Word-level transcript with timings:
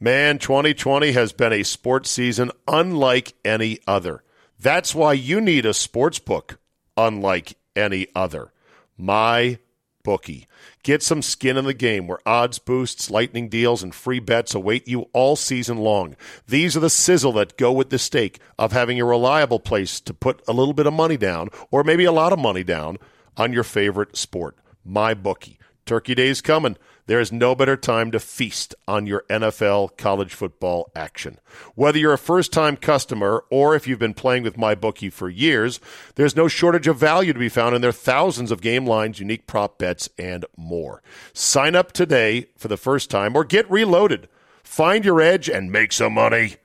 Man, 0.00 0.38
2020 0.38 1.10
has 1.10 1.32
been 1.32 1.52
a 1.52 1.64
sports 1.64 2.08
season 2.08 2.52
unlike 2.68 3.34
any 3.44 3.80
other. 3.84 4.22
That's 4.56 4.94
why 4.94 5.14
you 5.14 5.40
need 5.40 5.66
a 5.66 5.74
sports 5.74 6.20
book 6.20 6.60
unlike 6.96 7.56
any 7.74 8.06
other. 8.14 8.52
My 8.96 9.58
bookie. 10.04 10.46
Get 10.84 11.02
some 11.02 11.20
skin 11.20 11.56
in 11.56 11.64
the 11.64 11.74
game 11.74 12.06
where 12.06 12.20
odds 12.24 12.60
boosts, 12.60 13.10
lightning 13.10 13.48
deals, 13.48 13.82
and 13.82 13.92
free 13.92 14.20
bets 14.20 14.54
await 14.54 14.86
you 14.86 15.08
all 15.12 15.34
season 15.34 15.78
long. 15.78 16.14
These 16.46 16.76
are 16.76 16.80
the 16.80 16.90
sizzle 16.90 17.32
that 17.32 17.58
go 17.58 17.72
with 17.72 17.90
the 17.90 17.98
stake 17.98 18.38
of 18.56 18.70
having 18.70 19.00
a 19.00 19.04
reliable 19.04 19.58
place 19.58 19.98
to 20.02 20.14
put 20.14 20.42
a 20.46 20.52
little 20.52 20.74
bit 20.74 20.86
of 20.86 20.92
money 20.92 21.16
down, 21.16 21.48
or 21.72 21.82
maybe 21.82 22.04
a 22.04 22.12
lot 22.12 22.32
of 22.32 22.38
money 22.38 22.62
down, 22.62 22.98
on 23.36 23.52
your 23.52 23.64
favorite 23.64 24.16
sport. 24.16 24.56
My 24.84 25.12
bookie. 25.12 25.58
Turkey 25.84 26.14
Day's 26.14 26.40
coming. 26.40 26.76
There 27.08 27.20
is 27.20 27.32
no 27.32 27.54
better 27.54 27.78
time 27.78 28.10
to 28.10 28.20
feast 28.20 28.74
on 28.86 29.06
your 29.06 29.24
NFL 29.30 29.96
college 29.96 30.34
football 30.34 30.92
action. 30.94 31.38
Whether 31.74 31.98
you're 31.98 32.12
a 32.12 32.18
first 32.18 32.52
time 32.52 32.76
customer 32.76 33.44
or 33.48 33.74
if 33.74 33.88
you've 33.88 33.98
been 33.98 34.12
playing 34.12 34.42
with 34.42 34.58
MyBookie 34.58 35.10
for 35.10 35.30
years, 35.30 35.80
there's 36.16 36.36
no 36.36 36.48
shortage 36.48 36.86
of 36.86 36.98
value 36.98 37.32
to 37.32 37.38
be 37.38 37.48
found 37.48 37.74
in 37.74 37.80
their 37.80 37.92
thousands 37.92 38.50
of 38.50 38.60
game 38.60 38.84
lines, 38.84 39.20
unique 39.20 39.46
prop 39.46 39.78
bets, 39.78 40.10
and 40.18 40.44
more. 40.54 41.02
Sign 41.32 41.74
up 41.74 41.92
today 41.92 42.48
for 42.58 42.68
the 42.68 42.76
first 42.76 43.08
time 43.08 43.34
or 43.34 43.42
get 43.42 43.70
reloaded. 43.70 44.28
Find 44.62 45.02
your 45.02 45.22
edge 45.22 45.48
and 45.48 45.72
make 45.72 45.94
some 45.94 46.12
money. 46.12 46.56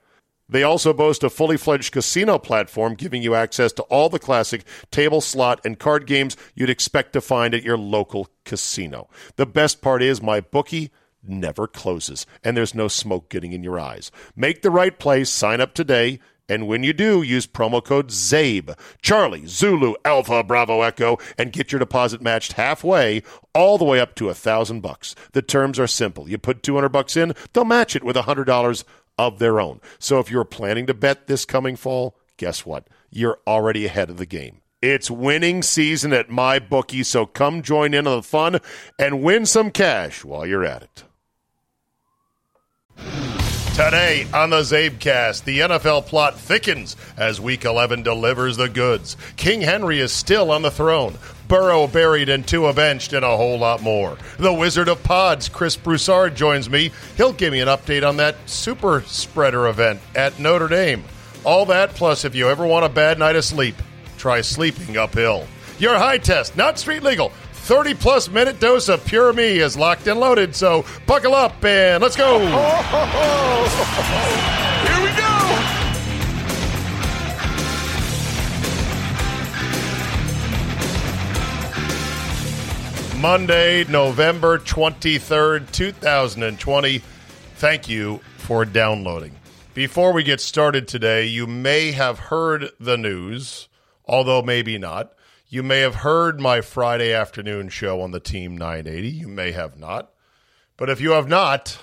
They 0.54 0.62
also 0.62 0.94
boast 0.94 1.24
a 1.24 1.32
fully 1.32 1.58
fledged 1.58 1.92
casino 1.92 2.38
platform 2.38 2.94
giving 2.94 3.24
you 3.24 3.34
access 3.34 3.74
to 3.74 3.82
all 3.84 4.08
the 4.08 4.20
classic 4.20 4.64
table, 4.92 5.20
slot, 5.20 5.60
and 5.66 5.80
card 5.80 6.06
games 6.06 6.38
you'd 6.54 6.70
expect 6.70 7.14
to 7.14 7.22
find 7.22 7.56
at 7.56 7.64
your 7.64 7.76
local 7.76 8.28
casino. 8.46 9.10
The 9.36 9.48
best 9.48 9.82
part 9.82 10.04
is 10.04 10.22
my 10.22 10.42
bookie 10.42 10.92
never 11.24 11.66
closes, 11.66 12.28
and 12.44 12.56
there's 12.56 12.76
no 12.76 12.88
smoke 12.88 13.30
getting 13.30 13.52
in 13.52 13.64
your 13.64 13.80
eyes. 13.80 14.12
Make 14.36 14.62
the 14.62 14.70
right 14.70 15.00
play, 15.00 15.24
sign 15.24 15.60
up 15.60 15.74
today, 15.74 16.20
and 16.48 16.67
when 16.67 16.84
you 16.84 16.94
do, 16.94 17.23
use 17.23 17.48
promo 17.48 17.84
code 17.84 18.10
CZABE, 18.10 18.78
Charlie, 19.02 19.48
Zulu, 19.48 19.95
Alpha, 20.06 20.44
Bravo, 20.44 20.82
Echo, 20.82 21.17
and 21.36 21.52
get 21.52 21.72
your 21.72 21.80
deposit 21.80 22.22
matched 22.22 22.54
halfway, 22.54 23.23
all 23.56 23.80
the 23.80 23.86
way 23.86 24.00
up 24.00 24.14
to 24.16 24.30
a 24.30 24.36
thousand 24.36 24.82
bucks. 24.82 25.16
The 25.32 25.42
terms 25.42 25.80
are 25.80 25.88
simple. 25.88 26.30
You 26.30 26.38
put 26.38 26.62
200 26.62 26.90
bucks 26.90 27.17
in, 27.17 27.34
they'll 27.54 27.66
match 27.66 27.95
it 27.95 28.04
with 28.04 28.17
a 28.17 28.23
$100 28.23 28.84
of 29.17 29.39
their 29.39 29.59
own. 29.59 29.80
So 30.00 30.19
if 30.19 30.31
you're 30.31 30.44
planning 30.44 30.86
to 30.88 30.94
bet 30.94 31.28
this 31.28 31.45
coming 31.45 31.75
fall, 31.75 32.16
guess 32.38 32.66
what? 32.66 32.88
You're 33.09 33.39
already 33.45 33.86
ahead 33.86 34.09
of 34.09 34.17
the 34.17 34.25
game. 34.25 34.61
It's 34.81 35.09
winning 35.09 35.64
season 35.64 36.11
at 36.11 36.30
my 36.30 36.59
bookie, 36.59 37.03
so 37.03 37.25
come 37.25 37.61
join 37.61 37.94
in 37.94 38.05
on 38.05 38.17
the 38.17 38.23
fun 38.23 38.59
and 39.00 39.23
win 39.23 39.45
some 39.45 39.72
cash 39.72 40.25
while 40.25 40.45
you're 40.45 40.66
at 40.66 40.83
it. 40.83 41.03
Today 43.74 44.28
on 44.32 44.52
the 44.52 44.62
Czabecast, 44.62 45.46
the 45.46 45.62
NFL 45.62 46.06
plot 46.06 46.40
thickens 46.40 46.96
as 47.18 47.42
Week 47.42 47.66
11 47.66 48.04
delivers 48.04 48.56
the 48.56 48.70
goods. 48.70 49.18
King 49.36 49.62
Henry 49.62 50.00
is 50.00 50.12
still 50.12 50.52
on 50.52 50.62
the 50.62 50.70
throne. 50.70 51.18
Burrow 51.48 51.88
buried 51.88 52.30
and 52.30 52.48
Tua 52.48 52.74
benched, 52.74 53.14
and 53.14 53.26
a 53.26 53.36
whole 53.36 53.58
lot 53.58 53.82
more. 53.82 54.16
The 54.38 54.54
Wizard 54.54 54.90
of 54.90 55.02
Pods, 55.02 55.50
Chris 55.50 55.76
Broussard, 55.76 56.36
joins 56.36 56.70
me. 56.70 56.92
He'll 57.18 57.34
give 57.34 57.52
me 57.52 57.62
an 57.62 57.68
update 57.68 58.08
on 58.08 58.18
that 58.18 58.36
super 58.46 59.02
spreader 59.08 59.68
event 59.68 60.02
at 60.14 60.38
Notre 60.38 60.68
Dame. 60.68 61.04
All 61.44 61.66
that, 61.66 61.96
plus 61.96 62.26
if 62.26 62.36
you 62.36 62.50
ever 62.50 62.68
want 62.68 62.86
a 62.86 62.90
bad 62.90 63.18
night 63.18 63.36
of 63.36 63.44
sleep, 63.44 63.76
try 64.20 64.42
sleeping 64.42 64.98
uphill. 64.98 65.48
Your 65.80 65.96
high 65.96 66.20
test, 66.20 66.56
not 66.56 66.78
street 66.78 67.02
legal. 67.02 67.32
30 67.64 67.94
plus 67.94 68.30
minute 68.30 68.59
dose 68.59 68.89
of 68.89 69.06
Pure 69.06 69.31
Me 69.33 69.59
is 69.59 69.78
locked 69.78 70.06
and 70.08 70.19
loaded, 70.19 70.53
so 70.53 70.83
buckle 71.08 71.33
up 71.33 71.64
and 71.64 72.03
let's 72.03 72.17
go. 72.17 72.39
Oh, 72.42 73.64
Here 74.86 75.02
we 75.02 75.08
go. 75.16 75.30
Monday, 83.21 83.86
November 83.86 84.59
23rd, 84.59 85.71
2020. 85.71 87.02
Thank 87.55 87.88
you 87.88 88.20
for 88.39 88.65
downloading. 88.65 89.32
Before 89.73 90.11
we 90.11 90.23
get 90.23 90.42
started 90.42 90.86
today, 90.89 91.27
you 91.27 91.48
may 91.48 91.93
have 91.93 92.20
heard 92.20 92.71
the 92.77 92.98
news, 92.98 93.70
although 94.05 94.42
maybe 94.42 94.77
not. 94.77 95.13
You 95.53 95.61
may 95.61 95.81
have 95.81 95.97
heard 95.97 96.41
my 96.41 96.61
Friday 96.61 97.14
afternoon 97.14 97.69
show 97.69 98.02
on 98.02 98.09
the 98.09 98.19
Team 98.19 98.58
980. 98.58 99.08
You 99.08 99.27
may 99.27 99.52
have 99.52 99.77
not. 99.77 100.11
But 100.77 100.89
if 100.89 100.99
you 100.99 101.11
have 101.11 101.27
not, 101.27 101.77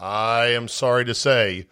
I 0.00 0.46
am 0.46 0.66
sorry 0.66 1.04
to 1.04 1.14
say 1.14 1.68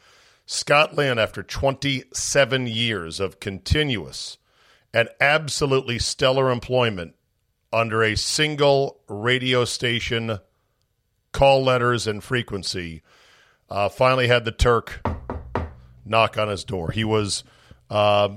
Scott 0.46 0.94
Linn, 0.94 1.18
after 1.18 1.42
27 1.42 2.68
years 2.68 3.18
of 3.18 3.40
continuous 3.40 4.38
and 4.94 5.08
absolutely 5.20 5.98
stellar 5.98 6.52
employment 6.52 7.16
under 7.72 8.04
a 8.04 8.16
single 8.16 9.00
radio 9.08 9.64
station, 9.64 10.38
call 11.32 11.64
letters, 11.64 12.06
and 12.06 12.22
frequency, 12.22 13.02
uh, 13.68 13.88
finally 13.88 14.28
had 14.28 14.44
the 14.44 14.52
Turk 14.52 15.04
knock 16.04 16.38
on 16.38 16.46
his 16.46 16.62
door. 16.62 16.92
He 16.92 17.02
was. 17.02 17.42
Uh, 17.90 18.36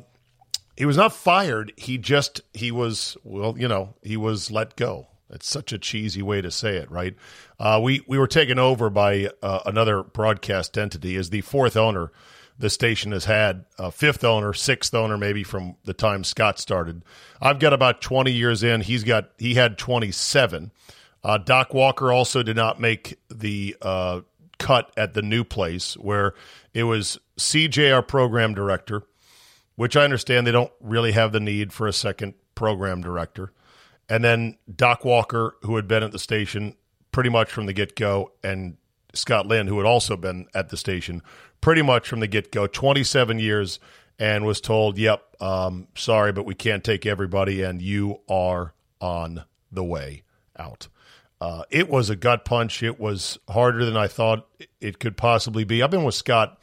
he 0.76 0.86
was 0.86 0.98
not 0.98 1.14
fired. 1.14 1.74
He 1.78 1.98
just 1.98 2.42
he 2.54 2.72
was 2.72 3.18
well, 3.24 3.56
you 3.58 3.68
know, 3.68 3.96
he 4.02 4.18
was 4.18 4.52
let 4.52 4.76
go. 4.76 5.08
It's 5.30 5.48
such 5.48 5.74
a 5.74 5.80
cheesy 5.80 6.22
way 6.22 6.42
to 6.42 6.52
say 6.52 6.78
it, 6.78 6.90
right? 6.92 7.16
Uh, 7.60 7.80
we 7.82 8.04
we 8.08 8.18
were 8.18 8.28
taken 8.28 8.60
over 8.60 8.90
by 8.90 9.30
uh, 9.42 9.62
another 9.66 10.04
broadcast 10.04 10.78
entity 10.78 11.16
as 11.16 11.30
the 11.30 11.42
fourth 11.42 11.76
owner. 11.76 12.12
The 12.60 12.70
station 12.70 13.14
has 13.14 13.26
had 13.26 13.66
a 13.80 13.92
fifth 13.92 14.24
owner, 14.24 14.54
sixth 14.54 14.94
owner, 14.94 15.18
maybe 15.18 15.44
from 15.44 15.76
the 15.86 15.94
time 15.94 16.24
Scott 16.24 16.60
started. 16.60 17.04
I've 17.42 17.60
got 17.60 17.74
about 17.74 18.02
twenty 18.02 18.32
years 18.32 18.64
in. 18.64 18.82
He's 18.82 19.04
got 19.04 19.32
he 19.38 19.56
had 19.56 19.78
twenty 19.78 20.12
seven. 20.12 20.72
Uh, 21.24 21.38
Doc 21.38 21.74
Walker 21.74 22.12
also 22.12 22.44
did 22.44 22.56
not 22.56 22.80
make 22.80 23.18
the 23.30 23.76
uh, 23.82 24.22
cut 24.60 24.92
at 24.98 25.14
the 25.14 25.22
new 25.22 25.44
place 25.44 25.96
where 25.96 26.34
it 26.74 26.84
was 26.84 27.18
CJ, 27.38 27.94
our 27.94 28.02
program 28.02 28.54
director 28.54 29.04
which 29.76 29.96
I 29.96 30.04
understand 30.04 30.46
they 30.46 30.52
don't 30.52 30.72
really 30.80 31.14
have 31.14 31.32
the 31.32 31.40
need 31.40 31.74
for 31.74 31.88
a 31.88 31.94
second 31.94 32.34
program 32.56 33.02
director. 33.02 33.52
And 34.10 34.24
then 34.24 34.58
Doc 34.74 35.06
Walker, 35.06 35.56
who 35.62 35.76
had 35.76 35.88
been 35.88 36.04
at 36.04 36.12
the 36.12 36.20
station 36.20 36.76
pretty 37.12 37.30
much 37.30 37.52
from 37.52 37.66
the 37.66 37.74
get 37.74 37.96
go, 37.96 38.32
and 38.44 38.78
Scott 39.14 39.48
Linn, 39.48 39.68
who 39.68 39.78
had 39.78 39.86
also 39.86 40.18
been 40.18 40.48
at 40.54 40.70
the 40.70 40.78
station 40.78 41.22
pretty 41.62 41.82
much 41.82 42.08
from 42.08 42.20
the 42.20 42.28
get 42.28 42.52
go, 42.52 42.68
27 42.68 43.40
years, 43.40 43.80
and 44.20 44.46
was 44.46 44.60
told, 44.60 44.98
yep, 44.98 45.24
um, 45.42 45.88
sorry, 45.96 46.32
but 46.32 46.46
we 46.46 46.54
can't 46.54 46.84
take 46.84 47.06
everybody, 47.06 47.62
and 47.62 47.82
you 47.82 48.20
are 48.30 48.74
on 49.00 49.44
the 49.72 49.84
way 49.84 50.24
out. 50.58 50.88
Uh, 51.40 51.64
it 51.70 51.90
was 51.90 52.10
a 52.10 52.16
gut 52.16 52.46
punch. 52.46 52.84
It 52.84 53.00
was 53.00 53.38
harder 53.50 53.86
than 53.86 53.98
I 53.98 54.08
thought 54.08 54.48
it 54.80 55.00
could 55.00 55.18
possibly 55.18 55.64
be. 55.64 55.82
I've 55.82 55.92
been 55.92 56.04
with 56.04 56.16
Scott 56.16 56.60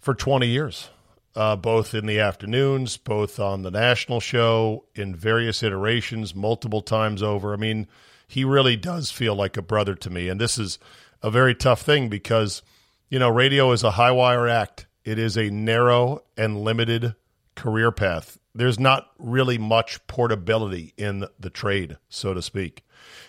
for 0.00 0.14
20 0.14 0.46
years 0.46 0.90
uh, 1.36 1.56
both 1.56 1.94
in 1.94 2.06
the 2.06 2.20
afternoons, 2.20 2.96
both 2.96 3.40
on 3.40 3.62
the 3.62 3.70
national 3.70 4.20
show, 4.20 4.84
in 4.94 5.14
various 5.14 5.62
iterations, 5.62 6.34
multiple 6.34 6.82
times 6.82 7.22
over. 7.22 7.52
I 7.52 7.56
mean, 7.56 7.88
he 8.28 8.44
really 8.44 8.76
does 8.76 9.10
feel 9.10 9.34
like 9.34 9.56
a 9.56 9.62
brother 9.62 9.94
to 9.96 10.10
me. 10.10 10.28
And 10.28 10.40
this 10.40 10.58
is 10.58 10.78
a 11.22 11.30
very 11.30 11.54
tough 11.54 11.82
thing 11.82 12.08
because, 12.08 12.62
you 13.08 13.18
know, 13.18 13.28
radio 13.28 13.72
is 13.72 13.82
a 13.82 13.92
high 13.92 14.12
wire 14.12 14.48
act, 14.48 14.86
it 15.04 15.18
is 15.18 15.36
a 15.36 15.50
narrow 15.50 16.22
and 16.36 16.62
limited 16.62 17.14
career 17.54 17.90
path. 17.90 18.38
There's 18.54 18.78
not 18.78 19.10
really 19.18 19.58
much 19.58 20.06
portability 20.06 20.94
in 20.96 21.26
the 21.40 21.50
trade, 21.50 21.98
so 22.08 22.34
to 22.34 22.42
speak. 22.42 22.84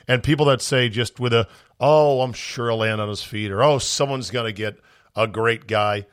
And 0.07 0.21
people 0.21 0.45
that 0.45 0.61
say 0.61 0.87
just 0.87 1.19
with 1.19 1.33
a, 1.33 1.47
oh, 1.79 2.21
I'm 2.21 2.33
sure 2.33 2.69
he'll 2.69 2.77
land 2.77 3.01
on 3.01 3.09
his 3.09 3.23
feet, 3.23 3.51
or 3.51 3.63
oh, 3.63 3.79
someone's 3.79 4.29
going 4.29 4.45
to 4.45 4.53
get 4.53 4.77
a 5.15 5.27
great 5.27 5.65
guy 5.67 6.05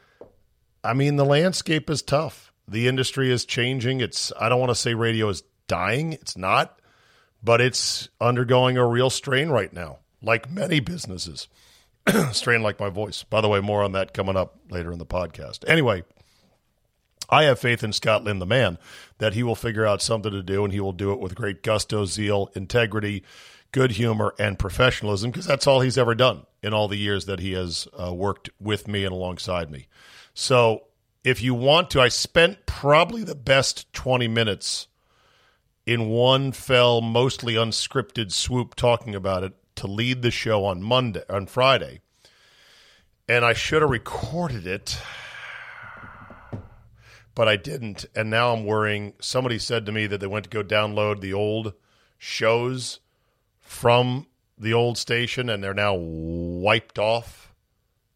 I 0.85 0.95
mean, 0.95 1.17
the 1.17 1.25
landscape 1.25 1.89
is 1.89 2.03
tough. 2.03 2.53
The 2.67 2.89
industry 2.89 3.31
is 3.31 3.45
changing. 3.45 4.01
It's 4.01 4.33
I 4.39 4.49
don't 4.49 4.61
want 4.61 4.71
to 4.71 4.77
say 4.77 4.95
radio 4.95 5.29
is 5.29 5.43
dying. 5.69 6.13
It's 6.13 6.37
not, 6.37 6.79
but 7.43 7.61
it's 7.61 8.09
undergoing 8.21 8.77
a 8.77 8.87
real 8.87 9.11
strain 9.11 9.51
right 9.51 9.73
now, 9.73 9.99
like 10.23 10.51
many 10.51 10.81
businesses. 10.81 11.49
strain 12.33 12.63
like 12.63 12.81
my 12.81 12.89
voice. 12.89 13.23
By 13.23 13.41
the 13.41 13.49
way, 13.49 13.61
more 13.61 13.83
on 13.83 13.93
that 13.93 14.13
coming 14.13 14.37
up 14.37 14.59
later 14.71 14.93
in 14.93 14.99
the 14.99 15.07
podcast. 15.07 15.69
Anyway, 15.69 16.03
I 17.31 17.45
have 17.45 17.59
faith 17.59 17.85
in 17.85 17.93
Scott 17.93 18.25
Linn, 18.25 18.41
the 18.41 18.47
man, 18.47 18.79
that 19.19 19.35
he 19.35 19.43
will 19.43 19.55
figure 19.55 19.87
out 19.87 20.03
something 20.03 20.33
to 20.33 20.43
do 20.43 20.65
and 20.65 20.73
he 20.73 20.81
will 20.81 20.93
do 20.93 21.13
it 21.13 21.21
with 21.21 21.35
great 21.35 21.63
gusto, 21.63 22.05
zeal, 22.05 22.51
integrity, 22.55 23.23
good 23.73 23.93
humor, 23.93 24.35
and 24.39 24.59
professionalism 24.59 25.31
because 25.31 25.47
that's 25.47 25.67
all 25.67 25.81
he's 25.81 25.99
ever 25.99 26.15
done 26.15 26.47
in 26.63 26.73
all 26.75 26.89
the 26.89 26.97
years 26.99 27.27
that 27.27 27.41
he 27.41 27.53
has 27.53 27.89
uh, 27.99 28.13
worked 28.13 28.51
with 28.61 28.87
me 28.87 29.05
and 29.05 29.13
alongside 29.13 29.71
me. 29.71 29.89
So 30.35 30.85
if 31.25 31.43
you 31.43 31.55
want 31.55 31.91
to, 31.91 32.01
I 32.01 32.09
spent 32.09 32.67
probably 32.67 33.25
the 33.25 33.35
best 33.35 33.93
20 33.93 34.29
minutes 34.29 34.89
in 35.87 36.09
one 36.09 36.53
fell, 36.53 37.01
mostly 37.01 37.55
unscripted 37.55 38.31
swoop 38.31 38.75
talking 38.75 39.15
about 39.15 39.43
it 39.43 39.53
to 39.77 39.87
lead 39.87 40.23
the 40.23 40.31
show 40.31 40.65
on 40.65 40.83
Monday, 40.83 41.23
on 41.29 41.47
Friday. 41.47 42.01
and 43.29 43.45
I 43.45 43.53
should 43.55 43.83
have 43.83 43.91
recorded 43.91 44.67
it, 44.67 44.99
but 47.35 47.49
I 47.49 47.57
didn't. 47.57 48.05
And 48.15 48.31
now 48.31 48.53
I'm 48.53 48.65
worrying. 48.67 49.15
Somebody 49.21 49.59
said 49.59 49.87
to 49.87 49.93
me 49.93 50.07
that 50.07 50.19
they 50.19 50.27
went 50.27 50.45
to 50.45 50.51
go 50.51 50.63
download 50.63 51.21
the 51.21 51.33
old 51.33 51.73
shows 52.19 53.01
from 53.63 54.27
the 54.59 54.75
old 54.75 54.99
station, 54.99 55.49
and 55.49 55.63
they're 55.63 55.75
now 55.75 55.95
wiped 55.95 56.99
off 56.99 57.55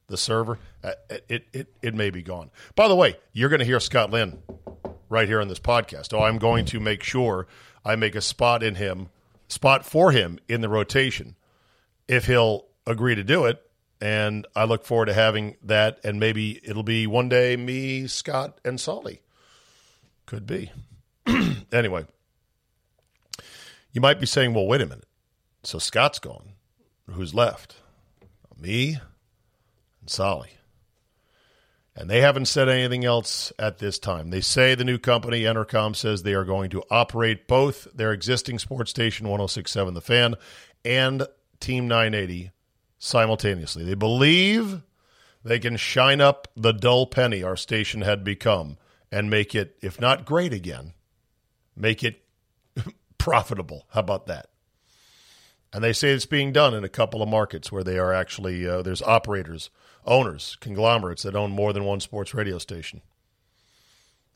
the 0.08 0.16
server. 0.16 0.58
Uh, 0.84 0.92
it 1.28 1.46
it 1.52 1.74
it 1.82 1.94
may 1.94 2.10
be 2.10 2.22
gone. 2.22 2.50
By 2.74 2.88
the 2.88 2.94
way, 2.94 3.16
you're 3.32 3.48
going 3.48 3.60
to 3.60 3.66
hear 3.66 3.80
Scott 3.80 4.10
Linn 4.10 4.38
right 5.08 5.28
here 5.28 5.40
on 5.40 5.48
this 5.48 5.58
podcast. 5.58 6.12
Oh, 6.12 6.22
I'm 6.22 6.38
going 6.38 6.64
to 6.66 6.80
make 6.80 7.02
sure 7.02 7.46
I 7.84 7.96
make 7.96 8.14
a 8.14 8.20
spot 8.20 8.62
in 8.62 8.74
him, 8.74 9.08
spot 9.48 9.84
for 9.84 10.12
him 10.12 10.38
in 10.48 10.60
the 10.60 10.68
rotation, 10.68 11.36
if 12.08 12.26
he'll 12.26 12.66
agree 12.86 13.14
to 13.14 13.24
do 13.24 13.46
it. 13.46 13.62
And 14.00 14.46
I 14.54 14.64
look 14.64 14.84
forward 14.84 15.06
to 15.06 15.14
having 15.14 15.56
that. 15.62 16.00
And 16.04 16.20
maybe 16.20 16.60
it'll 16.62 16.82
be 16.82 17.06
one 17.06 17.30
day 17.30 17.56
me, 17.56 18.06
Scott, 18.06 18.60
and 18.64 18.78
Solly. 18.78 19.22
Could 20.26 20.46
be. 20.46 20.70
anyway, 21.72 22.04
you 23.92 24.00
might 24.00 24.20
be 24.20 24.26
saying, 24.26 24.52
well, 24.52 24.66
wait 24.66 24.82
a 24.82 24.86
minute. 24.86 25.05
So 25.66 25.80
Scott's 25.80 26.20
gone. 26.20 26.52
Who's 27.10 27.34
left? 27.34 27.74
Me 28.56 28.98
and 30.00 30.08
Solly. 30.08 30.50
And 31.96 32.08
they 32.08 32.20
haven't 32.20 32.44
said 32.46 32.68
anything 32.68 33.04
else 33.04 33.52
at 33.58 33.78
this 33.78 33.98
time. 33.98 34.30
They 34.30 34.42
say 34.42 34.76
the 34.76 34.84
new 34.84 34.98
company, 34.98 35.40
Entercom, 35.40 35.96
says 35.96 36.22
they 36.22 36.34
are 36.34 36.44
going 36.44 36.70
to 36.70 36.84
operate 36.88 37.48
both 37.48 37.88
their 37.92 38.12
existing 38.12 38.60
sports 38.60 38.92
station 38.92 39.26
1067 39.26 39.94
The 39.94 40.00
Fan 40.00 40.34
and 40.84 41.26
Team 41.58 41.88
980 41.88 42.52
simultaneously. 43.00 43.82
They 43.82 43.94
believe 43.94 44.82
they 45.42 45.58
can 45.58 45.76
shine 45.76 46.20
up 46.20 46.46
the 46.54 46.72
dull 46.72 47.06
penny 47.06 47.42
our 47.42 47.56
station 47.56 48.02
had 48.02 48.22
become 48.22 48.78
and 49.10 49.28
make 49.28 49.52
it, 49.56 49.76
if 49.82 50.00
not 50.00 50.26
great 50.26 50.52
again, 50.52 50.92
make 51.74 52.04
it 52.04 52.22
profitable. 53.18 53.86
How 53.90 54.00
about 54.00 54.26
that? 54.26 54.50
And 55.72 55.82
they 55.82 55.92
say 55.92 56.10
it's 56.10 56.26
being 56.26 56.52
done 56.52 56.74
in 56.74 56.84
a 56.84 56.88
couple 56.88 57.22
of 57.22 57.28
markets 57.28 57.70
where 57.70 57.84
they 57.84 57.98
are 57.98 58.12
actually, 58.12 58.66
uh, 58.66 58.82
there's 58.82 59.02
operators 59.02 59.70
owners, 60.06 60.56
conglomerates 60.60 61.24
that 61.24 61.36
own 61.36 61.50
more 61.50 61.72
than 61.72 61.84
one 61.84 62.00
sports 62.00 62.32
radio 62.32 62.58
station. 62.58 63.02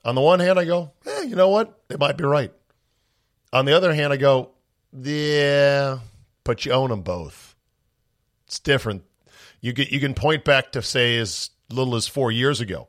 On 0.05 0.15
the 0.15 0.21
one 0.21 0.41
hand, 0.41 0.59
I 0.59 0.65
go, 0.65 0.93
eh, 1.06 1.23
you 1.23 1.37
know 1.37 1.49
what? 1.49 1.88
They 1.88 1.97
might 1.97 2.17
be 2.17 2.25
right. 2.25 2.53
On 3.53 3.65
the 3.65 3.77
other 3.77 3.94
hand, 3.94 4.12
I 4.12 4.17
go, 4.17 4.50
yeah, 4.93 5.99
but 6.44 6.65
you 6.65 6.73
own 6.73 6.91
them 6.91 7.03
both. 7.03 7.55
It's 8.47 8.59
different. 8.59 9.05
You 9.61 9.73
can, 9.73 9.87
you 9.91 10.00
can 10.00 10.15
point 10.15 10.44
back 10.44 10.73
to, 10.73 10.83
say, 10.83 11.19
as 11.19 11.50
little 11.69 11.94
as 11.94 12.09
four 12.09 12.33
years 12.33 12.61
ago 12.61 12.88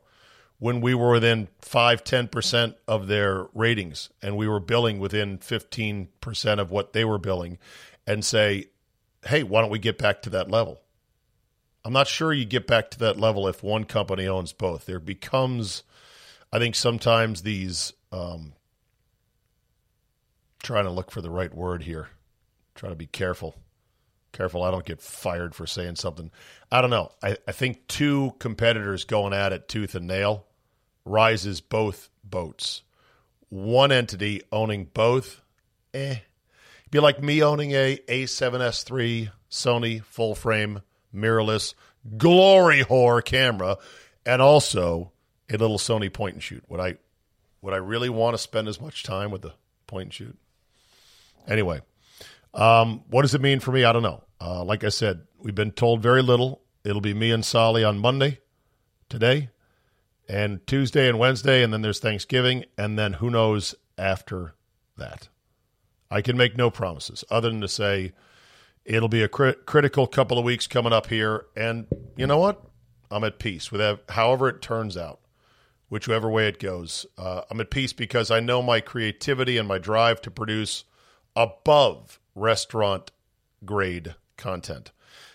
when 0.58 0.80
we 0.80 0.94
were 0.94 1.10
within 1.10 1.48
5 1.60 2.04
10% 2.04 2.74
of 2.86 3.08
their 3.08 3.46
ratings 3.52 4.10
and 4.22 4.36
we 4.36 4.46
were 4.46 4.60
billing 4.60 5.00
within 5.00 5.38
15% 5.38 6.58
of 6.60 6.70
what 6.70 6.92
they 6.92 7.04
were 7.04 7.18
billing 7.18 7.58
and 8.06 8.24
say, 8.24 8.66
hey, 9.26 9.42
why 9.42 9.60
don't 9.60 9.70
we 9.70 9.78
get 9.78 9.98
back 9.98 10.22
to 10.22 10.30
that 10.30 10.50
level? 10.50 10.80
I'm 11.84 11.92
not 11.92 12.08
sure 12.08 12.32
you 12.32 12.44
get 12.44 12.66
back 12.66 12.90
to 12.92 12.98
that 13.00 13.18
level 13.18 13.48
if 13.48 13.62
one 13.62 13.84
company 13.84 14.26
owns 14.26 14.52
both. 14.52 14.86
There 14.86 15.00
becomes, 15.00 15.82
I 16.52 16.58
think, 16.58 16.74
sometimes 16.74 17.42
these. 17.42 17.92
Um, 18.12 18.52
trying 20.62 20.84
to 20.84 20.90
look 20.90 21.10
for 21.10 21.20
the 21.20 21.30
right 21.30 21.52
word 21.52 21.82
here. 21.82 22.08
Trying 22.74 22.92
to 22.92 22.96
be 22.96 23.06
careful. 23.06 23.56
Careful, 24.32 24.62
I 24.62 24.70
don't 24.70 24.86
get 24.86 25.02
fired 25.02 25.54
for 25.54 25.66
saying 25.66 25.96
something. 25.96 26.30
I 26.70 26.80
don't 26.80 26.90
know. 26.90 27.12
I, 27.22 27.36
I 27.46 27.52
think 27.52 27.86
two 27.86 28.34
competitors 28.38 29.04
going 29.04 29.34
at 29.34 29.52
it 29.52 29.68
tooth 29.68 29.94
and 29.94 30.06
nail 30.06 30.46
rises 31.04 31.60
both 31.60 32.08
boats. 32.24 32.82
One 33.50 33.92
entity 33.92 34.40
owning 34.50 34.86
both, 34.86 35.42
eh. 35.92 36.16
Be 36.92 37.00
like 37.00 37.22
me 37.22 37.42
owning 37.42 37.72
a 37.72 37.96
A7S3 38.06 39.30
Sony 39.50 40.04
full 40.04 40.34
frame 40.34 40.82
mirrorless 41.14 41.72
glory 42.18 42.84
whore 42.84 43.24
camera, 43.24 43.78
and 44.26 44.42
also 44.42 45.10
a 45.50 45.56
little 45.56 45.78
Sony 45.78 46.12
point 46.12 46.34
and 46.34 46.42
shoot. 46.42 46.62
Would 46.68 46.80
I 46.80 46.96
would 47.62 47.72
I 47.72 47.78
really 47.78 48.10
want 48.10 48.34
to 48.34 48.38
spend 48.38 48.68
as 48.68 48.78
much 48.78 49.04
time 49.04 49.30
with 49.30 49.40
the 49.40 49.54
point 49.86 50.02
and 50.04 50.12
shoot? 50.12 50.38
Anyway, 51.48 51.80
um, 52.52 53.04
what 53.08 53.22
does 53.22 53.34
it 53.34 53.40
mean 53.40 53.60
for 53.60 53.72
me? 53.72 53.84
I 53.84 53.92
don't 53.94 54.02
know. 54.02 54.22
Uh, 54.38 54.62
like 54.62 54.84
I 54.84 54.90
said, 54.90 55.22
we've 55.38 55.54
been 55.54 55.72
told 55.72 56.02
very 56.02 56.20
little. 56.20 56.60
It'll 56.84 57.00
be 57.00 57.14
me 57.14 57.30
and 57.30 57.42
Solly 57.42 57.84
on 57.84 58.00
Monday, 58.00 58.40
today, 59.08 59.48
and 60.28 60.66
Tuesday 60.66 61.08
and 61.08 61.18
Wednesday, 61.18 61.62
and 61.62 61.72
then 61.72 61.80
there's 61.80 62.00
Thanksgiving, 62.00 62.66
and 62.76 62.98
then 62.98 63.14
who 63.14 63.30
knows 63.30 63.74
after 63.96 64.52
that. 64.98 65.30
I 66.12 66.22
can 66.22 66.36
make 66.36 66.56
no 66.56 66.70
promises 66.70 67.24
other 67.30 67.48
than 67.48 67.60
to 67.62 67.68
say 67.68 68.12
It'll 68.84 69.08
be 69.08 69.22
a 69.22 69.28
crit- 69.28 69.64
critical 69.64 70.06
couple 70.06 70.38
of 70.38 70.44
weeks 70.44 70.66
coming 70.66 70.92
up 70.92 71.06
here, 71.06 71.46
and 71.56 71.86
you 72.16 72.26
know 72.26 72.38
what? 72.38 72.64
I'm 73.10 73.24
at 73.24 73.38
peace 73.38 73.70
with 73.70 73.80
that, 73.80 74.02
however 74.08 74.48
it 74.48 74.60
turns 74.60 74.96
out, 74.96 75.20
whichever 75.88 76.28
way 76.28 76.48
it 76.48 76.58
goes. 76.58 77.06
Uh, 77.16 77.42
I'm 77.50 77.60
at 77.60 77.70
peace 77.70 77.92
because 77.92 78.30
I 78.30 78.40
know 78.40 78.60
my 78.60 78.80
creativity 78.80 79.56
and 79.56 79.68
my 79.68 79.78
drive 79.78 80.20
to 80.22 80.30
produce 80.30 80.84
above 81.36 82.18
restaurant 82.34 83.12
grade 83.64 84.16
content 84.36 84.90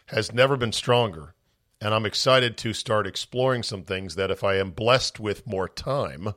has 0.08 0.34
never 0.34 0.58
been 0.58 0.74
stronger. 0.74 1.34
And 1.80 1.94
I'm 1.94 2.06
excited 2.06 2.58
to 2.58 2.74
start 2.74 3.08
exploring 3.08 3.64
some 3.64 3.84
things 3.84 4.16
that, 4.16 4.32
if 4.32 4.44
I 4.44 4.56
am 4.56 4.72
blessed 4.72 5.20
with 5.20 5.48
more 5.48 5.70
time, 5.70 6.34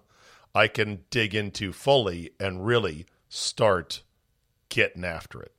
I 0.54 0.68
can 0.68 1.04
dig 1.10 1.34
into 1.34 1.72
fully 1.72 2.30
and 2.38 2.64
really 2.64 3.06
start 3.28 4.02
getting 4.70 5.04
after 5.04 5.42
it. 5.42 5.52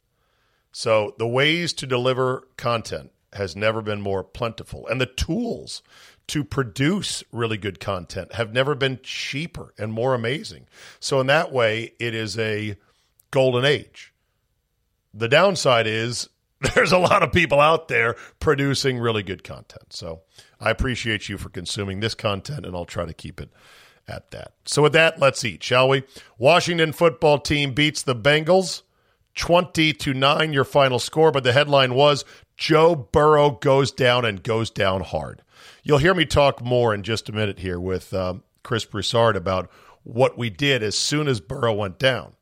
So 0.72 1.16
the 1.18 1.28
ways 1.28 1.74
to 1.74 1.86
deliver 1.86 2.48
content 2.58 3.12
has 3.34 3.56
never 3.56 3.82
been 3.82 4.02
more 4.02 4.24
plentiful, 4.24 4.88
and 4.88 5.00
the 5.00 5.06
tools 5.06 5.82
to 6.28 6.44
produce 6.44 7.24
really 7.32 7.58
good 7.58 7.80
content 7.80 8.34
have 8.34 8.54
never 8.54 8.74
been 8.74 9.00
cheaper 9.04 9.74
and 9.78 9.92
more 9.92 10.14
amazing. 10.14 10.68
So 11.00 11.20
in 11.20 11.28
that 11.28 11.52
way, 11.52 11.94
it 12.00 12.16
is 12.16 12.38
a 12.40 12.78
golden 13.32 13.66
age. 13.66 14.14
The 15.14 15.28
downside 15.28 15.88
is 15.88 16.30
there's 16.76 16.92
a 16.92 16.98
lot 16.98 17.24
of 17.24 17.32
people 17.32 17.60
out 17.60 17.88
there 17.88 18.16
producing 18.40 19.00
really 19.00 19.24
good 19.24 19.44
content. 19.44 19.92
So 19.92 20.22
I 20.60 20.70
appreciate 20.70 21.28
you 21.28 21.38
for 21.38 21.50
consuming 21.50 22.00
this 22.00 22.16
content, 22.16 22.66
and 22.66 22.76
I'll 22.76 22.86
try 22.86 23.06
to 23.06 23.14
keep 23.14 23.42
it 23.42 23.50
at 24.08 24.32
that. 24.32 24.54
So 24.66 24.84
with 24.84 24.94
that, 24.94 25.20
let's 25.20 25.44
eat, 25.44 25.64
shall 25.64 25.90
we? 25.90 26.04
Washington 26.38 26.92
football 26.92 27.40
team 27.40 27.74
beats 27.74 28.04
the 28.04 28.16
Bengals 28.16 28.84
20 29.36 29.94
to 29.94 30.14
9 30.14 30.54
your 30.54 30.64
final 30.64 31.00
score, 31.00 31.32
but 31.32 31.44
the 31.44 31.54
headline 31.54 31.94
was 31.94 32.26
Joe 32.58 32.96
Burrow 32.96 33.52
goes 33.52 33.92
down 33.92 34.26
and 34.26 34.44
goes 34.44 34.70
down 34.70 35.02
hard. 35.02 35.42
You'll 35.84 35.98
hear 35.98 36.14
me 36.14 36.26
talk 36.26 36.62
more 36.62 36.94
in 36.94 37.04
just 37.04 37.30
a 37.30 37.32
minute 37.32 37.60
here 37.60 37.80
with 37.80 38.14
um, 38.14 38.44
Chris 38.64 38.86
Broussard 38.86 39.36
about 39.36 39.72
what 40.04 40.38
we 40.38 40.50
did 40.50 40.84
as 40.84 40.96
soon 40.96 41.28
as 41.28 41.40
Burrow 41.40 41.74
went 41.74 41.98
down. 41.98 42.34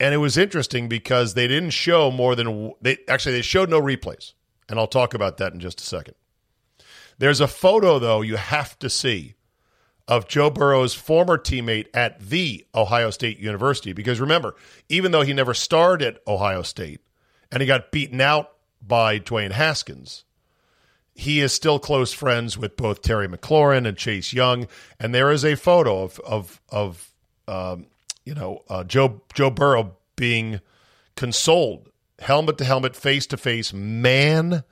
And 0.00 0.14
it 0.14 0.18
was 0.18 0.36
interesting 0.36 0.88
because 0.88 1.34
they 1.34 1.48
didn't 1.48 1.70
show 1.70 2.10
more 2.10 2.36
than 2.36 2.72
they 2.80 2.98
actually 3.08 3.32
they 3.32 3.42
showed 3.42 3.68
no 3.68 3.80
replays. 3.80 4.34
And 4.68 4.78
I'll 4.78 4.86
talk 4.86 5.14
about 5.14 5.38
that 5.38 5.52
in 5.52 5.60
just 5.60 5.80
a 5.80 5.84
second. 5.84 6.14
There's 7.18 7.40
a 7.40 7.48
photo 7.48 7.98
though 7.98 8.22
you 8.22 8.36
have 8.36 8.78
to 8.78 8.88
see 8.88 9.34
of 10.08 10.26
Joe 10.26 10.48
Burrow's 10.48 10.94
former 10.94 11.36
teammate 11.36 11.88
at 11.92 12.18
the 12.18 12.66
Ohio 12.74 13.10
State 13.10 13.38
University. 13.38 13.92
Because 13.92 14.20
remember, 14.20 14.56
even 14.88 15.12
though 15.12 15.22
he 15.22 15.34
never 15.34 15.52
starred 15.52 16.02
at 16.02 16.20
Ohio 16.26 16.62
State 16.62 17.00
and 17.52 17.60
he 17.60 17.66
got 17.66 17.92
beaten 17.92 18.20
out 18.20 18.52
by 18.80 19.18
Dwayne 19.18 19.52
Haskins, 19.52 20.24
he 21.14 21.40
is 21.40 21.52
still 21.52 21.78
close 21.78 22.12
friends 22.12 22.56
with 22.56 22.76
both 22.76 23.02
Terry 23.02 23.28
McLaurin 23.28 23.86
and 23.86 23.98
Chase 23.98 24.32
Young. 24.32 24.66
And 24.98 25.14
there 25.14 25.30
is 25.30 25.44
a 25.44 25.56
photo 25.56 26.02
of 26.02 26.18
of 26.20 26.60
of 26.70 27.12
um, 27.46 27.86
you 28.24 28.34
know 28.34 28.62
uh, 28.70 28.84
Joe 28.84 29.20
Joe 29.34 29.50
Burrow 29.50 29.96
being 30.16 30.60
consoled, 31.16 31.90
helmet 32.20 32.56
to 32.58 32.64
helmet, 32.64 32.96
face 32.96 33.26
to 33.26 33.36
face, 33.36 33.72
man 33.74 34.64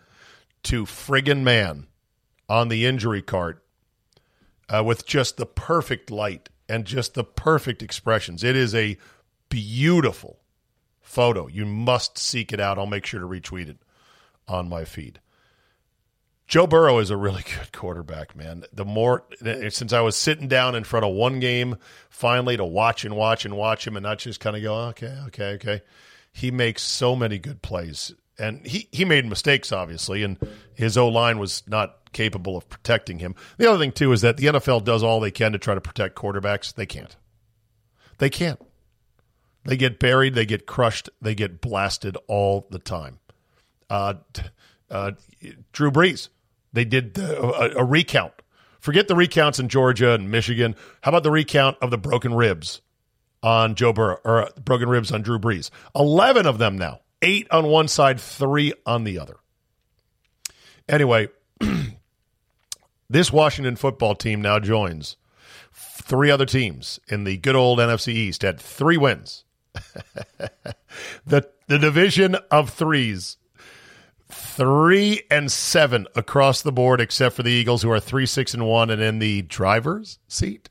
to 0.62 0.84
friggin' 0.84 1.42
man 1.42 1.86
on 2.48 2.68
the 2.68 2.86
injury 2.86 3.22
cart 3.22 3.62
uh, 4.68 4.82
with 4.84 5.06
just 5.06 5.36
the 5.36 5.46
perfect 5.46 6.10
light 6.10 6.48
and 6.68 6.84
just 6.84 7.14
the 7.14 7.24
perfect 7.24 7.82
expressions. 7.82 8.42
It 8.42 8.56
is 8.56 8.74
a 8.74 8.96
beautiful 9.48 10.38
photo. 11.00 11.46
You 11.46 11.64
must 11.64 12.18
seek 12.18 12.52
it 12.52 12.60
out. 12.60 12.78
I'll 12.78 12.86
make 12.86 13.06
sure 13.06 13.20
to 13.20 13.26
retweet 13.26 13.68
it 13.68 13.78
on 14.48 14.68
my 14.68 14.84
feed. 14.84 15.20
Joe 16.48 16.66
Burrow 16.66 16.98
is 16.98 17.10
a 17.10 17.16
really 17.16 17.42
good 17.58 17.72
quarterback, 17.72 18.36
man. 18.36 18.64
The 18.72 18.84
more 18.84 19.24
since 19.70 19.92
I 19.92 20.00
was 20.00 20.16
sitting 20.16 20.48
down 20.48 20.74
in 20.74 20.84
front 20.84 21.04
of 21.06 21.14
one 21.14 21.40
game 21.40 21.76
finally 22.08 22.56
to 22.56 22.64
watch 22.64 23.04
and 23.04 23.16
watch 23.16 23.44
and 23.44 23.56
watch 23.56 23.86
him 23.86 23.96
and 23.96 24.04
not 24.04 24.18
just 24.18 24.40
kind 24.40 24.56
of 24.56 24.62
go, 24.62 24.74
okay, 24.88 25.16
okay, 25.28 25.52
okay. 25.54 25.82
He 26.32 26.50
makes 26.50 26.82
so 26.82 27.16
many 27.16 27.38
good 27.38 27.62
plays. 27.62 28.12
And 28.38 28.66
he, 28.66 28.88
he 28.92 29.06
made 29.06 29.24
mistakes, 29.24 29.72
obviously, 29.72 30.22
and 30.22 30.38
his 30.74 30.98
O 30.98 31.08
line 31.08 31.38
was 31.38 31.62
not 31.66 32.05
capable 32.16 32.56
of 32.56 32.66
protecting 32.70 33.18
him. 33.18 33.34
The 33.58 33.68
other 33.68 33.78
thing, 33.78 33.92
too, 33.92 34.10
is 34.12 34.22
that 34.22 34.38
the 34.38 34.46
NFL 34.46 34.84
does 34.84 35.02
all 35.02 35.20
they 35.20 35.30
can 35.30 35.52
to 35.52 35.58
try 35.58 35.74
to 35.74 35.82
protect 35.82 36.16
quarterbacks. 36.16 36.74
They 36.74 36.86
can't. 36.86 37.14
They 38.16 38.30
can't. 38.30 38.58
They 39.64 39.76
get 39.76 39.98
buried, 39.98 40.34
they 40.34 40.46
get 40.46 40.64
crushed, 40.64 41.10
they 41.20 41.34
get 41.34 41.60
blasted 41.60 42.16
all 42.26 42.66
the 42.70 42.78
time. 42.78 43.18
Uh, 43.90 44.14
uh, 44.90 45.12
Drew 45.72 45.90
Brees, 45.90 46.28
they 46.72 46.84
did 46.84 47.18
a, 47.18 47.80
a 47.80 47.84
recount. 47.84 48.32
Forget 48.80 49.08
the 49.08 49.16
recounts 49.16 49.58
in 49.58 49.68
Georgia 49.68 50.12
and 50.12 50.30
Michigan. 50.30 50.76
How 51.02 51.10
about 51.10 51.24
the 51.24 51.30
recount 51.30 51.76
of 51.82 51.90
the 51.90 51.98
broken 51.98 52.32
ribs 52.32 52.80
on 53.42 53.74
Joe 53.74 53.92
Burrow 53.92 54.18
or 54.24 54.44
uh, 54.44 54.48
broken 54.64 54.88
ribs 54.88 55.10
on 55.12 55.22
Drew 55.22 55.38
Brees? 55.38 55.70
11 55.94 56.46
of 56.46 56.58
them 56.58 56.78
now. 56.78 57.00
Eight 57.20 57.48
on 57.50 57.66
one 57.66 57.88
side, 57.88 58.20
three 58.20 58.72
on 58.86 59.04
the 59.04 59.18
other. 59.18 59.36
Anyway, 60.88 61.28
this 63.08 63.32
Washington 63.32 63.76
football 63.76 64.14
team 64.14 64.40
now 64.40 64.58
joins 64.58 65.16
three 65.72 66.30
other 66.30 66.46
teams 66.46 67.00
in 67.08 67.24
the 67.24 67.36
good 67.36 67.56
old 67.56 67.78
NFC 67.78 68.08
East 68.08 68.44
at 68.44 68.60
three 68.60 68.96
wins. 68.96 69.44
the 71.26 71.48
the 71.68 71.78
division 71.78 72.36
of 72.50 72.70
threes. 72.70 73.36
Three 74.28 75.22
and 75.30 75.52
seven 75.52 76.06
across 76.16 76.62
the 76.62 76.72
board, 76.72 77.00
except 77.00 77.36
for 77.36 77.42
the 77.42 77.52
Eagles, 77.52 77.82
who 77.82 77.90
are 77.90 78.00
three, 78.00 78.26
six, 78.26 78.54
and 78.54 78.66
one, 78.66 78.90
and 78.90 79.00
in 79.00 79.18
the 79.18 79.42
driver's 79.42 80.18
seat. 80.26 80.68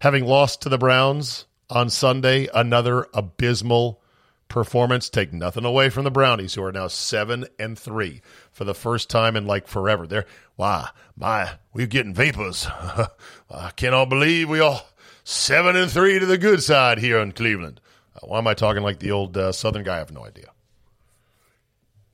Having 0.00 0.24
lost 0.24 0.62
to 0.62 0.68
the 0.68 0.78
Browns 0.78 1.46
on 1.70 1.88
Sunday, 1.88 2.48
another 2.52 3.06
abysmal 3.14 4.02
performance. 4.48 5.08
Take 5.08 5.32
nothing 5.32 5.64
away 5.64 5.90
from 5.90 6.04
the 6.04 6.10
Brownies, 6.10 6.54
who 6.54 6.64
are 6.64 6.72
now 6.72 6.88
seven 6.88 7.46
and 7.58 7.78
three 7.78 8.22
for 8.50 8.64
the 8.64 8.74
first 8.74 9.10
time 9.10 9.36
in 9.36 9.46
like 9.46 9.66
forever. 9.66 10.06
They're 10.06 10.26
wow, 10.56 10.88
my 11.16 11.52
we're 11.72 11.86
getting 11.86 12.14
vapors. 12.14 12.66
I 13.50 13.70
cannot 13.76 14.08
believe 14.08 14.48
we 14.48 14.60
all 14.60 14.86
seven 15.24 15.76
and 15.76 15.90
three 15.90 16.18
to 16.18 16.26
the 16.26 16.38
good 16.38 16.62
side 16.62 16.98
here 16.98 17.18
in 17.18 17.32
Cleveland. 17.32 17.80
Uh, 18.14 18.26
why 18.26 18.38
am 18.38 18.46
I 18.46 18.54
talking 18.54 18.82
like 18.82 19.00
the 19.00 19.10
old 19.10 19.36
uh, 19.36 19.52
Southern 19.52 19.82
guy? 19.82 19.96
I 19.96 19.98
have 19.98 20.12
no 20.12 20.24
idea. 20.24 20.50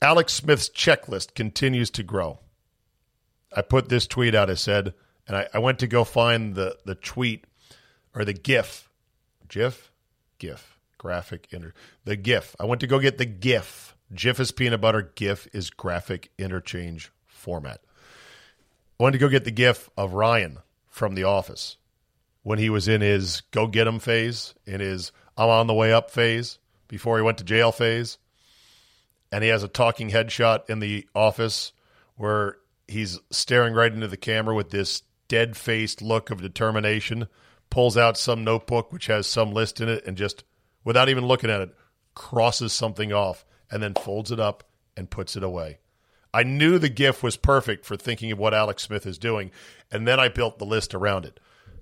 Alex 0.01 0.33
Smith's 0.33 0.69
checklist 0.69 1.33
continues 1.33 1.89
to 1.91 2.03
grow. 2.03 2.39
I 3.55 3.61
put 3.61 3.87
this 3.87 4.07
tweet 4.07 4.35
out. 4.35 4.49
I 4.49 4.55
said, 4.55 4.93
and 5.27 5.37
I, 5.37 5.47
I 5.53 5.59
went 5.59 5.79
to 5.79 5.87
go 5.87 6.03
find 6.03 6.55
the 6.55 6.77
the 6.85 6.95
tweet 6.95 7.45
or 8.15 8.25
the 8.25 8.33
GIF, 8.33 8.89
GIF, 9.47 9.91
GIF, 10.37 10.72
graphic 11.03 11.49
inter 11.51 11.73
the 12.05 12.15
GIF. 12.15 12.55
I 12.61 12.65
went 12.65 12.79
to 12.79 12.87
go 12.87 12.97
get 12.97 13.17
the 13.17 13.25
GIF. 13.25 13.95
GIF 14.15 14.39
is 14.39 14.51
peanut 14.53 14.79
butter. 14.79 15.11
GIF 15.15 15.47
is 15.53 15.69
graphic 15.69 16.31
interchange 16.37 17.11
format. 17.27 17.81
I 18.99 19.03
went 19.03 19.13
to 19.13 19.19
go 19.19 19.27
get 19.27 19.43
the 19.43 19.51
GIF 19.51 19.89
of 19.97 20.13
Ryan 20.13 20.59
from 20.87 21.13
The 21.13 21.25
Office 21.25 21.75
when 22.43 22.57
he 22.57 22.69
was 22.69 22.87
in 22.87 23.01
his 23.01 23.41
go 23.51 23.67
get 23.67 23.85
him 23.85 23.99
phase, 23.99 24.55
in 24.65 24.79
his 24.79 25.11
I'm 25.35 25.49
on 25.49 25.67
the 25.67 25.73
way 25.73 25.91
up 25.91 26.09
phase, 26.09 26.57
before 26.87 27.17
he 27.17 27.23
went 27.23 27.37
to 27.39 27.43
jail 27.43 27.73
phase. 27.73 28.17
And 29.29 29.43
he 29.43 29.49
has 29.49 29.63
a 29.63 29.67
talking 29.67 30.09
headshot 30.09 30.69
in 30.69 30.79
the 30.79 31.05
office 31.13 31.73
where 32.15 32.57
he's 32.87 33.19
staring 33.29 33.73
right 33.73 33.91
into 33.91 34.07
the 34.07 34.15
camera 34.15 34.55
with 34.55 34.69
this 34.69 35.01
dead 35.27 35.57
faced 35.57 36.01
look 36.01 36.29
of 36.29 36.41
determination, 36.41 37.27
pulls 37.69 37.97
out 37.97 38.17
some 38.17 38.45
notebook 38.45 38.93
which 38.93 39.07
has 39.07 39.27
some 39.27 39.51
list 39.51 39.81
in 39.81 39.89
it, 39.89 40.05
and 40.05 40.15
just, 40.15 40.45
without 40.83 41.09
even 41.09 41.25
looking 41.25 41.49
at 41.49 41.61
it, 41.61 41.75
crosses 42.15 42.73
something 42.73 43.11
off 43.11 43.45
and 43.71 43.81
then 43.81 43.93
folds 43.95 44.31
it 44.31 44.39
up 44.39 44.63
and 44.95 45.09
puts 45.09 45.35
it 45.35 45.43
away. 45.43 45.79
I 46.33 46.43
knew 46.43 46.79
the 46.79 46.89
GIF 46.89 47.21
was 47.21 47.37
perfect 47.37 47.85
for 47.85 47.95
thinking 47.95 48.31
of 48.31 48.39
what 48.39 48.53
Alex 48.53 48.83
Smith 48.83 49.05
is 49.05 49.17
doing, 49.17 49.51
and 49.91 50.07
then 50.07 50.19
I 50.19 50.29
built 50.29 50.57
the 50.57 50.65
list 50.65 50.95
around 50.95 51.25
it. 51.25 51.39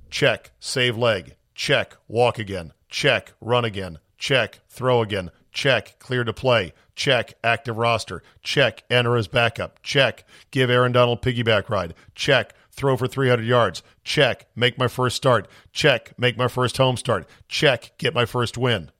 Check, 0.09 0.51
save 0.59 0.97
leg. 0.97 1.35
Check, 1.55 1.95
walk 2.07 2.37
again. 2.37 2.73
Check, 2.89 3.33
run 3.39 3.63
again. 3.63 3.99
Check, 4.17 4.59
throw 4.67 5.01
again. 5.01 5.31
Check, 5.53 5.99
clear 5.99 6.23
to 6.23 6.33
play. 6.33 6.73
Check, 6.95 7.35
active 7.43 7.77
roster. 7.77 8.21
Check, 8.43 8.83
enter 8.89 9.15
as 9.15 9.27
backup. 9.27 9.81
Check, 9.81 10.25
give 10.51 10.69
Aaron 10.69 10.91
Donald 10.91 11.21
piggyback 11.21 11.69
ride. 11.69 11.93
Check, 12.13 12.53
throw 12.71 12.97
for 12.97 13.07
300 13.07 13.45
yards. 13.45 13.83
Check, 14.03 14.47
make 14.55 14.77
my 14.77 14.87
first 14.87 15.15
start. 15.15 15.47
Check, 15.71 16.17
make 16.17 16.37
my 16.37 16.47
first 16.47 16.77
home 16.77 16.97
start. 16.97 17.27
Check, 17.47 17.91
get 17.97 18.13
my 18.13 18.25
first 18.25 18.57
win. 18.57 18.91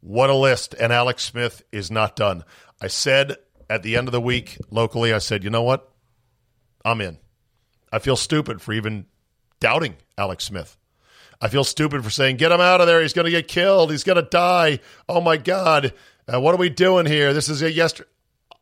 What 0.00 0.30
a 0.30 0.34
list. 0.34 0.74
And 0.74 0.92
Alex 0.92 1.24
Smith 1.24 1.62
is 1.72 1.90
not 1.90 2.16
done. 2.16 2.44
I 2.80 2.88
said 2.88 3.36
at 3.70 3.82
the 3.82 3.96
end 3.96 4.08
of 4.08 4.12
the 4.12 4.20
week 4.20 4.58
locally, 4.70 5.12
I 5.12 5.18
said, 5.18 5.44
you 5.44 5.50
know 5.50 5.62
what? 5.62 5.90
I'm 6.84 7.00
in. 7.00 7.18
I 7.90 7.98
feel 8.00 8.16
stupid 8.16 8.60
for 8.60 8.72
even 8.72 9.06
doubting 9.60 9.96
Alex 10.18 10.44
Smith. 10.44 10.76
I 11.40 11.48
feel 11.48 11.64
stupid 11.64 12.04
for 12.04 12.10
saying, 12.10 12.36
get 12.36 12.52
him 12.52 12.60
out 12.60 12.80
of 12.80 12.86
there. 12.86 13.00
He's 13.00 13.12
going 13.12 13.24
to 13.24 13.30
get 13.30 13.48
killed. 13.48 13.90
He's 13.90 14.04
going 14.04 14.16
to 14.16 14.28
die. 14.28 14.80
Oh 15.08 15.20
my 15.20 15.36
God. 15.36 15.94
Uh, 16.32 16.40
what 16.40 16.54
are 16.54 16.58
we 16.58 16.70
doing 16.70 17.06
here? 17.06 17.32
This 17.32 17.48
is 17.48 17.62
a 17.62 17.70
yesterday. 17.70 18.08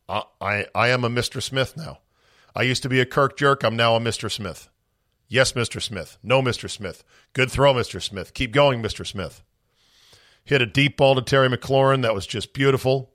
I, 0.09 0.23
I, 0.41 0.67
I 0.75 0.89
am 0.89 1.05
a 1.05 1.09
Mr. 1.09 1.43
Smith 1.43 1.77
now. 1.77 1.99
I 2.55 2.63
used 2.63 2.83
to 2.83 2.89
be 2.89 3.01
a 3.01 3.07
Kirk 3.07 3.37
jerk. 3.37 3.63
I'm 3.63 3.77
now 3.77 3.97
a 3.97 4.01
Mr. 4.01 4.31
Smith. 4.31 4.69
Yes, 5.29 5.53
Mr. 5.53 5.81
Smith. 5.81 6.19
No, 6.23 6.43
Mr. 6.43 6.69
Smith. 6.69 7.05
Good 7.33 7.51
throw, 7.51 7.73
Mr. 7.73 8.03
Smith. 8.03 8.35
Keep 8.35 8.53
going, 8.53 8.83
Mr. 8.83 9.07
Smith. 9.07 9.43
Hit 10.45 10.61
a 10.61 10.67
deep 10.67 10.97
ball 10.97 11.15
to 11.15 11.23
Terry 11.23 11.49
McLaurin. 11.49 12.03
That 12.03 12.15
was 12.15 12.27
just 12.27 12.53
beautiful. 12.53 13.13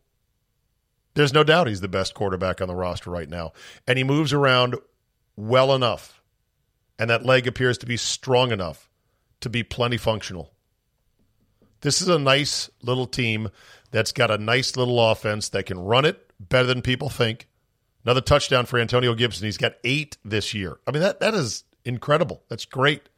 There's 1.14 1.34
no 1.34 1.44
doubt 1.44 1.68
he's 1.68 1.82
the 1.82 1.88
best 1.88 2.14
quarterback 2.14 2.62
on 2.62 2.68
the 2.68 2.76
roster 2.76 3.10
right 3.10 3.30
now. 3.30 3.54
And 3.88 3.98
he 3.98 4.04
moves 4.04 4.34
around 4.34 4.76
well 5.36 5.76
enough. 5.76 6.22
And 6.98 7.10
that 7.10 7.26
leg 7.26 7.46
appears 7.46 7.78
to 7.80 7.86
be 7.86 7.98
strong 7.98 8.52
enough 8.52 8.90
to 9.42 9.50
be 9.50 9.62
plenty 9.64 9.98
functional. 9.98 10.52
This 11.82 12.02
is 12.02 12.08
a 12.08 12.18
nice 12.18 12.70
little 12.82 13.06
team 13.06 13.50
that's 13.92 14.12
got 14.12 14.32
a 14.32 14.38
nice 14.38 14.76
little 14.76 15.12
offense 15.12 15.50
that 15.50 15.68
can 15.68 15.78
run 15.78 16.06
it 16.06 16.32
better 16.40 16.68
than 16.68 16.82
people 16.82 17.10
think. 17.10 17.48
Another 18.08 18.22
touchdown 18.22 18.66
for 18.66 18.80
Antonio 18.80 19.14
Gibson. 19.14 19.44
He's 19.44 19.58
got 19.58 19.74
eight 19.84 20.16
this 20.24 20.54
year. 20.54 20.78
I 20.88 20.92
mean, 20.92 21.02
that, 21.02 21.20
that 21.20 21.34
is 21.34 21.66
incredible. 21.84 22.42
That's 22.48 22.64
great. 22.64 23.10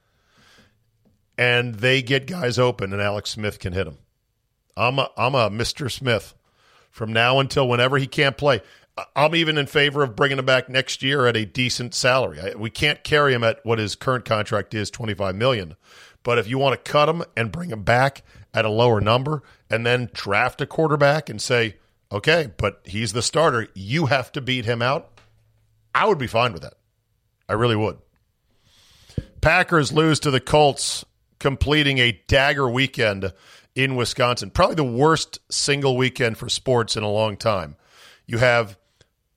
And 1.38 1.76
they 1.76 2.02
get 2.02 2.26
guys 2.26 2.58
open, 2.58 2.92
and 2.92 3.00
Alex 3.00 3.30
Smith 3.30 3.60
can 3.60 3.74
hit 3.74 3.84
them. 3.84 4.00
I'm 4.76 4.98
a, 4.98 5.12
I'm 5.16 5.36
a 5.36 5.52
Mr. 5.52 5.92
Smith 5.92 6.34
from 6.90 7.14
now 7.14 7.40
until 7.40 7.68
whenever 7.68 8.00
he 8.00 8.08
can't 8.08 8.36
play. 8.36 8.62
I'm 9.16 9.36
even 9.36 9.60
in 9.60 9.68
favor 9.68 10.02
of 10.02 10.16
bringing 10.16 10.40
him 10.40 10.46
back 10.48 10.70
next 10.70 11.04
year 11.04 11.28
at 11.28 11.38
a 11.38 11.46
decent 11.46 11.94
salary. 11.94 12.40
I, 12.40 12.56
we 12.56 12.72
can't 12.72 13.04
carry 13.04 13.36
him 13.36 13.44
at 13.44 13.64
what 13.64 13.78
his 13.78 13.96
current 13.96 14.26
contract 14.26 14.74
is, 14.74 14.90
25 14.90 15.36
million. 15.36 15.76
But 16.24 16.40
if 16.40 16.48
you 16.48 16.58
want 16.58 16.84
to 16.84 16.92
cut 16.92 17.08
him 17.08 17.24
and 17.38 17.52
bring 17.52 17.70
him 17.70 17.84
back 17.84 18.24
at 18.56 18.66
a 18.66 18.70
lower 18.70 19.00
number 19.00 19.44
and 19.70 19.86
then 19.86 20.10
draft 20.16 20.62
a 20.62 20.66
quarterback 20.66 21.30
and 21.30 21.40
say, 21.40 21.76
okay, 22.12 22.52
but 22.58 22.82
he's 22.86 23.14
the 23.14 23.22
starter, 23.22 23.68
you 23.74 24.08
have 24.08 24.32
to 24.34 24.42
beat 24.42 24.66
him 24.66 24.82
out, 24.82 25.20
I 25.94 26.08
would 26.08 26.18
be 26.18 26.28
fine 26.28 26.54
with 26.54 26.62
that. 26.62 26.76
I 27.48 27.54
really 27.54 27.76
would. 27.76 27.98
Packers 29.42 29.92
lose 29.92 30.20
to 30.22 30.32
the 30.32 30.40
Colts, 30.40 31.06
completing 31.40 31.98
a 31.98 32.22
dagger 32.28 32.70
weekend 32.70 33.34
in 33.76 33.96
Wisconsin. 33.96 34.52
Probably 34.52 34.76
the 34.76 34.84
worst 34.84 35.40
single 35.50 35.96
weekend 35.96 36.38
for 36.38 36.50
sports 36.50 36.96
in 36.96 37.04
a 37.04 37.10
long 37.10 37.38
time. 37.38 37.76
You 38.26 38.38
have 38.40 38.78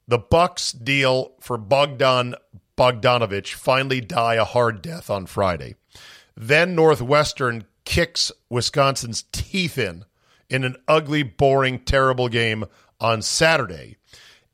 the 0.08 0.18
Bucks 0.18 0.72
deal 0.72 1.32
for 1.40 1.56
Bogdan 1.56 2.34
Bogdanovich 2.76 3.54
finally 3.54 4.00
die 4.00 4.34
a 4.34 4.44
hard 4.44 4.82
death 4.82 5.10
on 5.10 5.26
Friday. 5.26 5.76
Then 6.36 6.74
Northwestern 6.74 7.64
kicks 7.84 8.32
Wisconsin's 8.48 9.24
teeth 9.32 9.78
in 9.78 10.04
in 10.52 10.64
an 10.64 10.76
ugly, 10.86 11.22
boring, 11.22 11.78
terrible 11.78 12.28
game 12.28 12.66
on 13.00 13.22
Saturday. 13.22 13.96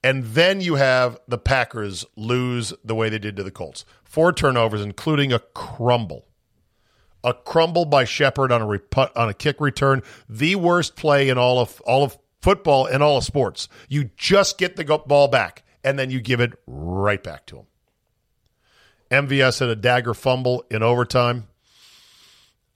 And 0.03 0.25
then 0.25 0.61
you 0.61 0.77
have 0.77 1.19
the 1.27 1.39
Packers 1.39 2.07
lose 2.17 2.73
the 2.85 2.95
way 2.95 3.09
they 3.09 3.19
did 3.19 3.37
to 3.37 3.43
the 3.43 3.51
Colts. 3.51 3.85
Four 4.05 4.33
turnovers, 4.33 4.81
including 4.81 5.33
a 5.33 5.41
crumble. 5.41 6.25
A 7.25 7.35
crumble 7.35 7.85
by 7.85 8.05
Shepherd 8.05 8.53
on 8.53 8.63
a 8.63 8.67
rep- 8.67 9.17
on 9.17 9.29
a 9.29 9.35
kick 9.35 9.61
return, 9.61 10.03
the 10.29 10.55
worst 10.55 10.95
play 10.95 11.29
in 11.29 11.37
all 11.37 11.59
of 11.59 11.81
all 11.81 12.05
of 12.05 12.17
football 12.41 12.87
and 12.87 13.03
all 13.03 13.17
of 13.19 13.25
sports. 13.25 13.69
You 13.89 14.11
just 14.17 14.57
get 14.57 14.77
the 14.77 14.85
ball 14.85 15.27
back 15.27 15.65
and 15.83 15.99
then 15.99 16.11
you 16.11 16.21
give 16.21 16.41
it 16.41 16.53
right 16.69 17.23
back 17.23 17.45
to 17.47 17.59
him. 17.59 17.67
MVS 19.11 19.59
had 19.59 19.69
a 19.69 19.77
dagger 19.77 20.15
fumble 20.15 20.65
in 20.71 20.85
overtime. 20.85 21.49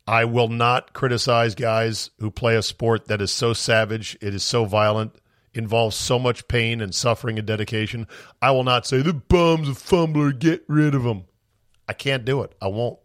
I 0.07 0.25
will 0.25 0.49
not 0.49 0.93
criticize 0.93 1.55
guys 1.55 2.11
who 2.19 2.31
play 2.31 2.57
a 2.57 2.63
sport 2.63 3.07
that 3.07 3.23
is 3.23 3.31
so 3.31 3.53
savage, 3.53 4.17
it 4.21 4.35
is 4.35 4.43
so 4.43 4.65
violent, 4.65 5.15
involves 5.55 5.97
so 5.97 6.19
much 6.19 6.49
pain 6.49 6.81
and 6.81 6.95
suffering 6.95 7.39
and 7.39 7.47
dedication. 7.47 8.07
I 8.41 8.51
will 8.51 8.65
not 8.65 8.87
say 8.87 9.01
the 9.03 9.13
bum's 9.13 9.69
a 9.69 9.73
fumbler, 9.73 10.33
get 10.33 10.65
rid 10.67 10.95
of 10.95 11.05
him. 11.05 11.25
I 11.89 11.93
can't 11.93 12.25
do 12.25 12.43
it. 12.43 12.55
I 12.61 12.69
won't. 12.69 12.99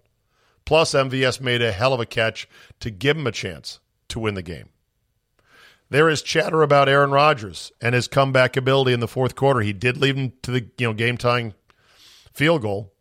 Plus, 0.66 0.94
MVS 0.94 1.40
made 1.40 1.62
a 1.62 1.72
hell 1.72 1.94
of 1.94 2.00
a 2.00 2.06
catch 2.06 2.48
to 2.80 2.90
give 2.90 3.16
him 3.16 3.28
a 3.28 3.32
chance 3.32 3.80
to 4.10 4.20
win 4.20 4.34
the 4.34 4.42
game. 4.42 4.70
There 5.90 6.10
is 6.10 6.22
chatter 6.22 6.62
about 6.62 6.90
Aaron 6.90 7.12
Rodgers 7.12 7.72
and 7.82 7.96
his 7.96 8.08
comeback 8.08 8.58
ability 8.58 8.92
in 8.92 9.00
the 9.00 9.08
fourth 9.08 9.36
quarter. 9.36 9.62
He 9.62 9.72
did 9.72 9.98
lead 9.98 10.18
him 10.18 10.34
to 10.42 10.52
the 10.52 10.70
you 10.78 10.88
know 10.88 10.94
game 10.94 11.18
tying 11.18 11.54
field 12.34 12.64
goal. 12.64 12.94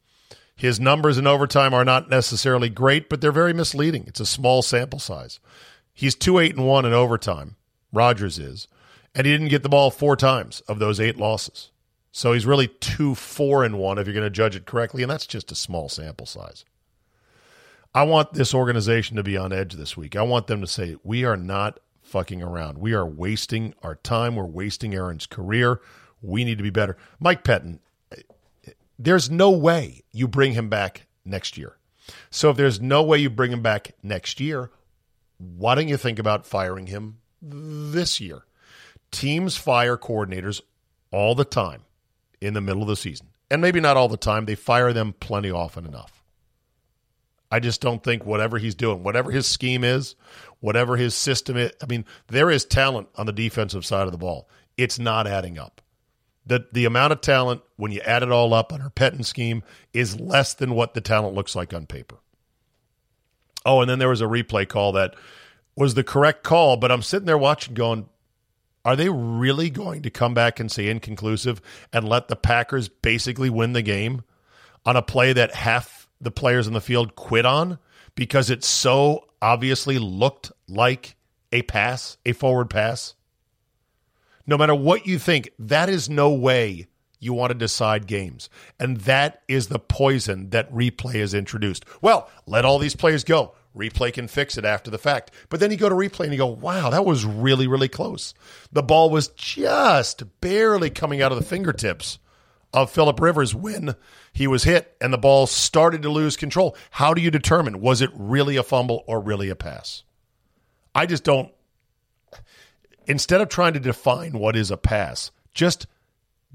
His 0.57 0.81
numbers 0.81 1.19
in 1.19 1.27
overtime 1.27 1.75
are 1.75 1.85
not 1.85 2.09
necessarily 2.09 2.71
great, 2.71 3.11
but 3.11 3.21
they're 3.21 3.31
very 3.31 3.53
misleading. 3.53 4.05
It's 4.07 4.21
a 4.21 4.27
small 4.27 4.63
sample 4.63 4.99
size. 4.99 5.39
He's 5.93 6.15
two 6.15 6.39
eight 6.39 6.57
and 6.57 6.67
one 6.67 6.85
in 6.85 6.93
overtime. 6.95 7.57
Rodgers 7.93 8.39
is, 8.39 8.67
and 9.15 9.27
he 9.27 9.33
didn't 9.33 9.49
get 9.49 9.63
the 9.63 9.69
ball 9.69 9.91
four 9.91 10.17
times 10.17 10.61
of 10.63 10.79
those 10.79 10.99
eight 10.99 11.17
losses. 11.17 11.71
So 12.11 12.33
he's 12.33 12.47
really 12.47 12.69
two 12.69 13.15
four 13.15 13.65
and 13.65 13.79
one 13.79 13.99
if 13.99 14.07
you're 14.07 14.15
going 14.15 14.25
to 14.25 14.31
judge 14.31 14.57
it 14.57 14.65
correctly, 14.65 15.03
and 15.03 15.11
that's 15.11 15.27
just 15.27 15.53
a 15.53 15.55
small 15.55 15.91
sample 15.91 16.27
size. 16.27 16.65
I 17.95 18.05
want 18.05 18.33
this 18.33 18.55
organization 18.55 19.17
to 19.17 19.23
be 19.23 19.37
on 19.37 19.53
edge 19.53 19.75
this 19.75 19.97
week. 19.97 20.17
I 20.17 20.23
want 20.23 20.47
them 20.47 20.63
to 20.63 20.67
say 20.67 20.97
we 21.03 21.25
are 21.25 21.37
not 21.37 21.81
fucking 22.03 22.43
around. 22.43 22.79
We 22.79 22.95
are 22.95 23.07
wasting 23.07 23.75
our 23.83 23.97
time. 23.97 24.37
We're 24.37 24.45
wasting 24.45 24.95
Aaron's 24.95 25.27
career. 25.27 25.81
We 26.23 26.45
need 26.45 26.59
to 26.59 26.65
be 26.65 26.71
better. 26.71 26.97
Mike 27.21 27.45
Pettine, 27.45 27.81
there's 28.99 29.31
no 29.31 29.51
way 29.51 30.03
you 30.13 30.29
bring 30.29 30.53
him 30.53 30.69
back 30.69 31.07
next 31.25 31.57
year. 31.57 31.77
So 32.31 32.51
if 32.51 32.57
there's 32.57 32.81
no 32.81 33.03
way 33.03 33.19
you 33.19 33.31
bring 33.31 33.53
him 33.53 33.63
back 33.63 33.93
next 34.03 34.41
year, 34.41 34.71
why 35.39 35.75
don't 35.75 35.89
you 35.89 35.97
think 35.97 36.19
about 36.19 36.47
firing 36.47 36.87
him 36.87 37.19
this 37.43 38.21
year? 38.21 38.45
Teams 39.11 39.57
fire 39.57 39.97
coordinators 39.97 40.61
all 41.11 41.35
the 41.35 41.45
time 41.45 41.83
in 42.41 42.55
the 42.55 42.61
middle 42.61 42.83
of 42.83 42.89
the 42.89 42.97
season. 42.97 43.29
And 43.51 43.63
maybe 43.63 43.81
not 43.81 43.97
all 43.97 44.09
the 44.09 44.17
time, 44.17 44.45
they 44.45 44.55
fire 44.55 44.93
them 44.93 45.15
plenty 45.21 45.51
often 45.51 45.87
enough. 45.87 46.25
I 47.51 47.61
just 47.61 47.81
don't 47.81 48.03
think 48.03 48.27
whatever 48.27 48.59
he's 48.59 48.75
doing, 48.75 49.05
whatever 49.05 49.31
his 49.31 49.47
scheme 49.47 49.85
is, 49.85 50.17
whatever 50.61 50.97
his 50.97 51.15
system 51.15 51.57
is, 51.57 51.71
I 51.81 51.87
mean, 51.87 52.05
there 52.27 52.51
is 52.51 52.65
talent 52.65 53.09
on 53.15 53.27
the 53.27 53.33
defensive 53.33 53.87
side 53.87 54.07
of 54.07 54.13
the 54.13 54.19
ball. 54.19 54.49
It's 54.77 54.99
not 54.99 55.29
adding 55.29 55.59
up. 55.59 55.81
The, 56.47 56.67
the 56.73 56.85
amount 56.85 57.13
of 57.13 57.21
talent, 57.21 57.63
when 57.77 57.91
you 57.91 58.01
add 58.01 58.23
it 58.23 58.31
all 58.31 58.55
up 58.55 58.73
on 58.73 58.81
her 58.81 58.91
Pettine 58.91 59.25
scheme, 59.25 59.63
is 59.93 60.21
less 60.21 60.55
than 60.55 60.75
what 60.75 60.95
the 60.95 61.01
talent 61.01 61.35
looks 61.35 61.57
like 61.57 61.75
on 61.75 61.87
paper. 61.87 62.17
Oh, 63.65 63.81
and 63.81 63.91
then 63.91 63.99
there 63.99 64.09
was 64.09 64.21
a 64.21 64.27
replay 64.27 64.69
call 64.69 64.93
that 64.93 65.17
was 65.77 65.95
the 65.95 66.05
correct 66.05 66.45
call, 66.45 66.77
but 66.77 66.93
I'm 66.93 67.03
sitting 67.03 67.27
there 67.27 67.37
watching 67.37 67.75
going, 67.75 68.09
are 68.85 68.95
they 68.95 69.09
really 69.09 69.69
going 69.69 70.03
to 70.03 70.11
come 70.11 70.35
back 70.35 70.61
and 70.61 70.71
say 70.71 70.89
inconclusive 70.89 71.61
and 71.93 72.09
let 72.09 72.29
the 72.29 72.37
Packers 72.37 72.89
basically 72.89 73.51
win 73.51 73.73
the 73.73 73.83
game 73.83 74.23
on 74.85 74.95
a 74.95 75.03
play 75.03 75.33
that 75.33 75.53
half 75.53 76.09
the 76.21 76.31
players 76.31 76.69
in 76.69 76.73
the 76.73 76.81
field 76.81 77.17
quit 77.17 77.45
on 77.45 77.79
because 78.15 78.49
it 78.49 78.63
so 78.63 79.27
obviously 79.43 79.99
looked 79.99 80.53
like 80.69 81.17
a 81.53 81.63
pass, 81.63 82.17
a 82.25 82.33
forward 82.33 82.71
pass? 82.71 83.15
No 84.47 84.57
matter 84.57 84.75
what 84.75 85.07
you 85.07 85.19
think, 85.19 85.51
that 85.59 85.89
is 85.89 86.09
no 86.09 86.31
way 86.31 86.87
you 87.19 87.33
want 87.33 87.51
to 87.51 87.59
decide 87.59 88.07
games. 88.07 88.49
And 88.79 88.99
that 88.99 89.43
is 89.49 89.69
the 89.69 89.79
poison 89.79 90.51
that 90.51 90.73
replay 90.73 91.15
has 91.15 91.35
introduced. 91.35 91.85
Well, 92.01 92.31
let 92.47 92.65
all 92.65 92.79
these 92.79 92.97
players 92.97 93.25
go. 93.25 93.55
Replay 93.77 94.13
can 94.13 94.29
fix 94.29 94.57
it 94.57 94.65
after 94.65 94.91
the 94.91 94.99
fact. 94.99 95.31
But 95.49 95.61
then 95.61 95.71
you 95.71 95.77
go 95.77 95.89
to 95.89 95.95
replay 95.95 96.25
and 96.25 96.33
you 96.33 96.39
go, 96.39 96.47
wow, 96.47 96.91
that 96.91 97.05
was 97.05 97.25
really, 97.25 97.67
really 97.67 97.89
close. 97.89 98.33
The 98.73 98.83
ball 98.83 99.11
was 99.11 99.29
just 99.29 100.41
barely 100.41 100.91
coming 100.91 101.21
out 101.21 101.33
of 101.33 101.39
the 101.39 101.45
fingertips 101.45 102.19
of 102.73 102.91
Philip 102.91 103.21
Rivers 103.21 103.55
when 103.55 103.95
he 104.33 104.47
was 104.47 104.65
hit 104.65 104.97
and 105.01 105.13
the 105.13 105.19
ball 105.19 105.47
started 105.47 106.03
to 106.03 106.11
lose 106.11 106.37
control. 106.37 106.77
How 106.91 107.15
do 107.15 107.21
you 107.21 107.31
determine 107.31 107.81
was 107.81 108.01
it 108.01 108.11
really 108.15 108.57
a 108.57 108.63
fumble 108.63 109.05
or 109.07 109.21
really 109.21 109.49
a 109.51 109.57
pass? 109.57 110.05
I 110.95 111.07
just 111.07 111.25
don't. 111.25 111.51
Instead 113.07 113.41
of 113.41 113.49
trying 113.49 113.73
to 113.73 113.81
define 113.81 114.33
what 114.33 114.57
is 114.57 114.71
a 114.71 114.77
pass, 114.77 115.31
just 115.55 115.87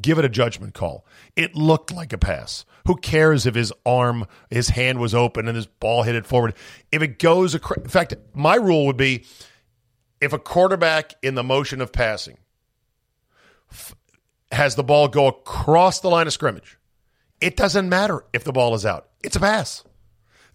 give 0.02 0.18
it 0.18 0.26
a 0.26 0.30
judgment 0.30 0.74
call. 0.74 1.06
It 1.36 1.56
looked 1.56 1.92
like 1.92 2.14
a 2.14 2.18
pass. 2.18 2.66
Who 2.88 2.96
cares 2.96 3.46
if 3.46 3.56
his 3.56 3.72
arm, 3.86 4.26
his 4.50 4.70
hand 4.70 5.00
was 5.00 5.14
open 5.14 5.48
and 5.48 5.56
his 5.56 5.68
ball 5.68 6.04
hit 6.04 6.16
it 6.16 6.26
forward? 6.26 6.56
If 6.92 7.02
it 7.02 7.20
goes, 7.20 7.54
across, 7.56 7.78
in 7.78 7.90
fact, 7.90 8.16
my 8.34 8.56
rule 8.56 8.88
would 8.88 8.98
be 8.98 9.26
if 10.20 10.34
a 10.34 10.40
quarterback 10.40 11.14
in 11.22 11.36
the 11.36 11.44
motion 11.44 11.82
of 11.82 11.92
passing 11.92 12.38
has 14.52 14.76
the 14.76 14.84
ball 14.84 15.08
go 15.08 15.28
across 15.28 16.00
the 16.02 16.10
line 16.10 16.28
of 16.28 16.34
scrimmage, 16.34 16.78
it 17.40 17.56
doesn't 17.56 17.88
matter 17.88 18.26
if 18.34 18.44
the 18.44 18.52
ball 18.52 18.76
is 18.76 18.86
out. 18.86 19.08
It's 19.24 19.36
a 19.36 19.40
pass. 19.40 19.84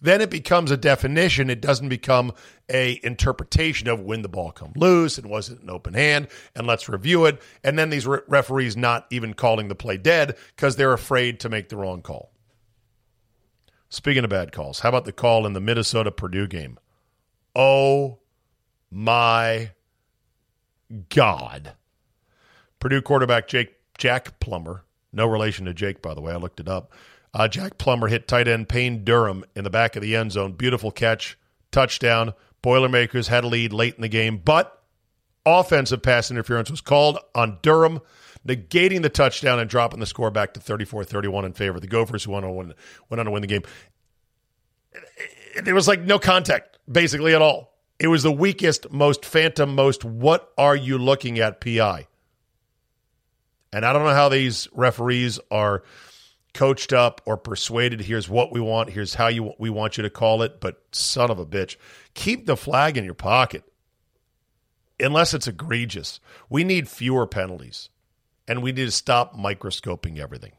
Then 0.01 0.21
it 0.21 0.29
becomes 0.29 0.69
a 0.69 0.77
definition. 0.77 1.49
It 1.49 1.61
doesn't 1.61 1.89
become 1.89 2.33
a 2.69 2.99
interpretation 3.03 3.87
of 3.87 4.01
when 4.01 4.21
the 4.21 4.29
ball 4.29 4.51
come 4.51 4.73
loose 4.75 5.17
and 5.17 5.27
was 5.27 5.49
it 5.49 5.61
an 5.61 5.69
open 5.69 5.93
hand 5.93 6.27
and 6.55 6.67
let's 6.67 6.87
review 6.87 7.25
it. 7.25 7.41
And 7.63 7.79
then 7.79 7.89
these 7.89 8.05
re- 8.05 8.19
referees 8.27 8.77
not 8.77 9.07
even 9.09 9.33
calling 9.33 9.67
the 9.67 9.75
play 9.75 9.97
dead 9.97 10.37
because 10.55 10.75
they're 10.75 10.93
afraid 10.93 11.39
to 11.41 11.49
make 11.49 11.69
the 11.69 11.77
wrong 11.77 12.01
call. 12.01 12.31
Speaking 13.89 14.23
of 14.23 14.29
bad 14.29 14.51
calls, 14.51 14.81
how 14.81 14.89
about 14.89 15.05
the 15.05 15.13
call 15.13 15.45
in 15.45 15.53
the 15.53 15.61
Minnesota 15.61 16.11
Purdue 16.11 16.47
game? 16.47 16.77
Oh 17.55 18.19
my 18.91 19.71
God. 21.09 21.73
Purdue 22.79 23.01
quarterback 23.01 23.47
Jake 23.47 23.75
Jack 23.97 24.39
Plummer, 24.39 24.83
no 25.11 25.25
relation 25.25 25.65
to 25.65 25.73
Jake, 25.73 26.03
by 26.03 26.13
the 26.13 26.21
way, 26.21 26.33
I 26.33 26.35
looked 26.35 26.59
it 26.59 26.67
up 26.67 26.91
uh, 27.33 27.47
Jack 27.47 27.77
Plummer 27.77 28.07
hit 28.07 28.27
tight 28.27 28.47
end 28.47 28.69
Payne 28.69 29.03
Durham 29.03 29.45
in 29.55 29.63
the 29.63 29.69
back 29.69 29.95
of 29.95 30.01
the 30.01 30.15
end 30.15 30.31
zone. 30.31 30.53
Beautiful 30.53 30.91
catch, 30.91 31.37
touchdown. 31.71 32.33
Boilermakers 32.61 33.27
had 33.27 33.43
a 33.43 33.47
lead 33.47 33.73
late 33.73 33.95
in 33.95 34.01
the 34.01 34.07
game, 34.07 34.41
but 34.43 34.81
offensive 35.45 36.01
pass 36.01 36.31
interference 36.31 36.69
was 36.69 36.81
called 36.81 37.19
on 37.35 37.59
Durham, 37.61 38.01
negating 38.45 39.01
the 39.01 39.09
touchdown 39.09 39.59
and 39.59 39.69
dropping 39.69 39.99
the 39.99 40.05
score 40.05 40.31
back 40.31 40.53
to 40.53 40.59
34 40.59 41.03
31 41.03 41.45
in 41.45 41.53
favor 41.53 41.75
of 41.75 41.81
the 41.81 41.87
Gophers, 41.87 42.23
who 42.23 42.31
went 42.31 42.45
on, 42.45 42.55
win, 42.55 42.73
went 43.09 43.19
on 43.19 43.25
to 43.25 43.31
win 43.31 43.41
the 43.41 43.47
game. 43.47 43.63
There 45.63 45.75
was 45.75 45.87
like 45.87 46.01
no 46.01 46.19
contact, 46.19 46.77
basically, 46.91 47.35
at 47.35 47.41
all. 47.41 47.73
It 47.99 48.07
was 48.07 48.23
the 48.23 48.31
weakest, 48.31 48.91
most 48.91 49.25
phantom, 49.25 49.73
most 49.73 50.05
what 50.05 50.51
are 50.57 50.75
you 50.75 50.97
looking 50.97 51.39
at 51.39 51.61
PI. 51.61 52.07
And 53.73 53.85
I 53.85 53.93
don't 53.93 54.03
know 54.03 54.13
how 54.13 54.29
these 54.29 54.67
referees 54.71 55.39
are 55.51 55.83
coached 56.57 56.91
up 56.91 57.21
or 57.25 57.37
persuaded. 57.37 58.01
Here's 58.01 58.27
what 58.27 58.51
we 58.51 58.59
want. 58.59 58.89
Here's 58.89 59.13
how 59.13 59.27
you 59.27 59.53
we 59.59 59.69
want 59.69 59.95
you 59.95 60.03
to 60.03 60.09
call 60.09 60.41
it. 60.41 60.59
But 60.59 60.81
son 60.91 61.29
of 61.29 61.37
a 61.37 61.45
bitch, 61.45 61.77
keep 62.15 62.47
the 62.47 62.57
flag 62.57 62.97
in 62.97 63.05
your 63.05 63.13
pocket. 63.13 63.63
Unless 64.99 65.35
it's 65.35 65.47
egregious, 65.47 66.19
we 66.49 66.63
need 66.63 66.89
fewer 66.89 67.27
penalties, 67.27 67.89
and 68.47 68.63
we 68.63 68.71
need 68.71 68.85
to 68.85 68.91
stop 68.91 69.35
microscoping 69.35 70.19
everything. 70.19 70.53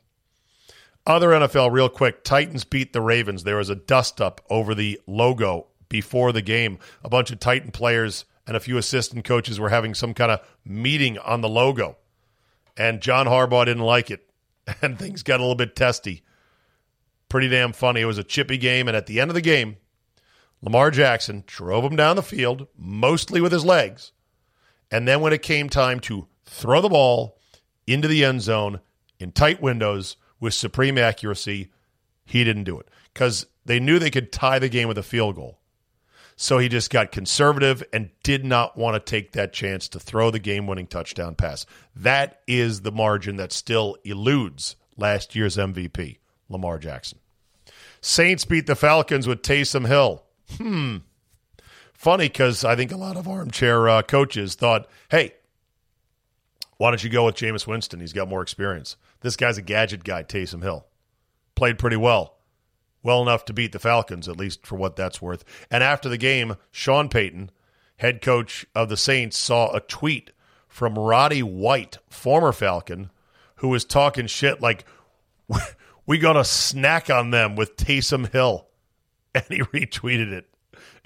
Other 1.04 1.30
NFL, 1.30 1.72
real 1.72 1.88
quick. 1.88 2.22
Titans 2.22 2.62
beat 2.62 2.92
the 2.92 3.00
Ravens. 3.00 3.42
There 3.42 3.56
was 3.56 3.70
a 3.70 3.74
dust 3.74 4.20
up 4.20 4.40
over 4.48 4.76
the 4.76 5.00
logo 5.08 5.66
before 5.88 6.30
the 6.30 6.42
game. 6.42 6.78
A 7.02 7.08
bunch 7.08 7.32
of 7.32 7.40
Titan 7.40 7.72
players 7.72 8.24
and 8.46 8.56
a 8.56 8.60
few 8.60 8.78
assistant 8.78 9.24
coaches 9.24 9.58
were 9.58 9.70
having 9.70 9.94
some 9.94 10.14
kind 10.14 10.30
of 10.30 10.40
meeting 10.64 11.18
on 11.18 11.40
the 11.40 11.48
logo. 11.48 11.96
And 12.76 13.00
John 13.00 13.26
Harbaugh 13.26 13.64
didn't 13.64 13.82
like 13.82 14.12
it. 14.12 14.27
and 14.82 14.98
things 14.98 15.22
got 15.22 15.40
a 15.40 15.42
little 15.42 15.54
bit 15.54 15.76
testy. 15.76 16.22
Pretty 17.28 17.48
damn 17.48 17.72
funny. 17.72 18.00
It 18.00 18.06
was 18.06 18.18
a 18.18 18.24
chippy 18.24 18.58
game, 18.58 18.88
and 18.88 18.96
at 18.96 19.06
the 19.06 19.20
end 19.20 19.30
of 19.30 19.34
the 19.34 19.40
game, 19.40 19.76
Lamar 20.62 20.90
Jackson 20.90 21.44
drove 21.46 21.84
him 21.84 21.96
down 21.96 22.16
the 22.16 22.22
field, 22.22 22.66
mostly 22.76 23.40
with 23.40 23.52
his 23.52 23.64
legs. 23.64 24.12
And 24.90 25.06
then 25.06 25.20
when 25.20 25.32
it 25.32 25.42
came 25.42 25.68
time 25.68 26.00
to 26.00 26.26
throw 26.44 26.80
the 26.80 26.88
ball 26.88 27.38
into 27.86 28.08
the 28.08 28.24
end 28.24 28.42
zone 28.42 28.80
in 29.18 29.32
tight 29.32 29.60
windows 29.60 30.16
with 30.40 30.54
supreme 30.54 30.96
accuracy, 30.96 31.70
he 32.24 32.44
didn't 32.44 32.64
do 32.64 32.78
it 32.80 32.88
because 33.12 33.46
they 33.64 33.78
knew 33.78 33.98
they 33.98 34.10
could 34.10 34.32
tie 34.32 34.58
the 34.58 34.68
game 34.68 34.88
with 34.88 34.98
a 34.98 35.02
field 35.02 35.36
goal. 35.36 35.58
So 36.40 36.58
he 36.58 36.68
just 36.68 36.90
got 36.90 37.10
conservative 37.10 37.82
and 37.92 38.10
did 38.22 38.44
not 38.44 38.78
want 38.78 38.94
to 38.94 39.00
take 39.00 39.32
that 39.32 39.52
chance 39.52 39.88
to 39.88 39.98
throw 39.98 40.30
the 40.30 40.38
game 40.38 40.68
winning 40.68 40.86
touchdown 40.86 41.34
pass. 41.34 41.66
That 41.96 42.42
is 42.46 42.82
the 42.82 42.92
margin 42.92 43.36
that 43.36 43.52
still 43.52 43.96
eludes 44.04 44.76
last 44.96 45.34
year's 45.34 45.56
MVP, 45.56 46.18
Lamar 46.48 46.78
Jackson. 46.78 47.18
Saints 48.00 48.44
beat 48.44 48.68
the 48.68 48.76
Falcons 48.76 49.26
with 49.26 49.42
Taysom 49.42 49.88
Hill. 49.88 50.22
Hmm. 50.58 50.98
Funny 51.92 52.28
because 52.28 52.64
I 52.64 52.76
think 52.76 52.92
a 52.92 52.96
lot 52.96 53.16
of 53.16 53.26
armchair 53.26 53.88
uh, 53.88 54.02
coaches 54.02 54.54
thought, 54.54 54.88
hey, 55.10 55.34
why 56.76 56.92
don't 56.92 57.02
you 57.02 57.10
go 57.10 57.24
with 57.24 57.34
Jameis 57.34 57.66
Winston? 57.66 57.98
He's 57.98 58.12
got 58.12 58.28
more 58.28 58.42
experience. 58.42 58.96
This 59.22 59.34
guy's 59.34 59.58
a 59.58 59.62
gadget 59.62 60.04
guy, 60.04 60.22
Taysom 60.22 60.62
Hill. 60.62 60.86
Played 61.56 61.80
pretty 61.80 61.96
well 61.96 62.37
well 63.02 63.22
enough 63.22 63.44
to 63.46 63.52
beat 63.52 63.72
the 63.72 63.78
Falcons, 63.78 64.28
at 64.28 64.36
least 64.36 64.66
for 64.66 64.76
what 64.76 64.96
that's 64.96 65.22
worth. 65.22 65.44
And 65.70 65.82
after 65.82 66.08
the 66.08 66.18
game, 66.18 66.56
Sean 66.70 67.08
Payton, 67.08 67.50
head 67.98 68.20
coach 68.20 68.66
of 68.74 68.88
the 68.88 68.96
Saints, 68.96 69.36
saw 69.36 69.74
a 69.74 69.80
tweet 69.80 70.30
from 70.68 70.98
Roddy 70.98 71.42
White, 71.42 71.98
former 72.08 72.52
Falcon, 72.52 73.10
who 73.56 73.68
was 73.68 73.84
talking 73.84 74.26
shit 74.26 74.60
like, 74.60 74.84
we 76.06 76.18
got 76.18 76.34
to 76.34 76.44
snack 76.44 77.10
on 77.10 77.30
them 77.30 77.56
with 77.56 77.76
Taysom 77.76 78.30
Hill. 78.32 78.66
And 79.34 79.44
he 79.50 79.60
retweeted 79.60 80.32
it. 80.32 80.47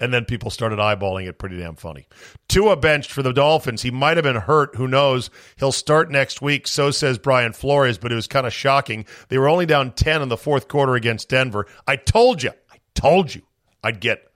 And 0.03 0.13
then 0.13 0.25
people 0.25 0.49
started 0.49 0.79
eyeballing 0.79 1.29
it 1.29 1.37
pretty 1.37 1.57
damn 1.57 1.75
funny. 1.75 2.07
Tua 2.49 2.75
benched 2.75 3.09
for 3.09 3.23
the 3.23 3.31
Dolphins. 3.31 3.83
He 3.83 3.89
might 3.89 4.17
have 4.17 4.25
been 4.25 4.35
hurt. 4.35 4.75
Who 4.75 4.85
knows? 4.85 5.29
He'll 5.55 5.71
start 5.71 6.11
next 6.11 6.41
week. 6.41 6.67
So 6.67 6.91
says 6.91 7.17
Brian 7.17 7.53
Flores, 7.53 7.97
but 7.97 8.11
it 8.11 8.15
was 8.15 8.27
kind 8.27 8.45
of 8.45 8.51
shocking. 8.51 9.05
They 9.29 9.37
were 9.37 9.47
only 9.47 9.65
down 9.65 9.93
10 9.93 10.21
in 10.21 10.27
the 10.27 10.35
fourth 10.35 10.67
quarter 10.67 10.95
against 10.95 11.29
Denver. 11.29 11.67
I 11.87 11.95
told 11.95 12.43
you, 12.43 12.51
I 12.69 12.79
told 12.95 13.33
you 13.33 13.43
I'd 13.81 14.01
get 14.01 14.29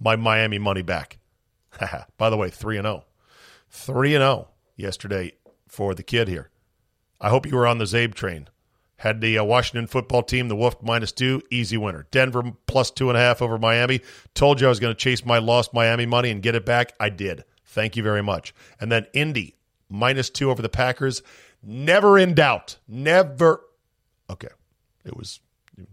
my 0.00 0.16
Miami 0.16 0.58
money 0.58 0.80
back. 0.80 1.18
By 2.16 2.30
the 2.30 2.38
way, 2.38 2.48
3 2.48 2.78
and 2.78 2.86
0. 2.86 3.04
3 3.68 4.14
and 4.14 4.22
0 4.22 4.48
yesterday 4.76 5.32
for 5.68 5.94
the 5.94 6.02
kid 6.02 6.26
here. 6.26 6.48
I 7.20 7.28
hope 7.28 7.44
you 7.44 7.56
were 7.56 7.66
on 7.66 7.76
the 7.76 7.84
Czabe 7.84 8.14
train. 8.14 8.48
Had 9.02 9.20
the 9.20 9.36
uh, 9.36 9.42
Washington 9.42 9.88
football 9.88 10.22
team, 10.22 10.46
the 10.46 10.54
Wolf 10.54 10.80
minus 10.80 11.10
two, 11.10 11.42
easy 11.50 11.76
winner. 11.76 12.06
Denver 12.12 12.52
plus 12.68 12.88
two 12.88 13.08
and 13.08 13.18
a 13.18 13.20
half 13.20 13.42
over 13.42 13.58
Miami. 13.58 14.00
Told 14.32 14.60
you 14.60 14.68
I 14.68 14.70
was 14.70 14.78
going 14.78 14.94
to 14.94 14.98
chase 14.98 15.26
my 15.26 15.38
lost 15.38 15.74
Miami 15.74 16.06
money 16.06 16.30
and 16.30 16.40
get 16.40 16.54
it 16.54 16.64
back. 16.64 16.92
I 17.00 17.08
did. 17.08 17.42
Thank 17.66 17.96
you 17.96 18.04
very 18.04 18.22
much. 18.22 18.54
And 18.80 18.92
then 18.92 19.08
Indy 19.12 19.56
minus 19.90 20.30
two 20.30 20.52
over 20.52 20.62
the 20.62 20.68
Packers. 20.68 21.20
Never 21.64 22.16
in 22.16 22.32
doubt. 22.34 22.78
Never. 22.86 23.64
Okay. 24.30 24.50
It 25.04 25.16
was 25.16 25.40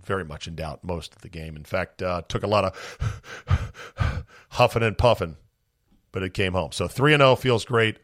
very 0.03 0.23
much 0.23 0.47
in 0.47 0.53
doubt 0.53 0.83
most 0.83 1.15
of 1.15 1.23
the 1.23 1.29
game. 1.29 1.55
In 1.55 1.63
fact, 1.63 2.03
uh, 2.03 2.21
took 2.27 2.43
a 2.43 2.47
lot 2.47 2.63
of 2.63 4.23
huffing 4.49 4.83
and 4.83 4.95
puffing, 4.95 5.35
but 6.11 6.21
it 6.21 6.35
came 6.35 6.53
home. 6.53 6.73
So 6.73 6.87
3 6.87 7.17
0 7.17 7.35
feels 7.37 7.65
great. 7.65 7.97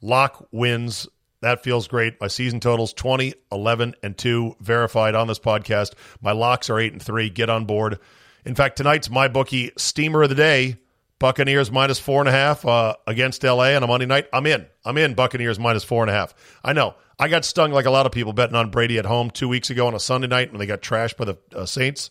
Lock 0.00 0.48
wins 0.52 1.06
that 1.46 1.62
feels 1.62 1.86
great. 1.86 2.20
My 2.20 2.26
season 2.26 2.58
totals 2.58 2.92
20, 2.92 3.32
11, 3.52 3.94
and 4.02 4.18
2 4.18 4.56
verified 4.60 5.14
on 5.14 5.28
this 5.28 5.38
podcast. 5.38 5.92
My 6.20 6.32
locks 6.32 6.68
are 6.70 6.78
8 6.78 6.92
and 6.92 7.02
3. 7.02 7.30
Get 7.30 7.48
on 7.48 7.66
board. 7.66 8.00
In 8.44 8.56
fact, 8.56 8.76
tonight's 8.76 9.08
my 9.08 9.28
bookie 9.28 9.70
steamer 9.78 10.24
of 10.24 10.28
the 10.28 10.34
day. 10.34 10.76
Buccaneers 11.18 11.70
minus 11.70 11.98
four 11.98 12.20
and 12.20 12.28
a 12.28 12.32
half 12.32 12.66
uh, 12.66 12.94
against 13.06 13.42
LA 13.42 13.74
on 13.74 13.82
a 13.82 13.86
Monday 13.86 14.06
night. 14.06 14.26
I'm 14.32 14.44
in. 14.44 14.66
I'm 14.84 14.98
in. 14.98 15.14
Buccaneers 15.14 15.58
minus 15.58 15.84
four 15.84 16.02
and 16.02 16.10
a 16.10 16.12
half. 16.12 16.34
I 16.64 16.72
know. 16.72 16.94
I 17.18 17.28
got 17.28 17.44
stung 17.44 17.72
like 17.72 17.86
a 17.86 17.90
lot 17.90 18.06
of 18.06 18.12
people 18.12 18.32
betting 18.32 18.56
on 18.56 18.70
Brady 18.70 18.98
at 18.98 19.06
home 19.06 19.30
two 19.30 19.48
weeks 19.48 19.70
ago 19.70 19.86
on 19.86 19.94
a 19.94 20.00
Sunday 20.00 20.26
night 20.26 20.50
when 20.50 20.58
they 20.58 20.66
got 20.66 20.82
trashed 20.82 21.16
by 21.16 21.24
the 21.26 21.38
uh, 21.54 21.64
Saints. 21.64 22.10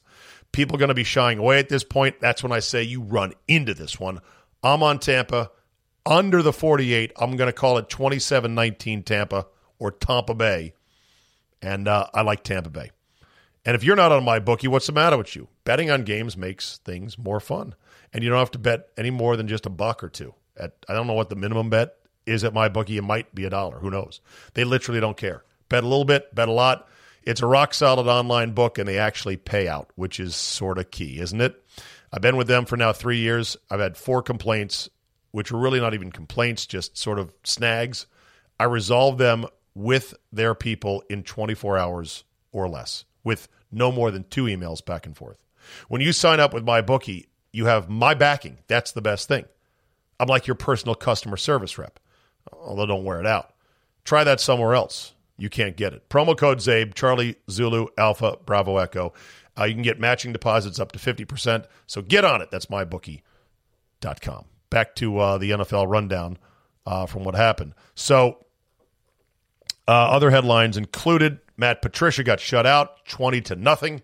People 0.53 0.77
going 0.77 0.89
to 0.89 0.95
be 0.95 1.03
shying 1.03 1.37
away 1.37 1.59
at 1.59 1.69
this 1.69 1.83
point. 1.83 2.19
That's 2.21 2.41
when 2.41 2.51
I 2.51 2.59
say 2.59 2.81
you 2.81 3.01
run 3.01 3.33
into 3.47 3.73
this 3.73 3.99
one. 3.99 4.21
I'm 4.63 4.81
on 4.81 4.97
Tampa 4.97 5.51
under 6.05 6.41
the 6.41 6.53
48. 6.53 7.11
I'm 7.17 7.35
going 7.35 7.47
to 7.47 7.53
call 7.53 7.77
it 7.77 7.89
27 7.89 8.53
19 8.53 9.03
Tampa 9.03 9.47
or 9.79 9.91
Tampa 9.91 10.33
Bay. 10.33 10.73
And 11.61 11.87
uh, 11.87 12.07
I 12.13 12.21
like 12.21 12.43
Tampa 12.43 12.69
Bay. 12.69 12.91
And 13.65 13.75
if 13.75 13.83
you're 13.83 13.95
not 13.95 14.11
on 14.11 14.23
my 14.23 14.39
bookie, 14.39 14.67
what's 14.67 14.85
the 14.85 14.93
matter 14.93 15.17
with 15.17 15.35
you? 15.35 15.47
Betting 15.63 15.89
on 15.89 16.03
games 16.03 16.37
makes 16.37 16.77
things 16.79 17.17
more 17.17 17.39
fun. 17.39 17.73
And 18.13 18.23
you 18.23 18.29
don't 18.29 18.39
have 18.39 18.51
to 18.51 18.59
bet 18.59 18.89
any 18.97 19.09
more 19.09 19.35
than 19.35 19.47
just 19.47 19.65
a 19.65 19.69
buck 19.69 20.03
or 20.03 20.09
two. 20.09 20.35
At 20.55 20.73
I 20.87 20.93
don't 20.93 21.07
know 21.07 21.13
what 21.13 21.29
the 21.29 21.35
minimum 21.35 21.69
bet 21.69 21.95
is 22.25 22.43
at 22.43 22.53
my 22.53 22.69
bookie. 22.69 22.97
It 22.97 23.03
might 23.03 23.33
be 23.33 23.45
a 23.45 23.49
dollar. 23.49 23.79
Who 23.79 23.89
knows? 23.89 24.21
They 24.53 24.63
literally 24.63 25.01
don't 25.01 25.17
care. 25.17 25.43
Bet 25.67 25.83
a 25.83 25.87
little 25.87 26.05
bit, 26.05 26.33
bet 26.33 26.47
a 26.47 26.51
lot. 26.51 26.87
It's 27.23 27.41
a 27.41 27.47
rock 27.47 27.73
solid 27.73 28.07
online 28.07 28.51
book, 28.51 28.77
and 28.77 28.87
they 28.87 28.99
actually 28.99 29.35
pay 29.35 29.67
out, 29.67 29.89
which 29.95 30.19
is 30.19 30.35
sort 30.35 30.77
of 30.77 30.91
key, 30.91 31.19
isn't 31.19 31.41
it? 31.41 31.61
I've 32.13 32.21
been 32.21 32.37
with 32.37 32.47
them 32.47 32.65
for 32.65 32.77
now 32.77 32.93
three 32.93 33.17
years. 33.17 33.57
I've 33.69 33.79
had 33.79 33.97
four 33.97 34.21
complaints 34.21 34.89
which 35.35 35.51
were 35.51 35.59
really 35.59 35.81
not 35.81 35.93
even 35.93 36.13
complaints, 36.13 36.65
just 36.65 36.97
sort 36.97 37.19
of 37.19 37.33
snags. 37.43 38.07
I 38.57 38.63
resolved 38.63 39.17
them 39.17 39.45
with 39.73 40.13
their 40.31 40.55
people 40.55 41.03
in 41.09 41.23
24 41.23 41.77
hours 41.77 42.23
or 42.53 42.69
less, 42.69 43.03
with 43.21 43.49
no 43.69 43.91
more 43.91 44.11
than 44.11 44.23
two 44.29 44.45
emails 44.45 44.83
back 44.83 45.05
and 45.05 45.13
forth. 45.13 45.43
When 45.89 45.99
you 45.99 46.13
sign 46.13 46.39
up 46.39 46.53
with 46.53 46.63
my 46.63 46.79
bookie, 46.79 47.27
you 47.51 47.65
have 47.65 47.89
my 47.89 48.13
backing. 48.13 48.59
That's 48.67 48.93
the 48.93 49.01
best 49.01 49.27
thing. 49.27 49.43
I'm 50.21 50.29
like 50.29 50.47
your 50.47 50.55
personal 50.55 50.95
customer 50.95 51.35
service 51.35 51.77
rep, 51.77 51.99
although 52.53 52.85
don't 52.85 53.03
wear 53.03 53.19
it 53.19 53.27
out. 53.27 53.53
Try 54.05 54.23
that 54.23 54.39
somewhere 54.39 54.73
else. 54.73 55.15
You 55.37 55.49
can't 55.49 55.75
get 55.75 55.91
it. 55.91 56.07
Promo 56.07 56.37
code 56.37 56.59
CZABE, 56.59 56.93
Charlie 56.93 57.35
Zulu 57.51 57.87
Alpha 57.97 58.37
Bravo 58.45 58.77
Echo. 58.77 59.11
Uh, 59.59 59.65
you 59.65 59.73
can 59.73 59.83
get 59.83 59.99
matching 59.99 60.31
deposits 60.31 60.79
up 60.79 60.93
to 60.93 60.99
50%. 60.99 61.65
So 61.87 62.01
get 62.01 62.23
on 62.23 62.41
it. 62.41 62.51
That's 62.51 62.67
mybookie.com 62.67 64.45
back 64.75 64.93
to 64.93 65.17
uh, 65.17 65.37
the 65.37 65.51
NFL 65.51 65.87
rundown 65.87 66.37
uh, 66.85 67.05
from 67.05 67.23
what 67.23 67.33
happened. 67.33 67.73
So, 67.95 68.45
uh, 69.87 69.91
other 69.91 70.31
headlines 70.31 70.75
included 70.75 71.39
Matt 71.55 71.81
Patricia 71.81 72.25
got 72.25 72.41
shut 72.41 72.65
out 72.65 73.05
20 73.05 73.39
to 73.39 73.55
nothing 73.55 74.01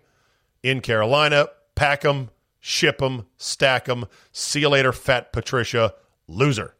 in 0.62 0.80
Carolina. 0.80 1.48
Pack 1.74 2.02
him, 2.04 2.30
ship 2.58 3.02
him, 3.02 3.26
stack 3.36 3.86
him. 3.86 4.06
See 4.32 4.60
you 4.60 4.70
later, 4.70 4.94
fat 4.94 5.30
Patricia. 5.30 5.92
Loser. 6.26 6.74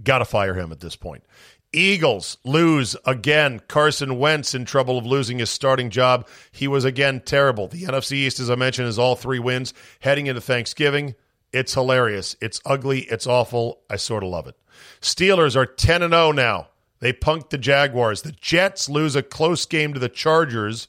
Got 0.00 0.18
to 0.18 0.24
fire 0.24 0.54
him 0.54 0.70
at 0.70 0.78
this 0.78 0.94
point. 0.94 1.24
Eagles 1.72 2.38
lose 2.44 2.94
again. 3.04 3.60
Carson 3.66 4.20
Wentz 4.20 4.54
in 4.54 4.66
trouble 4.66 4.98
of 4.98 5.04
losing 5.04 5.40
his 5.40 5.50
starting 5.50 5.90
job. 5.90 6.28
He 6.52 6.68
was 6.68 6.84
again 6.84 7.22
terrible. 7.24 7.66
The 7.66 7.82
NFC 7.82 8.12
East, 8.12 8.38
as 8.38 8.50
I 8.50 8.54
mentioned, 8.54 8.86
is 8.86 9.00
all 9.00 9.16
three 9.16 9.40
wins 9.40 9.74
heading 9.98 10.28
into 10.28 10.40
Thanksgiving. 10.40 11.16
It's 11.56 11.72
hilarious. 11.72 12.36
It's 12.42 12.60
ugly. 12.66 13.00
It's 13.04 13.26
awful. 13.26 13.80
I 13.88 13.96
sort 13.96 14.22
of 14.22 14.28
love 14.28 14.46
it. 14.46 14.56
Steelers 15.00 15.56
are 15.56 15.64
10 15.64 16.02
and 16.02 16.12
0 16.12 16.32
now. 16.32 16.68
They 17.00 17.14
punked 17.14 17.48
the 17.48 17.56
Jaguars. 17.56 18.20
The 18.20 18.32
Jets 18.32 18.90
lose 18.90 19.16
a 19.16 19.22
close 19.22 19.64
game 19.64 19.94
to 19.94 19.98
the 19.98 20.10
Chargers. 20.10 20.88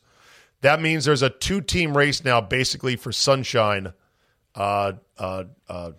That 0.60 0.82
means 0.82 1.06
there's 1.06 1.22
a 1.22 1.30
two 1.30 1.62
team 1.62 1.96
race 1.96 2.22
now, 2.26 2.42
basically, 2.42 2.98
for 2.98 3.14
sunshine. 3.14 3.94
Uh, 4.56 4.94
uh, 5.18 5.46
uh, 5.70 5.92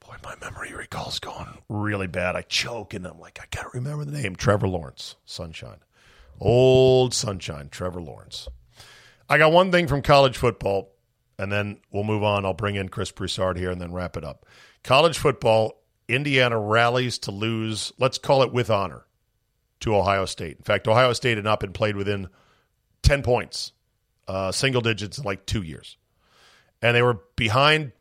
boy, 0.00 0.14
my 0.24 0.36
memory 0.40 0.72
recall's 0.72 1.18
going 1.18 1.58
really 1.68 2.06
bad. 2.06 2.34
I 2.34 2.42
choke 2.42 2.94
and 2.94 3.06
I'm 3.06 3.20
like, 3.20 3.40
I 3.42 3.44
got 3.54 3.70
to 3.70 3.78
remember 3.78 4.06
the 4.06 4.18
name. 4.18 4.36
Trevor 4.36 4.68
Lawrence, 4.68 5.16
Sunshine. 5.26 5.80
Old 6.40 7.12
Sunshine, 7.12 7.68
Trevor 7.68 8.00
Lawrence. 8.00 8.48
I 9.28 9.36
got 9.36 9.52
one 9.52 9.70
thing 9.70 9.86
from 9.86 10.00
college 10.00 10.38
football 10.38 10.89
and 11.40 11.50
then 11.50 11.78
we'll 11.90 12.04
move 12.04 12.22
on. 12.22 12.44
I'll 12.44 12.52
bring 12.52 12.74
in 12.74 12.90
Chris 12.90 13.10
Broussard 13.10 13.56
here 13.56 13.70
and 13.70 13.80
then 13.80 13.92
wrap 13.92 14.18
it 14.18 14.24
up. 14.24 14.44
College 14.84 15.16
football, 15.16 15.82
Indiana 16.06 16.58
rallies 16.60 17.18
to 17.20 17.30
lose, 17.30 17.94
let's 17.98 18.18
call 18.18 18.42
it 18.42 18.52
with 18.52 18.68
honor, 18.68 19.06
to 19.80 19.96
Ohio 19.96 20.26
State. 20.26 20.58
In 20.58 20.64
fact, 20.64 20.86
Ohio 20.86 21.14
State 21.14 21.38
had 21.38 21.44
not 21.44 21.58
been 21.58 21.72
played 21.72 21.96
within 21.96 22.28
10 23.04 23.22
points, 23.22 23.72
uh, 24.28 24.52
single 24.52 24.82
digits 24.82 25.16
in 25.16 25.24
like 25.24 25.46
two 25.46 25.62
years. 25.62 25.96
And 26.82 26.94
they 26.94 27.00
were 27.00 27.20
behind 27.36 27.92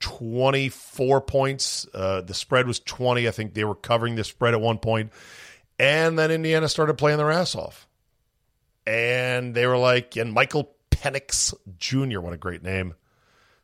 24 0.00 1.20
points. 1.20 1.86
Uh, 1.92 2.22
the 2.22 2.32
spread 2.32 2.66
was 2.66 2.80
20. 2.80 3.28
I 3.28 3.30
think 3.30 3.52
they 3.52 3.64
were 3.64 3.74
covering 3.74 4.14
the 4.14 4.24
spread 4.24 4.54
at 4.54 4.60
one 4.62 4.78
point. 4.78 5.12
And 5.78 6.18
then 6.18 6.30
Indiana 6.30 6.66
started 6.66 6.96
playing 6.96 7.18
their 7.18 7.30
ass 7.30 7.54
off. 7.54 7.86
And 8.86 9.54
they 9.54 9.66
were 9.66 9.76
like, 9.76 10.16
and 10.16 10.32
Michael 10.32 10.75
Penix 11.06 11.54
Jr., 11.78 12.20
what 12.20 12.32
a 12.32 12.38
great 12.38 12.62
name, 12.62 12.94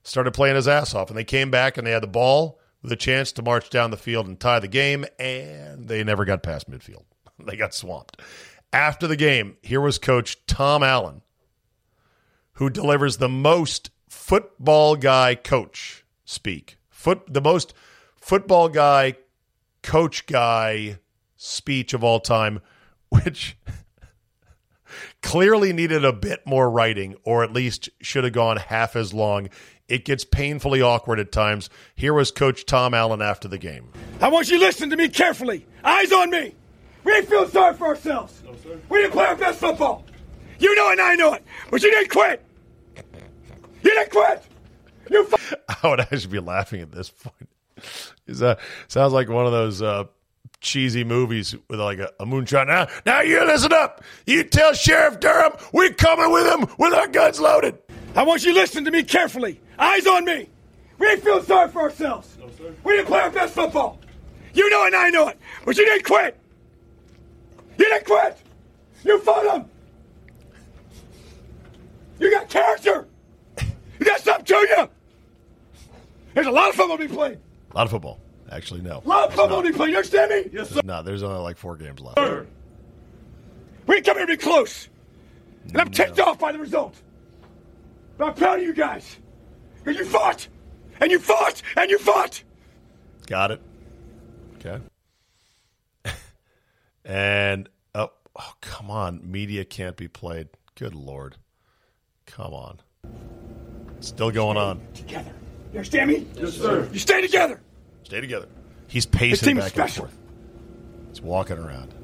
started 0.03 0.33
playing 0.33 0.57
his 0.57 0.69
ass 0.69 0.95
off. 0.95 1.09
And 1.09 1.19
they 1.19 1.25
came 1.25 1.51
back 1.51 1.77
and 1.77 1.87
they 1.87 1.91
had 1.91 2.03
the 2.03 2.09
ball 2.09 2.61
with 2.83 2.93
a 2.93 2.97
chance 2.97 3.33
to 3.33 3.43
march 3.43 3.71
down 3.71 3.91
the 3.91 3.97
field 3.97 4.27
and 4.27 4.39
tie 4.39 4.59
the 4.59 4.69
game, 4.69 5.05
and 5.19 5.89
they 5.89 6.03
never 6.05 6.25
got 6.25 6.43
past 6.43 6.71
midfield. 6.71 7.05
they 7.39 7.57
got 7.57 7.75
swamped. 7.75 8.21
After 8.73 9.07
the 9.07 9.17
game, 9.17 9.57
here 9.63 9.81
was 9.81 9.99
coach 9.99 10.45
Tom 10.47 10.83
Allen, 10.83 11.23
who 12.55 12.71
delivers 12.71 13.17
the 13.17 13.29
most 13.29 13.91
football 14.09 14.97
guy 14.97 15.35
coach 15.35 16.05
speak. 16.25 16.79
Foot 16.91 17.33
the 17.33 17.41
most 17.41 17.75
football 18.17 18.69
guy 18.69 19.17
coach 19.83 20.27
guy 20.27 20.99
speech 21.37 21.93
of 21.93 22.05
all 22.05 22.21
time, 22.21 22.61
which 23.09 23.57
clearly 25.23 25.73
needed 25.73 26.05
a 26.05 26.13
bit 26.13 26.47
more 26.47 26.71
writing, 26.71 27.17
or 27.25 27.43
at 27.45 27.53
least 27.53 27.89
should 28.01 28.25
have 28.25 28.33
gone 28.33 28.57
half 28.59 28.97
as 28.97 29.15
long. 29.15 29.49
It 29.89 30.05
gets 30.05 30.25
painfully 30.25 30.81
awkward 30.83 31.19
at 31.21 31.33
times. 31.33 31.71
Here 31.95 32.15
was 32.15 32.31
Coach 32.31 32.67
Tom 32.67 32.95
Allen 32.95 33.23
after 33.23 33.49
the 33.49 33.59
game. 33.59 33.91
I 34.21 34.29
want 34.29 34.51
you 34.51 34.59
to 34.59 34.65
listen 34.65 34.91
to 34.91 34.97
me 34.97 35.09
carefully. 35.09 35.67
Eyes 35.85 36.13
on 36.13 36.31
me. 36.31 36.55
We 37.05 37.13
ain't 37.13 37.29
feel 37.29 37.49
sorry 37.49 37.75
for 37.75 37.89
ourselves. 37.89 38.43
No, 38.45 38.55
we 38.89 38.99
didn't 38.99 39.13
play 39.13 39.25
our 39.27 39.37
best 39.37 39.59
football. 39.59 40.05
You 40.59 40.75
know 40.77 40.89
it 40.91 40.93
and 40.93 41.01
I 41.01 41.15
know 41.17 41.35
it. 41.35 41.45
But 41.71 41.83
you 41.83 41.91
didn't 41.91 42.11
quit. 42.11 42.45
You 43.83 43.91
didn't 43.91 44.11
quit. 44.11 44.43
You. 45.11 45.27
F- 45.33 45.55
I 45.83 45.89
would 45.89 46.01
actually 46.01 46.29
be 46.29 46.39
laughing 46.39 46.81
at 46.81 46.93
this 46.93 47.11
point. 47.11 47.49
Is 48.29 48.39
that 48.39 48.61
sounds 48.87 49.13
like 49.13 49.29
one 49.29 49.47
of 49.47 49.53
those 49.53 49.83
uh, 49.83 50.05
cheesy 50.63 51.05
movies 51.05 51.55
with 51.69 51.81
like 51.81 51.99
a, 51.99 52.11
a 52.21 52.25
moonshot. 52.25 52.69
Now, 52.69 52.87
now 53.05 53.21
you 53.21 53.45
listen 53.45 53.73
up. 53.73 54.03
You 54.27 54.45
tell 54.45 54.73
Sheriff 54.73 55.21
Durham 55.21 55.53
we're 55.73 55.93
coming 55.93 56.33
with 56.33 56.47
him 56.47 56.75
with 56.79 56.95
our 56.95 57.09
guns 57.09 57.41
loaded. 57.41 57.79
I 58.15 58.23
want 58.23 58.45
you 58.45 58.53
to 58.55 58.59
listen 58.59 58.85
to 58.85 58.91
me 58.91 59.03
carefully. 59.03 59.61
Eyes 59.79 60.07
on 60.07 60.25
me. 60.25 60.49
We 60.99 61.09
ain't 61.09 61.23
feeling 61.23 61.45
sorry 61.45 61.69
for 61.71 61.83
ourselves. 61.83 62.37
No, 62.39 62.49
we 62.85 62.93
didn't 62.93 63.09
play 63.09 63.21
our 63.21 63.31
best 63.31 63.55
football. 63.55 63.99
You 64.55 64.71
know 64.71 64.85
it 64.85 64.89
and 64.89 64.97
I 64.97 65.11
know 65.11 65.29
it. 65.29 65.39
But 65.65 65.77
you 65.77 65.85
didn't 65.85 66.05
quit. 66.05 66.39
You 67.79 67.85
didn't 67.87 68.07
quit. 68.07 68.39
You 69.05 69.19
fought 69.21 69.43
them. 69.45 69.69
You 72.21 72.31
got 72.31 72.49
character. 72.49 73.09
You 73.99 74.07
got 74.07 74.21
something 74.21 74.45
to 74.45 74.55
you? 74.55 74.89
There's 76.35 76.47
a 76.47 76.51
lot 76.51 76.69
of 76.69 76.75
football 76.77 76.99
to 76.99 77.09
be 77.09 77.13
played. 77.13 77.39
A 77.73 77.77
lot 77.77 77.85
of 77.85 77.91
football. 77.91 78.21
Actually, 78.53 78.83
no. 78.83 79.03
A 79.05 79.09
lot 79.09 79.29
of 79.29 79.35
football 79.35 79.63
to 79.63 79.71
be 79.71 79.75
played. 79.75 79.91
You 79.91 79.97
understand 79.97 80.31
me? 80.31 80.51
Yes, 80.53 80.69
sir. 80.69 80.83
No, 80.85 81.03
there's 81.03 81.23
only 81.23 81.41
like 81.41 81.57
four 81.57 81.75
games 81.77 82.01
left. 82.01 82.19
We 83.87 83.95
didn't 83.95 84.07
come 84.07 84.19
here 84.19 84.27
to 84.27 84.33
be 84.33 84.37
close. 84.37 84.89
And 85.69 85.81
I'm 85.81 85.91
ticked 85.91 86.21
off 86.21 86.39
by 86.39 86.53
the 86.53 86.59
result. 86.59 87.01
But 88.19 88.27
I'm 88.27 88.35
proud 88.35 88.59
of 88.59 88.65
you 88.65 88.75
guys. 88.75 89.17
Because 89.79 89.99
you 89.99 90.05
fought. 90.05 90.47
And 91.01 91.11
you 91.11 91.19
fought. 91.19 91.63
And 91.77 91.91
you 91.91 91.99
fought. 91.99 92.43
Got 93.27 93.53
it. 93.53 93.61
Okay. 94.57 94.81
and 97.05 97.69
oh, 97.95 98.11
oh, 98.37 98.53
come 98.61 98.91
on, 98.91 99.21
media 99.25 99.65
can't 99.65 99.97
be 99.97 100.09
played. 100.09 100.49
Good 100.75 100.95
lord, 100.95 101.37
come 102.27 102.53
on. 102.53 102.81
Still 104.01 104.31
going 104.31 104.57
on. 104.57 104.81
Together. 104.95 105.33
You 105.73 105.79
understand 105.79 106.11
me? 106.11 106.27
Yes, 106.37 106.55
sir. 106.55 106.89
You 106.93 106.99
stay 106.99 107.21
together. 107.21 107.61
Stay 108.13 108.21
together. 108.21 108.49
He's 108.89 109.07
pacing 109.07 109.49
team 109.49 109.59
is 109.59 109.73
back 109.73 109.87
and 109.87 109.91
forth. 109.91 110.19
He's 111.09 111.23
walking 111.23 111.57
around. 111.57 111.95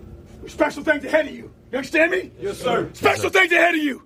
Special 0.46 0.82
things 0.82 1.04
ahead 1.04 1.26
of 1.26 1.34
you. 1.34 1.52
You 1.70 1.76
understand 1.76 2.12
me? 2.12 2.30
Yes, 2.40 2.56
sir. 2.56 2.88
Special 2.94 3.28
things 3.28 3.52
ahead 3.52 3.74
of 3.74 3.82
you. 3.82 4.02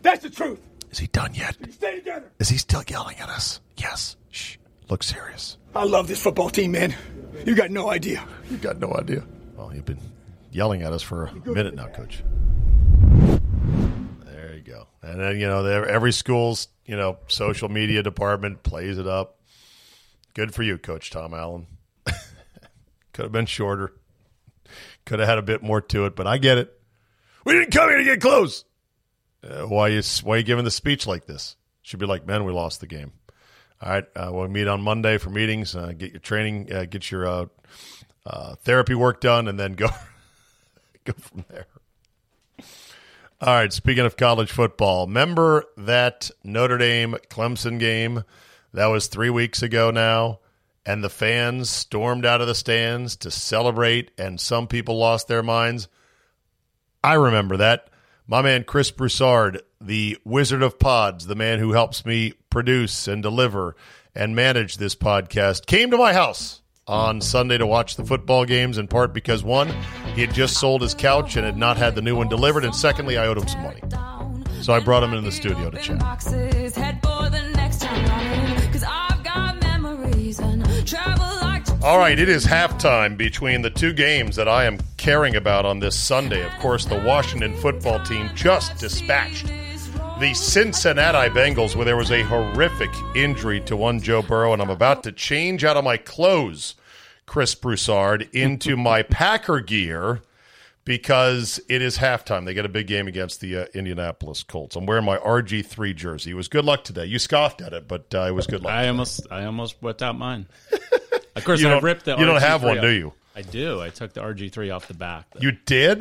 That's 0.00 0.22
the 0.22 0.30
truth. 0.30 0.58
Is 0.90 0.98
he 0.98 1.06
done 1.08 1.34
yet? 1.34 1.54
Stay 1.70 1.96
together. 1.96 2.32
Is 2.38 2.48
he 2.48 2.56
still 2.56 2.82
yelling 2.88 3.18
at 3.18 3.28
us? 3.28 3.60
Yes. 3.76 4.16
Shh. 4.30 4.56
Look 4.88 5.02
serious. 5.02 5.58
I 5.74 5.84
love 5.84 6.08
this 6.08 6.22
football 6.22 6.48
team, 6.48 6.72
man. 6.72 6.94
You 7.44 7.54
got 7.54 7.70
no 7.70 7.90
idea. 7.90 8.26
You 8.50 8.56
got 8.56 8.78
no 8.78 8.94
idea. 8.94 9.22
Well, 9.54 9.74
you've 9.74 9.84
been 9.84 10.00
yelling 10.50 10.80
at 10.80 10.94
us 10.94 11.02
for 11.02 11.26
a 11.26 11.34
minute 11.50 11.74
now, 11.74 11.88
Coach. 11.88 12.24
There 14.24 14.54
you 14.54 14.62
go. 14.62 14.86
And 15.02 15.20
then 15.20 15.38
you 15.38 15.46
know, 15.46 15.62
every 15.66 16.12
school's 16.12 16.68
you 16.86 16.96
know 16.96 17.18
social 17.26 17.68
media 17.68 18.02
department 18.02 18.62
plays 18.62 18.96
it 18.96 19.06
up. 19.06 19.37
Good 20.38 20.54
for 20.54 20.62
you, 20.62 20.78
Coach 20.78 21.10
Tom 21.10 21.34
Allen. 21.34 21.66
Could 23.12 23.24
have 23.24 23.32
been 23.32 23.46
shorter. 23.46 23.92
Could 25.04 25.18
have 25.18 25.28
had 25.28 25.38
a 25.38 25.42
bit 25.42 25.64
more 25.64 25.80
to 25.80 26.06
it, 26.06 26.14
but 26.14 26.28
I 26.28 26.38
get 26.38 26.58
it. 26.58 26.80
We 27.44 27.54
didn't 27.54 27.72
come 27.72 27.88
here 27.88 27.98
to 27.98 28.04
get 28.04 28.20
close. 28.20 28.64
Uh, 29.42 29.62
why 29.62 29.88
you 29.88 30.00
why 30.22 30.36
you 30.36 30.44
giving 30.44 30.64
the 30.64 30.70
speech 30.70 31.08
like 31.08 31.26
this? 31.26 31.56
Should 31.82 31.98
be 31.98 32.06
like, 32.06 32.24
man, 32.24 32.44
we 32.44 32.52
lost 32.52 32.78
the 32.78 32.86
game. 32.86 33.10
All 33.82 33.90
right, 33.90 34.04
uh, 34.14 34.30
we'll 34.32 34.46
meet 34.46 34.68
on 34.68 34.80
Monday 34.80 35.18
for 35.18 35.30
meetings. 35.30 35.74
Uh, 35.74 35.90
get 35.90 36.12
your 36.12 36.20
training, 36.20 36.72
uh, 36.72 36.84
get 36.84 37.10
your 37.10 37.26
uh, 37.26 37.46
uh, 38.24 38.54
therapy 38.62 38.94
work 38.94 39.20
done, 39.20 39.48
and 39.48 39.58
then 39.58 39.72
go 39.72 39.88
go 41.04 41.14
from 41.18 41.46
there. 41.48 41.66
All 43.40 43.54
right. 43.54 43.72
Speaking 43.72 44.06
of 44.06 44.16
college 44.16 44.52
football, 44.52 45.08
remember 45.08 45.64
that 45.78 46.30
Notre 46.44 46.78
Dame 46.78 47.16
Clemson 47.28 47.80
game 47.80 48.22
that 48.78 48.86
was 48.86 49.08
three 49.08 49.28
weeks 49.28 49.60
ago 49.60 49.90
now, 49.90 50.38
and 50.86 51.02
the 51.02 51.10
fans 51.10 51.68
stormed 51.68 52.24
out 52.24 52.40
of 52.40 52.46
the 52.46 52.54
stands 52.54 53.16
to 53.16 53.28
celebrate, 53.28 54.12
and 54.16 54.40
some 54.40 54.68
people 54.68 54.96
lost 54.96 55.26
their 55.26 55.42
minds. 55.42 55.88
I 57.02 57.14
remember 57.14 57.56
that. 57.56 57.90
My 58.28 58.40
man 58.40 58.62
Chris 58.62 58.92
Broussard, 58.92 59.62
the 59.80 60.16
Wizard 60.24 60.62
of 60.62 60.78
Pods, 60.78 61.26
the 61.26 61.34
man 61.34 61.58
who 61.58 61.72
helps 61.72 62.06
me 62.06 62.34
produce 62.50 63.08
and 63.08 63.20
deliver 63.20 63.74
and 64.14 64.36
manage 64.36 64.76
this 64.76 64.94
podcast, 64.94 65.66
came 65.66 65.90
to 65.90 65.98
my 65.98 66.12
house 66.12 66.62
on 66.86 67.20
Sunday 67.20 67.58
to 67.58 67.66
watch 67.66 67.96
the 67.96 68.04
football 68.04 68.44
games, 68.44 68.78
in 68.78 68.86
part 68.86 69.12
because 69.12 69.42
one, 69.42 69.74
he 70.14 70.20
had 70.20 70.32
just 70.32 70.56
sold 70.56 70.82
his 70.82 70.94
couch 70.94 71.34
and 71.34 71.44
had 71.44 71.56
not 71.56 71.78
had 71.78 71.96
the 71.96 72.02
new 72.02 72.14
one 72.14 72.28
delivered, 72.28 72.64
and 72.64 72.76
secondly, 72.76 73.18
I 73.18 73.26
owed 73.26 73.38
him 73.38 73.48
some 73.48 73.64
money. 73.64 73.82
So 74.62 74.72
I 74.72 74.78
brought 74.78 75.02
him 75.02 75.14
into 75.14 75.22
the 75.22 75.32
studio 75.32 75.68
to 75.68 75.78
chat. 75.78 76.00
All 81.80 81.96
right, 81.96 82.18
it 82.18 82.28
is 82.28 82.44
halftime 82.44 83.16
between 83.16 83.62
the 83.62 83.70
two 83.70 83.92
games 83.92 84.34
that 84.34 84.48
I 84.48 84.64
am 84.64 84.78
caring 84.96 85.36
about 85.36 85.64
on 85.64 85.78
this 85.78 85.96
Sunday. 85.96 86.44
Of 86.44 86.52
course, 86.58 86.84
the 86.84 86.98
Washington 86.98 87.56
football 87.56 88.00
team 88.00 88.28
just 88.34 88.76
dispatched 88.78 89.46
the 90.18 90.34
Cincinnati 90.34 91.32
Bengals, 91.32 91.76
where 91.76 91.84
there 91.84 91.96
was 91.96 92.10
a 92.10 92.24
horrific 92.24 92.90
injury 93.14 93.60
to 93.60 93.76
one 93.76 94.00
Joe 94.00 94.22
Burrow, 94.22 94.52
and 94.52 94.60
I'm 94.60 94.70
about 94.70 95.04
to 95.04 95.12
change 95.12 95.62
out 95.62 95.76
of 95.76 95.84
my 95.84 95.96
clothes, 95.96 96.74
Chris 97.26 97.54
Broussard, 97.54 98.28
into 98.32 98.76
my 98.76 99.04
Packer 99.04 99.60
gear 99.60 100.20
because 100.84 101.60
it 101.68 101.80
is 101.80 101.98
halftime. 101.98 102.44
They 102.44 102.54
get 102.54 102.64
a 102.64 102.68
big 102.68 102.88
game 102.88 103.06
against 103.06 103.40
the 103.40 103.56
uh, 103.56 103.66
Indianapolis 103.72 104.42
Colts. 104.42 104.74
I'm 104.74 104.84
wearing 104.84 105.04
my 105.04 105.18
RG3 105.18 105.94
jersey. 105.94 106.32
It 106.32 106.34
was 106.34 106.48
good 106.48 106.64
luck 106.64 106.82
today. 106.82 107.04
You 107.04 107.20
scoffed 107.20 107.60
at 107.60 107.72
it, 107.72 107.86
but 107.86 108.12
uh, 108.12 108.22
it 108.22 108.32
was 108.32 108.48
good 108.48 108.62
luck. 108.64 108.72
I 108.72 108.88
almost, 108.88 109.26
I 109.30 109.44
almost 109.44 109.80
whipped 109.80 110.02
out 110.02 110.18
mine. 110.18 110.48
Of 111.38 111.44
course, 111.44 111.60
You 111.60 111.68
I 111.68 111.78
ripped 111.80 112.04
the. 112.04 112.16
you 112.16 112.24
don't 112.26 112.36
RG3 112.36 112.40
have 112.40 112.62
one, 112.62 112.78
off. 112.78 112.82
do 112.82 112.88
you? 112.90 113.12
I 113.34 113.42
do. 113.42 113.80
I 113.80 113.90
took 113.90 114.12
the 114.12 114.20
RG 114.20 114.50
three 114.52 114.70
off 114.70 114.88
the 114.88 114.94
back. 114.94 115.26
though. 115.32 115.40
you 115.40 115.52
did? 115.52 116.00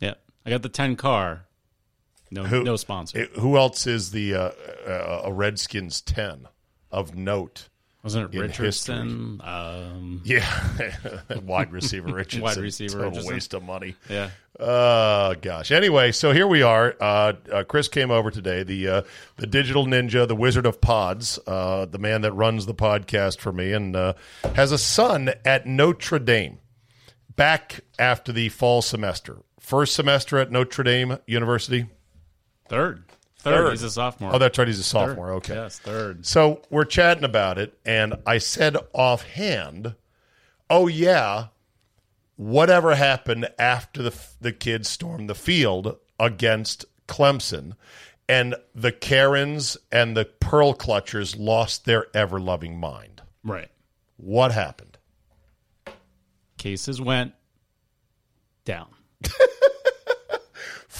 yeah, 0.00 0.14
I 0.44 0.50
got 0.50 0.62
the 0.62 0.68
ten 0.68 0.96
car. 0.96 1.44
No, 2.30 2.44
Who- 2.44 2.62
no 2.64 2.76
sponsor. 2.76 3.20
It- 3.20 3.30
who 3.36 3.56
else 3.56 3.86
is 3.86 4.10
the 4.10 4.34
uh, 4.34 4.50
uh, 4.86 5.22
a 5.24 5.32
Redskins 5.32 6.00
ten 6.00 6.46
of 6.90 7.14
note? 7.16 7.68
Wasn't 8.04 8.32
it 8.32 8.38
Richardson? 8.38 9.40
Um, 9.42 10.22
Yeah, 10.24 10.46
wide 11.42 11.72
receiver 11.72 12.08
Richardson. 12.14 12.42
Wide 12.42 12.56
receiver 12.56 12.92
Total 12.98 13.08
Richardson. 13.10 13.34
waste 13.34 13.54
of 13.54 13.62
money. 13.64 13.96
yeah. 14.08 14.30
Oh 14.60 15.34
gosh. 15.40 15.70
Anyway, 15.70 16.10
so 16.12 16.32
here 16.32 16.46
we 16.46 16.62
are. 16.62 16.96
Uh, 17.00 17.32
uh, 17.52 17.64
Chris 17.64 17.86
came 17.88 18.10
over 18.10 18.30
today. 18.30 18.62
The 18.64 18.88
uh, 18.88 19.02
the 19.36 19.46
digital 19.46 19.86
ninja, 19.86 20.26
the 20.26 20.34
wizard 20.36 20.66
of 20.66 20.80
pods, 20.80 21.38
uh, 21.46 21.86
the 21.86 21.98
man 21.98 22.22
that 22.22 22.32
runs 22.32 22.66
the 22.66 22.74
podcast 22.74 23.38
for 23.38 23.52
me, 23.52 23.72
and 23.72 23.94
uh, 23.94 24.14
has 24.54 24.72
a 24.72 24.78
son 24.78 25.30
at 25.44 25.66
Notre 25.66 26.18
Dame. 26.18 26.58
Back 27.36 27.80
after 28.00 28.32
the 28.32 28.48
fall 28.48 28.82
semester, 28.82 29.38
first 29.60 29.94
semester 29.94 30.38
at 30.38 30.50
Notre 30.50 30.82
Dame 30.82 31.18
University. 31.26 31.86
Third. 32.68 33.04
Third. 33.50 33.64
Third. 33.64 33.70
He's 33.72 33.82
a 33.82 33.90
sophomore. 33.90 34.34
Oh, 34.34 34.38
that's 34.38 34.58
right. 34.58 34.66
He's 34.68 34.78
a 34.78 34.82
Third. 34.82 34.86
sophomore. 35.08 35.32
Okay. 35.34 35.54
Yes, 35.54 35.78
third. 35.78 36.26
So 36.26 36.62
we're 36.70 36.84
chatting 36.84 37.24
about 37.24 37.58
it, 37.58 37.78
and 37.84 38.14
I 38.26 38.38
said 38.38 38.76
offhand, 38.92 39.94
"Oh 40.70 40.86
yeah, 40.86 41.48
whatever 42.36 42.94
happened 42.94 43.48
after 43.58 44.02
the 44.02 44.14
the 44.40 44.52
kids 44.52 44.88
stormed 44.88 45.28
the 45.30 45.34
field 45.34 45.96
against 46.20 46.84
Clemson, 47.06 47.74
and 48.28 48.54
the 48.74 48.92
Karens 48.92 49.76
and 49.90 50.16
the 50.16 50.24
Pearl 50.24 50.74
Clutchers 50.74 51.36
lost 51.38 51.84
their 51.84 52.06
ever 52.14 52.38
loving 52.40 52.78
mind. 52.78 53.22
Right. 53.44 53.70
What 54.16 54.52
happened? 54.52 54.98
Cases 56.58 57.00
went 57.00 57.32
down. 58.64 58.88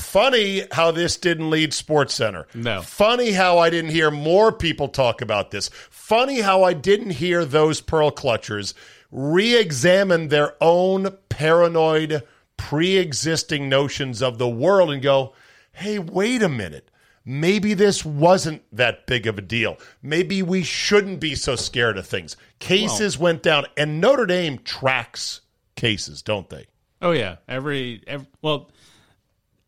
Funny 0.09 0.67
how 0.73 0.91
this 0.91 1.17
didn't 1.17 1.51
lead 1.51 1.75
Sports 1.75 2.15
Center. 2.15 2.47
No. 2.55 2.83
Funny 2.83 3.33
how 3.33 3.59
I 3.59 3.69
didn't 3.69 3.91
hear 3.91 4.11
more 4.11 4.53
people 4.53 4.89
talk 4.89 5.21
about 5.21 5.51
this. 5.51 5.69
Funny 5.91 6.41
how 6.41 6.63
I 6.63 6.73
didn't 6.73 7.11
hear 7.11 7.45
those 7.45 7.81
pearl 7.81 8.11
clutchers 8.11 8.75
re-examine 9.11 10.29
their 10.29 10.55
own 10.63 11.17
paranoid, 11.29 12.23
pre-existing 12.57 13.69
notions 13.69 14.23
of 14.23 14.39
the 14.39 14.49
world 14.49 14.91
and 14.91 15.03
go, 15.03 15.35
"Hey, 15.73 15.99
wait 15.99 16.43
a 16.43 16.49
minute. 16.49 16.91
Maybe 17.25 17.75
this 17.75 18.05
wasn't 18.05 18.63
that 18.73 19.07
big 19.07 19.27
of 19.27 19.37
a 19.37 19.43
deal. 19.43 19.79
Maybe 20.03 20.43
we 20.43 20.63
shouldn't 20.63 21.21
be 21.21 21.35
so 21.35 21.57
scared 21.57 21.99
of 21.99 22.07
things." 22.07 22.37
Cases 22.59 23.19
went 23.19 23.43
down, 23.43 23.67
and 23.77 24.01
Notre 24.01 24.27
Dame 24.27 24.59
tracks 24.59 25.43
cases, 25.77 26.23
don't 26.23 26.49
they? 26.49 26.67
Oh 27.01 27.13
yeah. 27.13 27.37
Every, 27.47 28.03
every 28.07 28.27
well, 28.43 28.71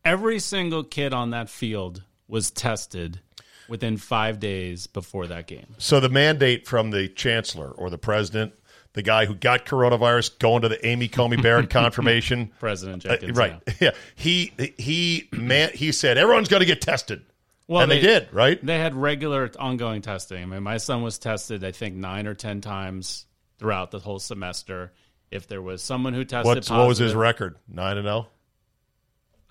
every 0.03 0.39
single 0.39 0.83
kid 0.83 1.13
on 1.13 1.31
that 1.31 1.49
field 1.49 2.03
was 2.27 2.51
tested 2.51 3.19
within 3.67 3.97
five 3.97 4.39
days 4.39 4.87
before 4.87 5.27
that 5.27 5.47
game. 5.47 5.75
So 5.77 5.99
the 5.99 6.09
mandate 6.09 6.67
from 6.67 6.91
the 6.91 7.07
chancellor 7.07 7.69
or 7.69 7.89
the 7.89 7.97
president, 7.97 8.53
the 8.93 9.01
guy 9.01 9.25
who 9.25 9.33
got 9.33 9.65
coronavirus, 9.65 10.37
going 10.39 10.61
to 10.63 10.69
the 10.69 10.85
Amy 10.85 11.07
Coney 11.07 11.37
Barrett 11.37 11.69
confirmation, 11.69 12.51
President 12.59 13.05
uh, 13.05 13.17
right? 13.33 13.61
yeah. 13.65 13.73
Yeah, 13.79 13.91
he 14.15 14.51
he 14.77 15.29
man, 15.31 15.71
he 15.73 15.91
said 15.91 16.17
everyone's 16.17 16.49
going 16.49 16.59
to 16.59 16.65
get 16.65 16.81
tested, 16.81 17.23
Well, 17.67 17.81
and 17.81 17.91
they, 17.91 17.99
did, 18.01 18.27
right? 18.33 18.63
They 18.63 18.77
had 18.77 18.93
regular 18.93 19.49
ongoing 19.57 20.01
testing. 20.01 20.43
I 20.43 20.45
mean, 20.45 20.63
my 20.63 20.77
son 20.77 21.03
was 21.03 21.17
tested, 21.17 21.63
I 21.63 21.71
think, 21.71 21.95
nine 21.95 22.27
or 22.27 22.33
ten 22.33 22.59
times 22.59 23.25
throughout 23.57 23.91
the 23.91 23.99
whole 23.99 24.19
semester. 24.19 24.91
If 25.29 25.47
there 25.47 25.61
was 25.61 25.81
someone 25.81 26.13
who 26.13 26.25
tested 26.25 26.45
What's 26.45 26.69
what 26.69 26.87
was 26.89 26.97
his 26.97 27.15
record? 27.15 27.55
Nine 27.69 27.97
and 27.97 28.05
zero. 28.05 28.27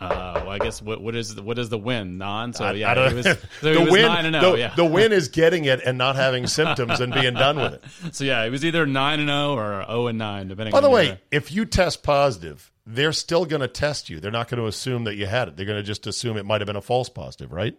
Uh, 0.00 0.32
well, 0.36 0.48
I 0.50 0.58
guess 0.58 0.80
what 0.80 1.02
what 1.02 1.14
is 1.14 1.34
the, 1.34 1.42
what 1.42 1.58
is 1.58 1.68
the 1.68 1.76
win? 1.78 2.16
Non. 2.18 2.52
So 2.54 2.70
yeah, 2.70 2.90
I 2.90 2.94
don't- 2.94 3.10
he 3.10 3.16
was, 3.16 3.24
so 3.26 3.36
the 3.60 3.72
he 3.74 3.78
was 3.84 3.90
win, 3.92 4.02
nine 4.06 4.24
and 4.26 4.34
zero. 4.34 4.52
the, 4.52 4.58
Yeah. 4.58 4.74
the 4.74 4.84
win 4.84 5.12
is 5.12 5.28
getting 5.28 5.66
it 5.66 5.80
and 5.84 5.98
not 5.98 6.16
having 6.16 6.46
symptoms 6.46 7.00
and 7.00 7.12
being 7.12 7.34
done 7.34 7.56
with 7.58 7.74
it. 7.74 7.84
so 8.14 8.24
yeah, 8.24 8.42
it 8.44 8.50
was 8.50 8.64
either 8.64 8.86
nine 8.86 9.20
and 9.20 9.28
zero 9.28 9.54
or 9.56 9.84
zero 9.86 10.06
and 10.06 10.18
nine, 10.18 10.48
depending. 10.48 10.72
By 10.72 10.80
the 10.80 10.88
way, 10.90 11.20
if 11.30 11.52
you 11.52 11.66
test 11.66 12.02
positive, 12.02 12.72
they're 12.86 13.12
still 13.12 13.44
going 13.44 13.60
to 13.60 13.68
test 13.68 14.08
you. 14.08 14.20
They're 14.20 14.30
not 14.30 14.48
going 14.48 14.60
to 14.60 14.66
assume 14.66 15.04
that 15.04 15.16
you 15.16 15.26
had 15.26 15.48
it. 15.48 15.56
They're 15.56 15.66
going 15.66 15.78
to 15.78 15.82
just 15.86 16.06
assume 16.06 16.36
it 16.38 16.46
might 16.46 16.60
have 16.62 16.66
been 16.66 16.76
a 16.76 16.80
false 16.82 17.08
positive, 17.10 17.52
right? 17.52 17.76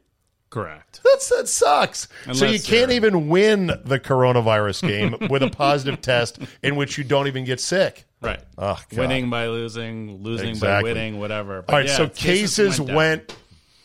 Correct. 0.51 0.99
That's 1.03 1.29
that 1.29 1.47
sucks. 1.47 2.07
so 2.33 2.45
you 2.45 2.59
can't 2.59 2.91
even 2.91 3.29
win 3.29 3.67
the 3.67 3.99
coronavirus 3.99 4.85
game 4.87 5.29
with 5.29 5.41
a 5.43 5.49
positive 5.49 6.01
test 6.01 6.39
in 6.61 6.75
which 6.75 6.97
you 6.97 7.03
don't 7.03 7.27
even 7.27 7.45
get 7.45 7.59
sick. 7.61 8.05
Right. 8.21 8.41
Oh, 8.57 8.79
winning 8.95 9.29
by 9.29 9.47
losing, 9.47 10.21
losing 10.21 10.49
Exactly. 10.49 10.93
by 10.93 10.99
winning, 10.99 11.19
whatever. 11.19 11.63
But 11.63 11.73
All 11.73 11.79
right, 11.79 11.87
yeah, 11.87 11.97
so 11.97 12.07
cases 12.07 12.77
down. 12.77 12.95
went 12.95 13.35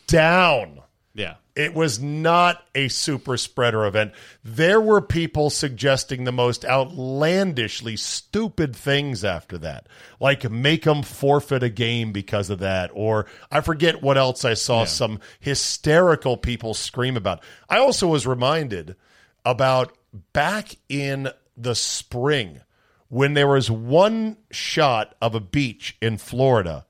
down. 0.05 0.81
Yeah. 1.15 1.35
It 1.55 1.73
was 1.73 1.99
not 1.99 2.63
a 2.75 2.87
super 2.87 3.35
spreader 3.35 3.87
event. 3.87 4.11
There 4.43 4.79
were 4.79 5.01
people 5.01 5.49
suggesting 5.49 6.23
the 6.23 6.31
most 6.31 6.63
outlandishly 6.63 7.97
stupid 7.97 8.75
things 8.75 9.25
after 9.25 9.57
that, 9.57 9.87
like 10.19 10.47
make 10.51 10.83
them 10.83 11.01
forfeit 11.01 11.63
a 11.63 11.69
game 11.69 12.11
because 12.11 12.51
of 12.51 12.59
that, 12.59 12.91
or 12.93 13.25
I 13.51 13.61
forget 13.61 14.03
what 14.03 14.19
else 14.19 14.45
I 14.45 14.53
saw 14.53 14.85
some 14.85 15.19
hysterical 15.39 16.37
people 16.37 16.75
scream 16.75 17.17
about. 17.17 17.43
I 17.67 17.79
also 17.79 18.07
was 18.07 18.27
reminded 18.27 18.95
about 19.43 19.97
back 20.33 20.75
in 20.89 21.29
the 21.55 21.73
spring 21.73 22.61
when 23.09 23.33
there 23.33 23.47
was 23.47 23.71
one 23.71 24.37
shot 24.51 25.15
of 25.21 25.35
a 25.35 25.39
beach 25.39 25.97
in 26.01 26.17
Florida 26.17 26.85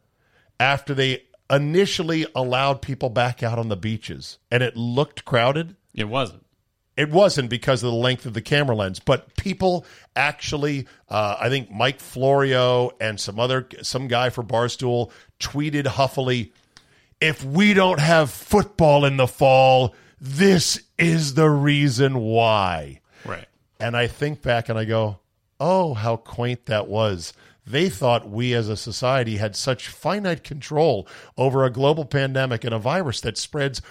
after 0.60 0.94
they 0.94 1.24
initially 1.50 2.26
allowed 2.36 2.82
people 2.82 3.10
back 3.10 3.44
out 3.44 3.60
on 3.60 3.70
the 3.70 3.78
beaches 3.78 4.38
and 4.52 4.64
it 4.64 4.76
looked 4.76 5.26
crowded. 5.26 5.76
It 5.94 6.10
wasn't. 6.10 6.44
It 6.96 7.12
wasn't 7.12 7.52
because 7.52 7.84
of 7.84 7.92
the 7.92 7.98
length 7.98 8.26
of 8.26 8.34
the 8.34 8.42
camera 8.42 8.76
lens, 8.76 9.00
but 9.00 9.36
people 9.38 9.86
actually, 10.16 10.88
uh, 11.10 11.38
I 11.40 11.48
think 11.50 11.70
Mike 11.70 12.00
Florio 12.00 12.90
and 13.00 13.20
some 13.20 13.40
other, 13.40 13.68
some 13.84 14.08
guy 14.08 14.32
for 14.32 14.44
Barstool 14.44 15.12
tweeted 15.40 15.86
huffily, 15.86 16.54
if 17.22 17.44
we 17.44 17.76
don't 17.76 18.00
have 18.00 18.32
football 18.32 19.06
in 19.06 19.18
the 19.18 19.28
fall, 19.28 19.94
this 20.20 20.82
is 20.98 21.36
the 21.36 21.50
reason 21.50 22.18
why. 22.18 23.02
Right. 23.24 23.48
And 23.80 23.96
I 23.96 24.08
think 24.08 24.42
back 24.42 24.70
and 24.70 24.80
I 24.80 24.86
go, 24.86 25.20
oh, 25.60 25.93
how 25.93 26.17
quaint 26.17 26.65
that 26.65 26.88
was. 26.88 27.34
They 27.65 27.89
thought 27.89 28.30
we 28.30 28.54
as 28.54 28.70
a 28.70 28.78
society 28.78 29.38
had 29.38 29.56
such 29.56 29.89
finite 29.89 30.43
control 30.43 31.08
over 31.38 31.65
a 31.65 31.70
global 31.70 32.06
pandemic 32.06 32.63
and 32.63 32.74
a 32.74 32.80
virus 32.80 33.20
that 33.22 33.38
spreads 33.38 33.82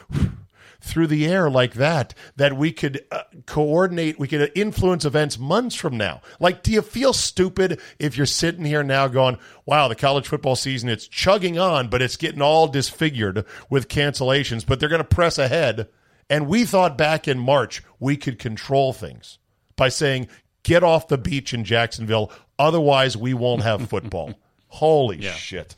through 0.80 1.06
the 1.08 1.26
air 1.26 1.50
like 1.50 1.74
that, 1.74 2.14
that 2.36 2.56
we 2.56 2.72
could 2.72 3.04
uh, 3.10 3.22
coordinate, 3.44 4.18
we 4.18 4.28
could 4.28 4.50
influence 4.54 5.04
events 5.04 5.38
months 5.38 5.74
from 5.74 5.96
now. 5.96 6.20
Like, 6.40 6.62
do 6.62 6.72
you 6.72 6.82
feel 6.82 7.12
stupid 7.12 7.80
if 7.98 8.16
you're 8.16 8.26
sitting 8.26 8.64
here 8.64 8.82
now 8.82 9.08
going, 9.08 9.38
wow, 9.64 9.88
the 9.88 9.94
college 9.94 10.28
football 10.28 10.56
season, 10.56 10.88
it's 10.88 11.08
chugging 11.08 11.58
on, 11.58 11.88
but 11.88 12.02
it's 12.02 12.16
getting 12.16 12.42
all 12.42 12.68
disfigured 12.68 13.44
with 13.68 13.88
cancellations, 13.88 14.66
but 14.66 14.80
they're 14.80 14.88
going 14.88 15.00
to 15.00 15.04
press 15.04 15.38
ahead. 15.38 15.88
And 16.30 16.46
we 16.46 16.64
thought 16.64 16.98
back 16.98 17.28
in 17.28 17.38
March 17.38 17.82
we 18.00 18.16
could 18.16 18.38
control 18.38 18.92
things 18.92 19.38
by 19.76 19.88
saying, 19.88 20.28
get 20.66 20.82
off 20.82 21.06
the 21.08 21.16
beach 21.16 21.54
in 21.54 21.64
Jacksonville, 21.64 22.30
otherwise 22.58 23.16
we 23.16 23.32
won't 23.34 23.62
have 23.62 23.88
football. 23.94 24.34
Holy 24.68 25.22
shit. 25.22 25.76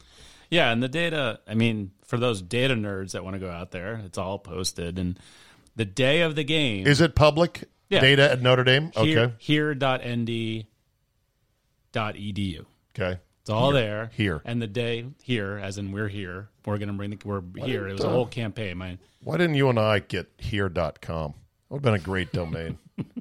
Yeah, 0.51 0.73
and 0.73 0.83
the 0.83 0.89
data, 0.89 1.41
I 1.47 1.53
mean, 1.55 1.91
for 2.05 2.17
those 2.17 2.41
data 2.41 2.75
nerds 2.75 3.13
that 3.13 3.23
want 3.23 3.35
to 3.35 3.39
go 3.41 3.51
out 3.51 3.71
there, 3.71 4.01
it's 4.05 4.17
all 4.17 4.39
posted. 4.39 4.99
And 4.99 5.19
the 5.77 5.85
day 5.85 6.23
of 6.23 6.37
the 6.37 6.45
game, 6.45 6.87
Is 6.87 7.03
it 7.03 7.15
public 7.15 7.65
Yeah. 7.91 8.01
data 8.01 8.33
at 8.33 8.41
Notre 8.41 8.65
Dame? 8.65 8.91
here, 8.97 9.19
Okay. 9.21 9.35
here.nd.edu. 9.39 10.65
Okay. 12.99 13.19
It's 13.41 13.51
all 13.51 13.73
there. 13.73 14.11
Here. 14.15 14.43
And 14.45 14.61
the 14.61 14.67
day 14.67 15.07
here, 15.23 15.59
as 15.63 15.79
in 15.79 15.93
we're 15.93 16.09
here, 16.09 16.49
we're 16.67 16.79
going 16.79 16.89
to 16.89 16.95
bring 16.95 17.11
the, 17.11 17.19
we're 17.25 17.43
here. 17.65 17.89
It 17.89 17.93
was 17.93 18.05
a 18.05 18.09
whole 18.11 18.27
campaign. 18.27 18.79
My, 18.79 18.99
Why 19.23 19.37
didn't 19.37 19.55
you 19.55 19.69
and 19.69 19.79
I 19.79 20.01
get 20.01 20.29
here.com? 20.39 21.33
That 21.33 21.71
would 21.71 21.77
have 21.79 21.83
been 21.83 21.95
a 21.95 21.99
great 21.99 22.33
domain. 22.33 22.79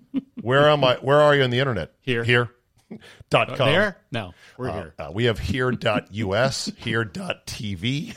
where 0.47 0.69
am 0.69 0.83
I? 0.83 0.95
Where 0.95 1.19
are 1.19 1.35
you 1.35 1.43
on 1.43 1.49
the 1.49 1.59
internet? 1.59 1.91
Here. 2.01 2.23
Here. 2.23 2.49
dot 3.29 3.57
com. 3.57 3.69
there? 3.69 3.97
No, 4.11 4.33
we're 4.57 4.71
here. 4.71 4.93
Uh, 4.97 5.11
we 5.13 5.25
have 5.25 5.39
here.us, 5.39 6.71
here.tv. 6.77 8.15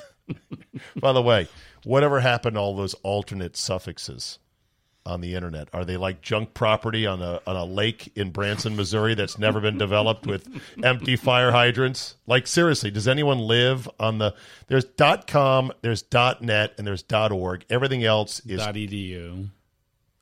By 1.00 1.12
the 1.12 1.22
way, 1.22 1.48
whatever 1.84 2.20
happened 2.20 2.54
to 2.54 2.60
all 2.60 2.76
those 2.76 2.94
alternate 3.02 3.56
suffixes 3.56 4.38
on 5.04 5.20
the 5.20 5.34
internet? 5.34 5.68
Are 5.72 5.84
they 5.84 5.96
like 5.96 6.22
junk 6.22 6.54
property 6.54 7.04
on 7.04 7.20
a 7.20 7.40
on 7.48 7.56
a 7.56 7.64
lake 7.64 8.12
in 8.14 8.30
Branson, 8.30 8.76
Missouri 8.76 9.14
that's 9.14 9.38
never 9.38 9.60
been 9.60 9.76
developed 9.76 10.24
with 10.24 10.48
empty 10.84 11.16
fire 11.16 11.50
hydrants? 11.50 12.14
Like 12.28 12.46
seriously, 12.46 12.92
does 12.92 13.08
anyone 13.08 13.40
live 13.40 13.88
on 13.98 14.18
the 14.18 14.36
there's 14.68 14.84
.com, 15.26 15.72
there's 15.82 16.04
.net 16.40 16.74
and 16.78 16.86
there's 16.86 17.04
.org. 17.12 17.64
Everything 17.68 18.04
else 18.04 18.38
is 18.46 18.58
Dot 18.58 18.76
edu. 18.76 19.48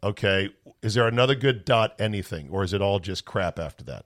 Okay. 0.03 0.51
Is 0.83 0.95
there 0.95 1.09
another 1.09 1.35
good 1.35 1.65
dot 1.65 1.95
anything, 1.99 2.49
or 2.51 2.63
is 2.63 2.73
it 2.73 2.81
all 2.81 2.99
just 3.01 3.25
crap 3.25 3.59
after 3.59 3.85
that? 3.85 4.05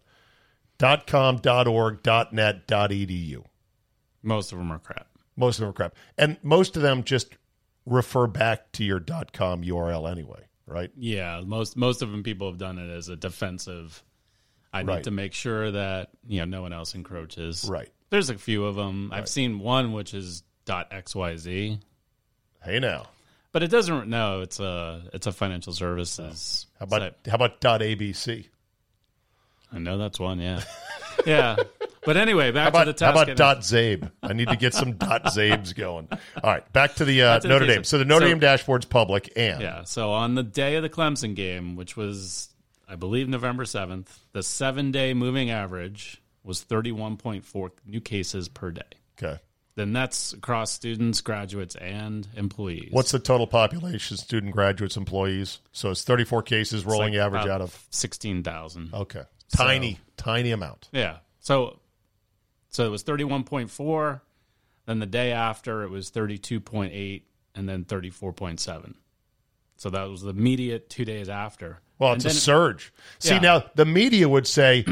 Dot 0.79 1.07
com, 1.07 1.37
dot 1.37 1.69
org, 1.69 2.03
dot 2.03 2.33
net, 2.33 2.67
dot 2.67 2.91
edu. 2.91 3.45
Most 4.23 4.53
of 4.53 4.59
them 4.59 4.73
are 4.73 4.79
crap. 4.79 5.07
Most 5.37 5.57
of 5.59 5.61
them 5.63 5.71
are 5.71 5.75
crap. 5.75 5.95
And 6.17 6.39
most 6.43 6.77
of 6.77 6.83
them 6.83 7.05
just 7.05 7.37
refer 7.85 8.27
back 8.27 8.73
to 8.73 8.85
your 8.85 9.01
dot 9.01 9.33
com 9.33 9.63
URL 9.63 10.11
anyway, 10.11 10.45
right? 10.67 10.91
Yeah, 10.97 11.43
most 11.45 11.77
most 11.77 12.01
of 12.03 12.11
them 12.11 12.23
people 12.23 12.49
have 12.51 12.59
done 12.59 12.79
it 12.79 12.91
as 12.91 13.09
a 13.09 13.17
defensive. 13.17 14.03
I 14.73 14.83
Right. 14.83 14.97
need 14.97 15.05
to 15.05 15.11
make 15.11 15.35
sure 15.35 15.71
that 15.73 16.11
you 16.27 16.39
know 16.41 16.47
no 16.47 16.63
one 16.63 16.73
else 16.73 16.95
encroaches. 16.95 17.67
Right. 17.69 17.91
There's 18.09 18.31
a 18.31 18.39
few 18.39 18.65
of 18.65 18.75
them. 18.77 19.11
I've 19.13 19.29
seen 19.29 19.59
one 19.59 19.93
which 19.93 20.15
is 20.15 20.43
dot 20.65 20.91
.xyz, 20.91 21.79
Hey 22.63 22.79
now. 22.79 23.09
But 23.53 23.63
it 23.63 23.69
doesn't. 23.69 24.09
No, 24.09 24.41
it's 24.41 24.61
a 24.61 25.03
it's 25.13 25.27
a 25.27 25.33
financial 25.33 25.73
services. 25.75 26.67
How 26.79 26.85
about 26.85 27.01
site. 27.03 27.15
how 27.29 27.35
about 27.35 27.61
dot 27.61 27.81
ABC? 27.83 28.47
I 29.73 29.79
know 29.79 29.99
that's 29.99 30.19
one. 30.19 30.39
Yeah, 30.41 30.63
yeah. 31.27 31.57
But 32.05 32.17
anyway, 32.17 32.51
back 32.51 32.71
about, 32.71 32.85
to 32.85 32.93
the 32.95 33.05
how 33.05 33.13
about 33.13 33.37
dot 33.37 33.59
Czabe? 33.61 34.11
I 34.23 34.33
need 34.33 34.49
to 34.49 34.57
get 34.57 34.75
some 34.75 34.95
dot 34.95 35.25
Czabes 35.27 35.75
going. 35.75 36.09
All 36.11 36.51
right, 36.51 36.73
back 36.73 36.95
to 36.97 37.05
the 37.05 37.23
uh, 37.23 37.35
Notre 37.45 37.49
Dame. 37.49 37.53
interesting. 37.63 37.85
So 37.85 37.99
the 37.99 38.05
Notre 38.05 38.25
So- 38.25 38.29
Dame 38.29 38.41
dashboard's 38.41 38.87
public, 38.87 39.33
and 39.37 39.61
Yeah. 39.61 39.85
So 39.85 40.11
on 40.13 40.35
the 40.35 40.43
day 40.43 40.75
of 40.77 40.83
the 40.83 40.91
Clemson 40.91 41.35
game, 41.37 41.77
which 41.77 41.97
was, 41.97 42.49
I 42.89 42.97
believe, 42.97 43.29
November 43.29 43.65
7th, 43.65 44.09
the 44.33 44.43
seven 44.43 44.91
day 44.91 45.15
moving 45.15 45.51
average 45.51 46.21
was 46.43 46.65
31.4 46.65 47.71
new 47.87 48.01
cases 48.01 48.49
per 48.49 48.71
day. 48.73 48.83
okay. 49.23 49.39
Then 49.75 49.93
that's 49.95 50.35
across 50.35 50.71
students, 50.71 51.23
graduates, 51.23 51.75
and 51.77 52.29
employees. 52.37 52.89
What's 52.91 53.11
the 53.11 53.19
total 53.19 53.47
population? 53.47 54.19
Student, 54.19 54.53
graduates, 54.53 54.97
employees. 54.99 55.61
So 55.73 55.91
it's 55.91 56.05
34 56.05 56.43
cases, 56.43 56.85
rolling 56.85 57.15
Like 57.15 57.23
average 57.23 57.47
out 57.47 57.63
of 57.63 57.87
16,000. 57.91 58.91
Okay. 58.93 59.23
Tiny, 59.57 59.99
tiny 60.17 60.51
amount. 60.51 60.89
Yeah. 60.93 61.19
So 61.41 61.79
so 62.69 62.87
it 62.87 62.91
was 62.91 63.05
31.4. 63.05 64.21
Then 64.87 64.99
the 64.99 65.07
day 65.07 65.33
after, 65.33 65.83
it 65.83 65.91
was 65.91 66.11
32.8, 66.11 67.23
and 67.55 67.69
then 67.69 67.85
34.7. 67.85 68.95
So 69.77 69.91
that 69.91 70.05
was 70.05 70.23
the 70.23 70.31
immediate 70.31 70.91
two 70.91 71.05
days 71.05 71.29
after. 71.29 71.81
Well, 71.99 72.13
And 72.13 72.25
it's 72.25 72.35
a 72.35 72.41
surge. 72.41 72.93
See, 73.19 73.35
Yeah. 73.35 73.39
now 73.41 73.65
the 73.75 73.85
media 73.85 74.29
would 74.29 74.47
say 74.47 74.85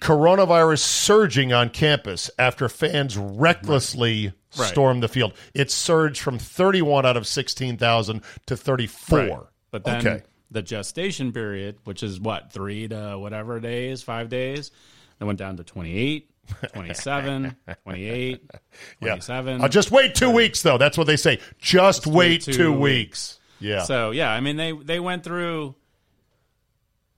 coronavirus 0.00 0.80
surging 0.80 1.52
on 1.52 1.70
campus 1.70 2.30
after 2.38 2.68
fans 2.68 3.16
recklessly 3.16 4.32
Right. 4.56 4.68
stormed 4.68 5.02
the 5.02 5.08
field. 5.08 5.34
It 5.52 5.70
surged 5.70 6.22
from 6.22 6.38
31 6.38 7.04
out 7.04 7.18
of 7.18 7.26
16,000 7.26 8.22
to 8.46 8.56
34. 8.56 9.18
Right. 9.18 9.38
But 9.70 9.84
then 9.84 10.06
okay. 10.06 10.22
the 10.50 10.62
gestation 10.62 11.32
period, 11.32 11.76
which 11.84 12.02
is 12.02 12.18
what, 12.18 12.50
three 12.50 12.88
to 12.88 13.18
whatever 13.18 13.60
days, 13.60 14.02
five 14.02 14.30
days, 14.30 14.70
then 15.18 15.26
went 15.26 15.38
down 15.38 15.58
to 15.58 15.64
28, 15.64 16.30
27, 16.72 17.56
28, 17.84 18.50
27. 19.02 19.60
Uh, 19.62 19.68
just 19.68 19.90
wait 19.90 20.14
two 20.14 20.30
weeks, 20.30 20.62
though. 20.62 20.78
That's 20.78 20.96
what 20.96 21.06
they 21.06 21.16
say. 21.16 21.40
Just, 21.58 22.06
wait 22.06 22.14
wait 22.14 22.42
two, 22.42 22.52
two 22.54 22.72
weeks. 22.72 23.38
Yeah. 23.60 23.82
So, 23.82 24.12
yeah, 24.12 24.30
I 24.30 24.40
mean, 24.40 24.56
they, 24.56 24.72
they 24.72 24.98
went 24.98 25.24
through. 25.24 25.74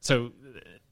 So, 0.00 0.32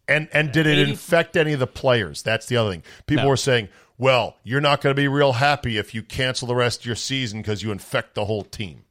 And 0.09 0.29
and 0.33 0.51
did 0.53 0.67
it 0.67 0.79
80 0.79 0.91
infect 0.91 1.37
any 1.37 1.53
of 1.53 1.61
the 1.61 1.67
players? 1.67 2.23
That's 2.23 2.47
the 2.47 2.57
other 2.57 2.71
thing. 2.71 2.83
People 3.07 3.25
No. 3.25 3.31
were 3.31 3.37
saying, 3.37 3.69
"Well, 3.99 4.37
you're 4.43 4.61
not 4.61 4.81
going 4.81 4.95
to 4.97 5.01
be 5.01 5.07
real 5.09 5.33
happy 5.35 5.77
if 5.77 5.95
you 5.95 6.03
cancel 6.03 6.49
the 6.49 6.55
rest 6.55 6.81
of 6.81 6.87
your 6.87 6.97
season 6.97 7.41
because 7.43 7.63
you 7.63 7.71
infect 7.73 8.15
the 8.15 8.25
whole 8.25 8.43
team." 8.43 8.85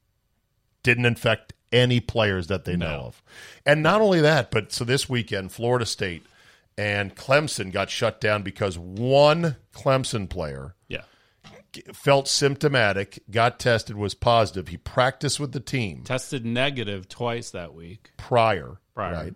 Didn't 0.83 1.05
infect 1.05 1.53
any 1.71 1.99
players 1.99 2.47
that 2.47 2.63
they 2.65 2.77
know 2.77 3.01
of. 3.07 3.23
And 3.65 3.83
not 3.83 3.99
only 3.99 4.21
that, 4.21 4.51
but 4.51 4.71
so 4.71 4.85
this 4.85 5.09
weekend, 5.09 5.51
Florida 5.51 5.85
State 5.85 6.23
and 6.77 7.13
Clemson 7.15 7.71
got 7.73 7.89
shut 7.89 8.21
down 8.21 8.43
because 8.43 8.77
one 8.77 9.57
Clemson 9.73 10.29
player 10.29 10.75
yeah. 10.87 11.01
felt 11.93 12.27
symptomatic, 12.29 13.19
got 13.29 13.59
tested, 13.59 13.97
was 13.97 14.13
positive. 14.13 14.69
He 14.69 14.77
practiced 14.77 15.39
with 15.39 15.51
the 15.51 15.59
team 15.59 16.03
Tested 16.03 16.45
negative 16.45 17.09
twice 17.09 17.49
that 17.51 17.73
week. 17.73 18.11
prior, 18.15 18.77
Prior. 18.95 19.13
right? 19.13 19.33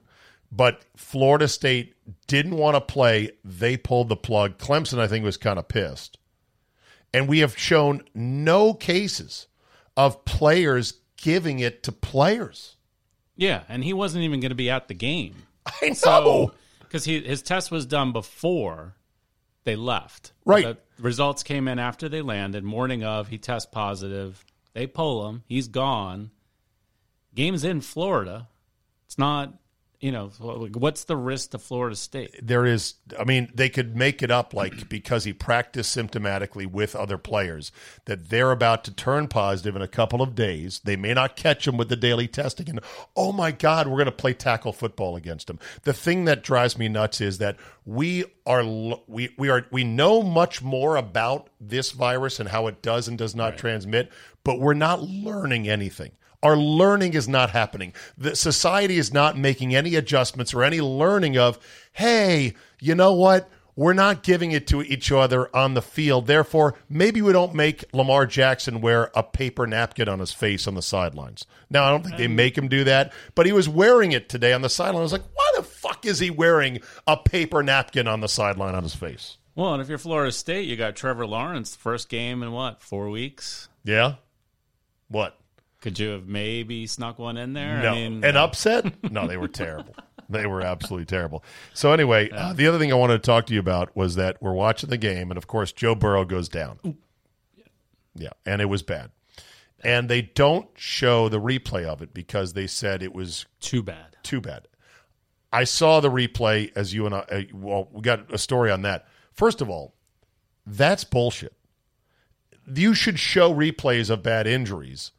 But 0.52 0.84
Florida 0.98 1.48
State 1.48 1.96
didn't 2.28 2.58
want 2.58 2.76
to 2.76 2.82
play. 2.82 3.32
They 3.44 3.78
pulled 3.78 4.10
the 4.10 4.18
plug. 4.18 4.58
Clemson, 4.58 5.00
I 5.00 5.08
think, 5.08 5.24
was 5.24 5.38
kind 5.38 5.58
of 5.58 5.68
pissed. 5.68 6.18
And 7.14 7.28
we 7.28 7.40
have 7.40 7.58
shown 7.58 8.04
no 8.14 8.74
cases 8.74 9.48
of 9.96 10.26
players 10.26 10.94
giving 11.18 11.60
it 11.60 11.84
to 11.84 11.92
players. 11.92 12.76
Yeah, 13.36 13.64
and 13.70 13.84
he 13.84 13.94
wasn't 13.94 14.24
even 14.24 14.40
going 14.40 14.50
to 14.50 14.56
be 14.56 14.70
at 14.70 14.88
the 14.88 14.94
game. 14.94 15.36
I 15.82 15.90
know. 15.90 15.94
So, 15.94 16.54
because 16.80 17.06
his 17.06 17.42
test 17.42 17.72
was 17.72 17.86
done 17.86 18.12
before 18.12 18.96
they 19.64 19.76
left. 19.76 20.34
Right. 20.46 20.66
The 20.66 20.78
results 21.02 21.44
came 21.44 21.68
in 21.68 21.80
after 21.80 22.10
they 22.10 22.22
landed. 22.22 22.64
Morning 22.64 23.04
of, 23.04 23.30
he 23.30 23.38
tests 23.38 23.70
positive. 23.72 24.44
They 24.74 24.88
pull 24.88 25.28
him. 25.30 25.44
He's 25.48 25.68
gone. 25.68 26.32
Game's 27.34 27.64
in 27.64 27.82
Florida. 27.82 28.50
It's 29.06 29.18
not, 29.18 29.54
you 30.02 30.12
know, 30.12 30.28
what's 30.28 31.04
the 31.06 31.16
risk 31.16 31.52
to 31.52 31.60
Florida 31.60 31.96
State? 31.96 32.32
there 32.42 32.66
is 32.66 32.96
i 33.20 33.24
mean 33.24 33.50
they 33.54 33.70
could 33.70 33.96
make 33.96 34.22
it 34.22 34.32
up 34.32 34.54
like 34.54 34.90
because 34.90 35.24
he 35.24 35.34
practiced 35.34 35.96
symptomatically 35.96 36.66
with 36.66 36.96
other 36.96 37.18
players 37.18 37.72
that 38.06 38.30
they're 38.30 38.52
about 38.52 38.84
to 38.84 38.94
turn 38.94 39.28
positive 39.28 39.76
in 39.76 39.82
a 39.82 39.88
couple 39.88 40.22
of 40.22 40.36
days. 40.36 40.82
They 40.84 40.96
may 40.96 41.14
not 41.14 41.36
catch 41.36 41.68
him 41.68 41.78
with 41.78 41.90
the 41.90 41.96
daily 41.96 42.28
testing 42.28 42.70
and 42.70 42.80
oh 43.16 43.32
my 43.32 43.52
god 43.52 43.88
we're 43.88 43.98
going 43.98 44.06
to 44.06 44.12
play 44.12 44.34
tackle 44.34 44.74
football 44.74 45.16
against 45.16 45.50
him. 45.50 45.60
The 45.84 45.94
thing 45.94 46.26
that 46.26 46.44
drives 46.44 46.78
me 46.78 46.88
nuts 46.88 47.22
is 47.22 47.38
that 47.38 47.58
we 47.86 48.26
are 48.46 48.64
we, 49.08 49.34
we 49.38 49.50
are 49.50 49.66
we 49.72 49.84
know 49.84 50.22
much 50.24 50.62
more 50.62 50.96
about 50.96 51.50
this 51.60 51.92
virus 51.92 52.40
and 52.40 52.50
how 52.50 52.68
it 52.68 52.82
does 52.82 53.08
and 53.08 53.18
does 53.18 53.36
not 53.36 53.58
transmit 53.58 54.12
but 54.44 54.60
we're 54.60 54.74
not 54.74 55.02
learning 55.02 55.70
anything 55.70 56.12
our 56.44 56.58
learning 56.58 57.14
is 57.14 57.28
not 57.28 57.52
happening. 57.52 57.94
The 58.18 58.36
society 58.36 58.98
is 58.98 59.14
not 59.14 59.38
making 59.38 59.76
any 59.76 59.96
adjustments 59.96 60.54
or 60.54 60.64
any 60.64 60.82
learning 60.82 61.38
of, 61.38 61.60
hey, 61.94 62.56
you 62.80 62.96
know 62.96 63.14
what? 63.14 63.50
We're 63.76 63.94
not 63.94 64.24
giving 64.24 64.52
it 64.52 64.68
to 64.68 64.82
each 64.82 65.12
other 65.12 65.56
on 65.56 65.76
the 65.76 65.82
field. 65.82 66.28
Therefore, 66.28 66.76
maybe 66.90 67.22
we 67.22 67.32
don't 67.32 67.56
make 67.56 67.86
Lamar 67.94 68.26
Jackson 68.26 68.82
wear 68.82 69.10
a 69.16 69.24
paper 69.24 69.66
napkin 69.66 70.10
on 70.10 70.20
his 70.20 70.34
face 70.34 70.68
on 70.68 70.76
the 70.76 70.82
sidelines. 70.82 71.46
Now, 71.70 71.86
I 71.86 71.90
don't 71.92 72.04
think 72.04 72.18
they 72.18 72.26
um, 72.26 72.36
make 72.36 72.58
him 72.58 72.68
do 72.68 72.84
that, 72.84 73.14
but 73.34 73.46
he 73.46 73.54
was 73.54 73.70
wearing 73.70 74.12
it 74.12 74.28
today 74.28 74.52
on 74.52 74.62
the 74.62 74.70
sideline. 74.70 75.00
I 75.00 75.04
was 75.04 75.14
like, 75.14 75.24
why 75.34 75.52
the 75.56 75.64
fuck 75.64 76.06
is 76.06 76.20
he 76.20 76.30
wearing 76.30 76.82
a 77.08 77.16
paper 77.16 77.64
napkin 77.64 78.08
on 78.08 78.20
the 78.20 78.28
sideline 78.28 78.76
on 78.76 78.84
his 78.84 78.96
face? 78.96 79.38
Well, 79.56 79.74
and 79.74 79.82
if 79.82 79.90
you're 79.90 79.98
Florida 79.98 80.32
State, 80.32 80.68
you 80.68 80.76
got 80.76 80.96
Trevor 80.96 81.26
Lawrence, 81.26 81.76
first 81.76 82.10
game 82.10 82.44
in 82.44 82.52
what, 82.52 82.82
four 82.82 83.10
weeks? 83.10 83.70
Yeah? 83.84 84.16
What? 85.08 85.38
Could 85.82 86.00
you 86.00 86.10
have 86.10 86.28
maybe 86.28 86.88
snuck 86.88 87.20
one 87.20 87.38
in 87.38 87.54
there? 87.54 87.82
No. 87.82 87.90
I 87.90 87.96
mean, 87.96 88.24
An 88.24 88.38
upset? 88.38 89.12
No, 89.12 89.28
they 89.28 89.36
were 89.38 89.48
terrible. 89.50 89.96
They 90.30 90.46
were 90.46 90.62
absolutely 90.62 91.06
terrible. 91.08 91.44
So 91.74 91.92
anyway, 91.92 92.30
uh, 92.30 92.54
the 92.54 92.68
other 92.68 92.80
thing 92.80 92.92
I 92.92 92.96
wanted 92.96 93.22
to 93.22 93.26
talk 93.26 93.48
to 93.48 93.54
you 93.54 93.60
about 93.60 93.96
was 93.98 94.16
that 94.16 94.38
we're 94.42 94.54
watching 94.54 94.90
the 94.90 94.98
game, 94.98 95.30
and 95.30 95.38
of 95.38 95.48
course, 95.48 95.72
Joe 95.74 95.94
Burrow 95.96 96.24
goes 96.24 96.48
down. 96.48 96.80
Yeah, 98.16 98.30
and 98.46 98.62
it 98.62 98.66
was 98.66 98.82
bad. 98.84 99.12
And 99.84 100.08
they 100.10 100.22
don't 100.22 100.70
show 100.76 101.28
the 101.28 101.40
replay 101.40 101.84
of 101.86 102.02
it 102.02 102.14
because 102.14 102.54
they 102.54 102.68
said 102.68 103.02
it 103.02 103.14
was 103.14 103.46
too 103.60 103.82
bad. 103.82 104.16
too 104.24 104.40
bad. 104.40 104.68
I 105.52 105.64
saw 105.66 106.00
the 106.00 106.12
replay 106.12 106.72
as 106.76 106.94
you 106.94 107.06
and 107.08 107.16
I. 107.16 107.20
Uh, 107.30 107.42
well, 107.54 107.90
we 107.92 108.02
got 108.02 108.32
a 108.34 108.38
story 108.38 108.72
on 108.72 108.84
that. 108.84 109.08
First 109.34 109.60
of 109.60 109.70
all, 109.70 109.96
that's 110.66 111.04
bullshit. 111.04 111.54
You 112.74 112.94
should 112.94 113.20
show 113.20 113.54
replays 113.54 114.10
of 114.10 114.22
bad 114.24 114.46
injuries 114.48 115.12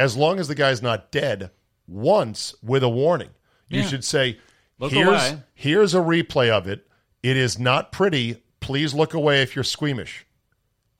as 0.00 0.16
long 0.16 0.40
as 0.40 0.48
the 0.48 0.54
guy's 0.54 0.80
not 0.82 1.12
dead 1.12 1.50
once 1.86 2.54
with 2.62 2.82
a 2.82 2.88
warning. 2.88 3.30
You 3.68 3.80
Yeah. 3.82 3.86
should 3.88 4.04
say, 4.04 4.38
Look 4.78 4.92
"Here's 4.92 5.06
away." 5.08 5.42
here's 5.54 5.94
a 5.94 5.98
replay 5.98 6.48
of 6.50 6.66
it. 6.66 6.86
It 7.22 7.36
is 7.36 7.58
not 7.58 7.92
pretty. 7.92 8.42
Please 8.60 8.94
look 8.94 9.12
away 9.14 9.42
if 9.42 9.54
you're 9.54 9.62
squeamish." 9.64 10.24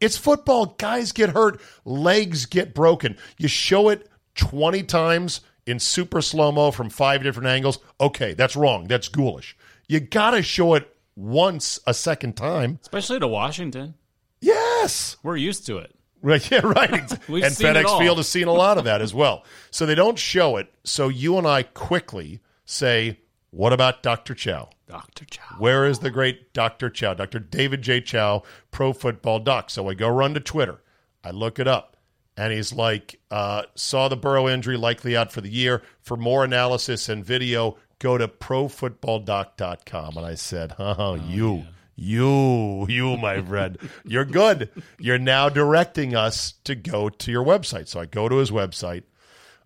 It's 0.00 0.16
football. 0.16 0.66
Guys 0.78 1.12
get 1.12 1.30
hurt. 1.30 1.60
Legs 1.84 2.46
get 2.46 2.74
broken. 2.74 3.16
You 3.38 3.48
show 3.48 3.88
it 3.88 4.06
20 4.34 4.82
times 4.82 5.40
in 5.66 5.78
super 5.78 6.20
slow 6.22 6.52
mo 6.52 6.70
from 6.70 6.88
five 6.90 7.22
different 7.22 7.48
angles. 7.48 7.78
Okay, 8.00 8.34
that's 8.34 8.56
wrong. 8.56 8.86
That's 8.86 9.08
ghoulish. 9.08 9.56
You 9.88 10.00
got 10.00 10.30
to 10.32 10.42
show 10.42 10.74
it 10.74 10.94
once 11.16 11.78
a 11.86 11.92
second 11.94 12.36
time. 12.36 12.78
Especially 12.82 13.18
to 13.20 13.28
Washington. 13.28 13.94
Yes. 14.40 15.16
We're 15.22 15.36
used 15.36 15.66
to 15.66 15.76
it. 15.78 15.94
Right. 16.22 16.50
Yeah, 16.50 16.60
right. 16.64 17.18
We've 17.28 17.44
and 17.44 17.52
seen 17.54 17.68
it 17.68 17.76
FedEx 17.76 17.84
all. 17.86 18.00
Field 18.00 18.16
has 18.18 18.28
seen 18.28 18.48
a 18.48 18.52
lot 18.52 18.78
of 18.78 18.84
that 18.84 19.00
as 19.00 19.14
well. 19.22 19.44
So 19.70 19.86
they 19.86 19.94
don't 19.94 20.18
show 20.18 20.56
it. 20.56 20.72
So 20.84 21.08
you 21.08 21.38
and 21.38 21.46
I 21.46 21.62
quickly 21.62 22.40
say, 22.64 23.18
what 23.50 23.72
about 23.72 24.02
Dr. 24.02 24.34
Chao? 24.34 24.70
Dr. 24.86 25.24
Chao. 25.24 25.56
Where 25.58 25.86
is 25.86 26.00
the 26.00 26.10
great 26.10 26.52
Dr. 26.52 26.90
Chao? 26.90 27.14
Dr. 27.14 27.38
David 27.38 27.82
J. 27.82 28.00
Chao, 28.00 28.42
pro 28.70 28.92
football 28.92 29.38
doc. 29.38 29.70
So 29.70 29.88
I 29.88 29.94
go 29.94 30.08
run 30.08 30.34
to 30.34 30.40
Twitter. 30.40 30.80
I 31.24 31.30
look 31.30 31.58
it 31.58 31.68
up. 31.68 31.96
And 32.36 32.52
he's 32.52 32.72
like, 32.72 33.20
uh, 33.30 33.64
saw 33.74 34.08
the 34.08 34.16
Burrow 34.16 34.48
injury, 34.48 34.76
likely 34.76 35.16
out 35.16 35.30
for 35.30 35.40
the 35.40 35.50
year. 35.50 35.82
For 36.00 36.16
more 36.16 36.44
analysis 36.44 37.08
and 37.08 37.24
video, 37.24 37.76
go 37.98 38.16
to 38.16 38.28
profootballdoc.com. 38.28 40.16
And 40.16 40.26
I 40.26 40.34
said, 40.34 40.74
oh, 40.78 41.14
you, 41.16 41.66
you, 42.00 42.86
you, 42.88 43.18
my 43.18 43.42
friend, 43.42 43.76
you're 44.04 44.24
good. 44.24 44.70
You're 44.98 45.18
now 45.18 45.50
directing 45.50 46.16
us 46.16 46.54
to 46.64 46.74
go 46.74 47.10
to 47.10 47.30
your 47.30 47.44
website. 47.44 47.88
So 47.88 48.00
I 48.00 48.06
go 48.06 48.26
to 48.26 48.36
his 48.36 48.50
website. 48.50 49.02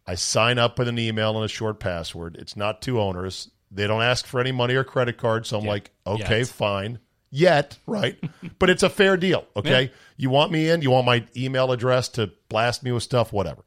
I 0.05 0.17
sign 0.17 0.59
up 0.59 0.77
with 0.77 0.89
an 0.89 0.99
email 0.99 1.37
and 1.37 1.45
a 1.45 1.49
short 1.49 1.79
password. 1.79 2.35
It's 2.37 2.57
not 2.57 2.83
too 2.83 3.01
onerous. 3.01 3.53
They 3.71 3.87
don't 3.87 4.03
ask 4.03 4.27
for 4.27 4.41
any 4.41 4.51
money 4.51 4.75
or 4.75 4.83
credit 4.83 5.17
card. 5.17 5.47
So 5.47 5.61
I'm 5.61 5.65
like, 5.65 5.93
okay, 6.05 6.39
Yet. 6.39 6.49
fine. 6.49 6.99
Yet, 7.31 7.79
right? 7.87 8.19
but 8.59 8.69
it's 8.69 8.83
a 8.83 8.91
fair 8.91 9.17
deal. 9.17 9.47
Okay. 9.55 9.83
Yeah. 9.83 9.89
You 10.17 10.31
want 10.31 10.51
me 10.51 10.69
in? 10.69 10.83
You 10.83 10.91
want 10.91 11.07
my 11.07 11.25
email 11.37 11.71
address 11.71 12.09
to 12.11 12.33
blast 12.49 12.83
me 12.83 12.91
with 12.91 13.05
stuff? 13.05 13.33
Whatever. 13.33 13.65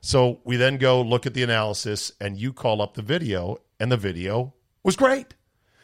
So 0.00 0.40
we 0.42 0.56
then 0.56 0.78
go 0.78 1.02
look 1.02 1.26
at 1.26 1.34
the 1.34 1.42
analysis, 1.42 2.12
and 2.18 2.38
you 2.38 2.54
call 2.54 2.80
up 2.80 2.94
the 2.94 3.02
video, 3.02 3.58
and 3.78 3.92
the 3.92 3.96
video 3.98 4.54
was 4.82 4.96
great. 4.96 5.34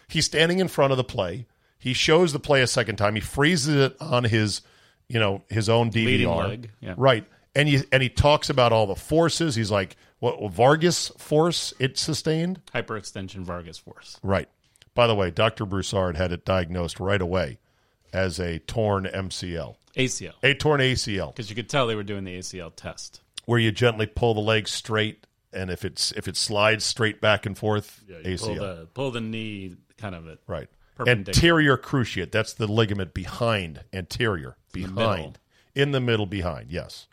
He's 0.09 0.25
standing 0.25 0.61
in 0.61 0.69
front 0.69 0.93
of 0.93 0.97
the 0.97 1.05
play. 1.05 1.47
He 1.83 1.93
shows 1.95 2.33
the 2.33 2.39
play 2.39 2.63
a 2.63 2.67
second 2.67 2.97
time. 2.97 3.17
He 3.17 3.21
freezes 3.21 3.75
it 3.75 3.97
on 4.01 4.23
his, 4.25 4.63
you 5.09 5.19
know, 5.19 5.43
his 5.51 5.69
own 5.69 5.91
DVR. 5.91 6.49
Leg, 6.49 6.71
yeah. 6.81 6.95
Right. 6.97 7.27
And 7.57 7.69
he 7.69 7.83
and 7.91 8.03
he 8.03 8.09
talks 8.09 8.49
about 8.49 8.73
all 8.73 8.87
the 8.87 8.95
forces. 8.95 9.55
He's 9.57 9.71
like, 9.71 9.97
what 10.21 10.39
valgus 10.55 11.11
force 11.19 11.75
it 11.81 11.99
sustained? 11.99 12.61
Hyperextension 12.73 13.45
valgus 13.45 13.81
force. 13.81 14.19
Right. 14.23 14.49
By 14.95 15.07
the 15.07 15.15
way, 15.15 15.31
Dr. 15.31 15.67
Broussard 15.67 16.17
had 16.17 16.33
it 16.33 16.45
diagnosed 16.45 17.01
right 17.01 17.21
away 17.21 17.59
as 18.13 18.39
a 18.39 18.59
torn 18.61 19.05
MCL, 19.05 19.75
ACL. 19.97 20.33
a 20.43 20.55
torn 20.55 20.81
ACL, 20.81 21.35
Because 21.35 21.49
you 21.51 21.57
could 21.57 21.69
tell 21.69 21.87
they 21.87 21.95
were 21.95 22.03
doing 22.03 22.25
the 22.25 22.39
ACL 22.39 22.71
test. 22.77 23.21
where 23.47 23.59
you 23.59 23.73
gently 23.73 24.07
pull 24.07 24.35
the 24.35 24.41
leg 24.41 24.69
straight, 24.69 25.27
and 25.53 25.71
if 25.71 25.85
it's 25.85 26.13
if 26.13 26.29
it 26.29 26.37
slides 26.37 26.85
straight 26.85 27.21
back 27.21 27.45
and 27.47 27.57
forth, 27.59 28.03
You 28.07 28.15
ACL. 28.17 28.39
Pull 28.47 28.55
the, 28.55 28.89
pull 28.95 29.11
the 29.11 29.21
knee 29.21 29.77
kind 29.99 30.15
of 30.15 30.27
it. 30.29 30.41
Right. 30.47 30.69
Anterior 31.01 31.77
cruciate. 31.77 32.31
That's 32.31 32.53
the 32.53 32.67
ligament 32.67 33.15
behind, 33.15 33.85
anterior, 33.93 34.57
behind. 34.73 35.39
In 35.75 35.93
the 35.93 36.01
middle, 36.01 36.27
behind, 36.27 36.71
yes. 36.71 37.07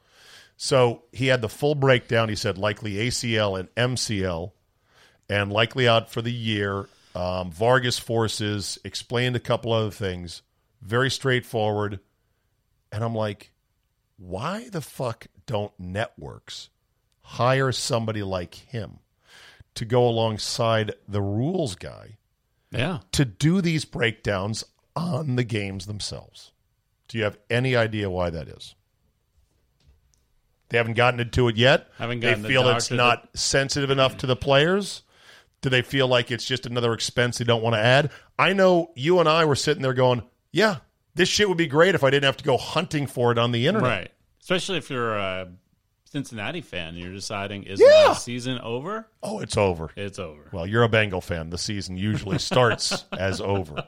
So 0.58 1.04
he 1.14 1.28
had 1.28 1.42
the 1.42 1.48
full 1.50 1.76
breakdown. 1.76 2.28
He 2.28 2.36
said 2.36 2.58
likely 2.58 2.96
ACL 2.96 3.58
and 3.58 3.74
MCL, 3.76 4.52
and 5.30 5.52
likely 5.52 5.88
out 5.88 6.12
for 6.12 6.22
the 6.22 6.34
year. 6.34 6.90
Um, 7.16 7.52
valgus 7.52 8.00
forces, 8.00 8.78
explained 8.84 9.36
a 9.36 9.40
couple 9.40 9.72
other 9.72 9.92
things. 9.92 10.42
Very 10.82 11.10
straightforward. 11.10 12.00
And 12.92 13.04
I'm 13.04 13.16
like, 13.16 13.52
why 14.18 14.68
the 14.70 14.82
fuck 14.82 15.28
don't 15.46 15.72
networks 15.80 16.70
hire 17.22 17.72
somebody 17.72 18.22
like 18.22 18.56
him 18.56 19.00
to 19.76 19.86
go 19.86 20.08
alongside 20.08 20.94
the 21.08 21.22
rules 21.22 21.76
guy? 21.76 22.18
Yeah. 22.72 23.00
to 23.14 23.26
do 23.26 23.62
these 23.62 23.86
breakdowns 23.86 24.64
on 24.96 25.36
the 25.36 25.44
games 25.44 25.86
themselves. 25.86 26.52
Do 27.08 27.18
you 27.18 27.24
have 27.24 27.38
any 27.50 27.76
idea 27.76 28.10
why 28.10 28.30
that 28.30 28.48
is? 28.48 28.76
They 30.70 30.78
haven't 30.78 30.94
gotten 30.94 31.20
into 31.20 31.48
it 31.48 31.58
yet. 31.58 31.88
Haven't 31.98 32.20
they 32.20 32.28
gotten 32.28 32.44
the 32.44 32.50
feel 32.50 32.68
it's 32.70 32.86
doctor 32.90 32.96
not 32.96 33.30
sensitive 33.34 33.90
enough 33.90 34.18
to 34.18 34.28
the 34.28 34.36
players. 34.36 35.02
Do 35.62 35.70
they 35.70 35.82
feel 35.82 36.08
like 36.08 36.32
it's 36.32 36.46
just 36.46 36.66
another 36.66 36.94
expense 36.94 37.40
they 37.40 37.46
don't 37.46 37.64
want 37.64 37.74
to 37.74 37.80
add? 37.80 38.12
I 38.38 38.54
know 38.54 38.92
you 38.96 39.20
and 39.20 39.28
I 39.28 39.46
were 39.46 39.56
sitting 39.56 39.82
there 39.82 39.94
going, 39.94 40.22
"Yeah, 40.52 40.78
this 41.16 41.28
shit 41.28 41.50
would 41.50 41.58
be 41.58 41.68
great 41.68 41.96
if 41.96 42.04
I 42.04 42.12
didn't 42.12 42.26
have 42.26 42.38
to 42.38 42.44
go 42.44 42.56
hunting 42.56 43.08
for 43.08 43.32
it 43.32 43.38
on 43.38 43.52
the 43.52 43.68
internet." 43.68 43.90
Right. 43.90 44.12
Especially 44.42 44.78
if 44.78 44.90
you're 44.90 45.18
a 45.18 45.50
Cincinnati 46.12 46.62
fan, 46.62 46.96
you're 46.96 47.14
deciding 47.14 47.64
is 47.64 47.80
Yeah. 47.80 48.06
my 48.08 48.14
season 48.14 48.60
over? 48.60 49.08
Oh, 49.22 49.40
it's 49.40 49.56
over. 49.58 49.92
It's 49.96 50.18
over. 50.18 50.50
Well, 50.52 50.66
you're 50.66 50.84
a 50.84 50.90
Bengal 50.90 51.22
fan. 51.22 51.52
The 51.52 51.58
season 51.58 51.98
usually 51.98 52.40
starts 52.40 53.06
as 53.18 53.40
over. 53.40 53.88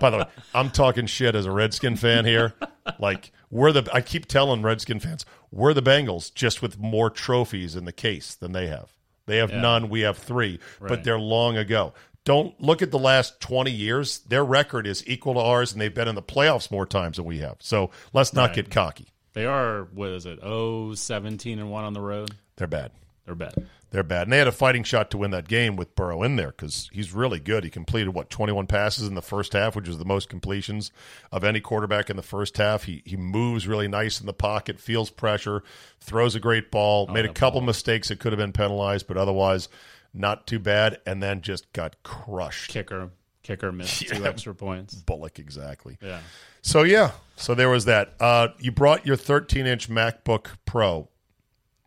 By 0.00 0.10
the 0.10 0.18
way, 0.18 0.24
I'm 0.54 0.70
talking 0.70 1.06
shit 1.06 1.34
as 1.34 1.44
a 1.46 1.50
Redskin 1.52 1.96
fan 1.96 2.24
here. 2.24 2.54
Like 2.98 3.30
we're 3.50 3.72
the 3.72 3.88
I 3.92 4.00
keep 4.00 4.26
telling 4.26 4.62
Redskin 4.62 5.00
fans, 5.00 5.26
we're 5.50 5.74
the 5.74 5.82
Bengals 5.82 6.32
just 6.34 6.62
with 6.62 6.78
more 6.78 7.10
trophies 7.10 7.76
in 7.76 7.84
the 7.84 7.92
case 7.92 8.34
than 8.34 8.52
they 8.52 8.66
have. 8.68 8.90
They 9.26 9.36
have 9.38 9.52
none, 9.52 9.88
we 9.88 10.00
have 10.00 10.18
3, 10.18 10.58
but 10.80 11.04
they're 11.04 11.18
long 11.18 11.56
ago. 11.56 11.94
Don't 12.24 12.58
look 12.60 12.80
at 12.82 12.90
the 12.90 12.98
last 12.98 13.38
20 13.40 13.70
years. 13.70 14.18
Their 14.20 14.44
record 14.44 14.86
is 14.86 15.06
equal 15.06 15.34
to 15.34 15.40
ours 15.40 15.72
and 15.72 15.80
they've 15.80 15.94
been 15.94 16.08
in 16.08 16.14
the 16.14 16.22
playoffs 16.22 16.70
more 16.70 16.86
times 16.86 17.16
than 17.18 17.26
we 17.26 17.38
have. 17.40 17.56
So, 17.60 17.90
let's 18.14 18.32
not 18.32 18.54
get 18.54 18.70
cocky. 18.70 19.08
They 19.34 19.46
are 19.46 19.88
what 19.92 20.10
is 20.10 20.26
it? 20.26 20.38
Oh, 20.42 20.94
17 20.94 21.58
and 21.58 21.70
one 21.70 21.84
on 21.84 21.92
the 21.92 22.00
road. 22.00 22.30
They're 22.56 22.66
bad. 22.66 22.92
They're 23.26 23.34
bad. 23.34 23.54
They're 23.90 24.02
bad. 24.02 24.22
And 24.24 24.32
they 24.32 24.38
had 24.38 24.48
a 24.48 24.52
fighting 24.52 24.82
shot 24.82 25.10
to 25.12 25.18
win 25.18 25.30
that 25.30 25.48
game 25.48 25.76
with 25.76 25.94
Burrow 25.94 26.22
in 26.22 26.36
there 26.36 26.48
because 26.48 26.90
he's 26.92 27.12
really 27.12 27.38
good. 27.38 27.64
He 27.64 27.70
completed, 27.70 28.12
what, 28.12 28.28
21 28.28 28.66
passes 28.66 29.06
in 29.06 29.14
the 29.14 29.22
first 29.22 29.52
half, 29.52 29.76
which 29.76 29.88
was 29.88 29.98
the 29.98 30.04
most 30.04 30.28
completions 30.28 30.90
of 31.30 31.44
any 31.44 31.60
quarterback 31.60 32.10
in 32.10 32.16
the 32.16 32.22
first 32.22 32.56
half. 32.58 32.84
He, 32.84 33.02
he 33.04 33.16
moves 33.16 33.68
really 33.68 33.88
nice 33.88 34.20
in 34.20 34.26
the 34.26 34.32
pocket, 34.32 34.80
feels 34.80 35.10
pressure, 35.10 35.62
throws 36.00 36.34
a 36.34 36.40
great 36.40 36.70
ball, 36.70 37.06
oh, 37.08 37.12
made 37.12 37.24
a 37.24 37.32
couple 37.32 37.60
mistakes 37.60 38.08
that 38.08 38.18
could 38.18 38.32
have 38.32 38.38
been 38.38 38.52
penalized, 38.52 39.06
but 39.06 39.16
otherwise 39.16 39.68
not 40.12 40.46
too 40.46 40.58
bad, 40.58 41.00
and 41.06 41.22
then 41.22 41.40
just 41.40 41.72
got 41.72 42.02
crushed. 42.02 42.70
Kicker, 42.70 43.10
kicker 43.44 43.70
missed 43.70 44.00
two 44.08 44.26
extra 44.26 44.54
points. 44.54 44.94
Bullock, 44.94 45.38
exactly. 45.38 45.98
Yeah. 46.02 46.18
So, 46.62 46.82
yeah, 46.82 47.12
so 47.36 47.54
there 47.54 47.68
was 47.68 47.84
that. 47.84 48.14
Uh, 48.18 48.48
you 48.58 48.72
brought 48.72 49.06
your 49.06 49.16
13 49.16 49.66
inch 49.66 49.88
MacBook 49.88 50.46
Pro 50.64 51.08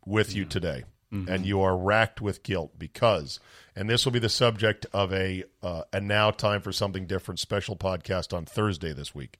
with 0.05 0.33
you 0.33 0.45
today, 0.45 0.85
and 1.11 1.45
you 1.45 1.61
are 1.61 1.75
racked 1.75 2.21
with 2.21 2.43
guilt 2.43 2.77
because, 2.77 3.39
and 3.75 3.89
this 3.89 4.05
will 4.05 4.11
be 4.11 4.19
the 4.19 4.29
subject 4.29 4.85
of 4.93 5.11
a 5.11 5.43
uh, 5.63 5.81
a 5.91 5.99
now 5.99 6.31
time 6.31 6.61
for 6.61 6.71
something 6.71 7.07
different 7.07 7.39
special 7.39 7.75
podcast 7.75 8.35
on 8.35 8.45
Thursday 8.45 8.93
this 8.93 9.15
week. 9.15 9.39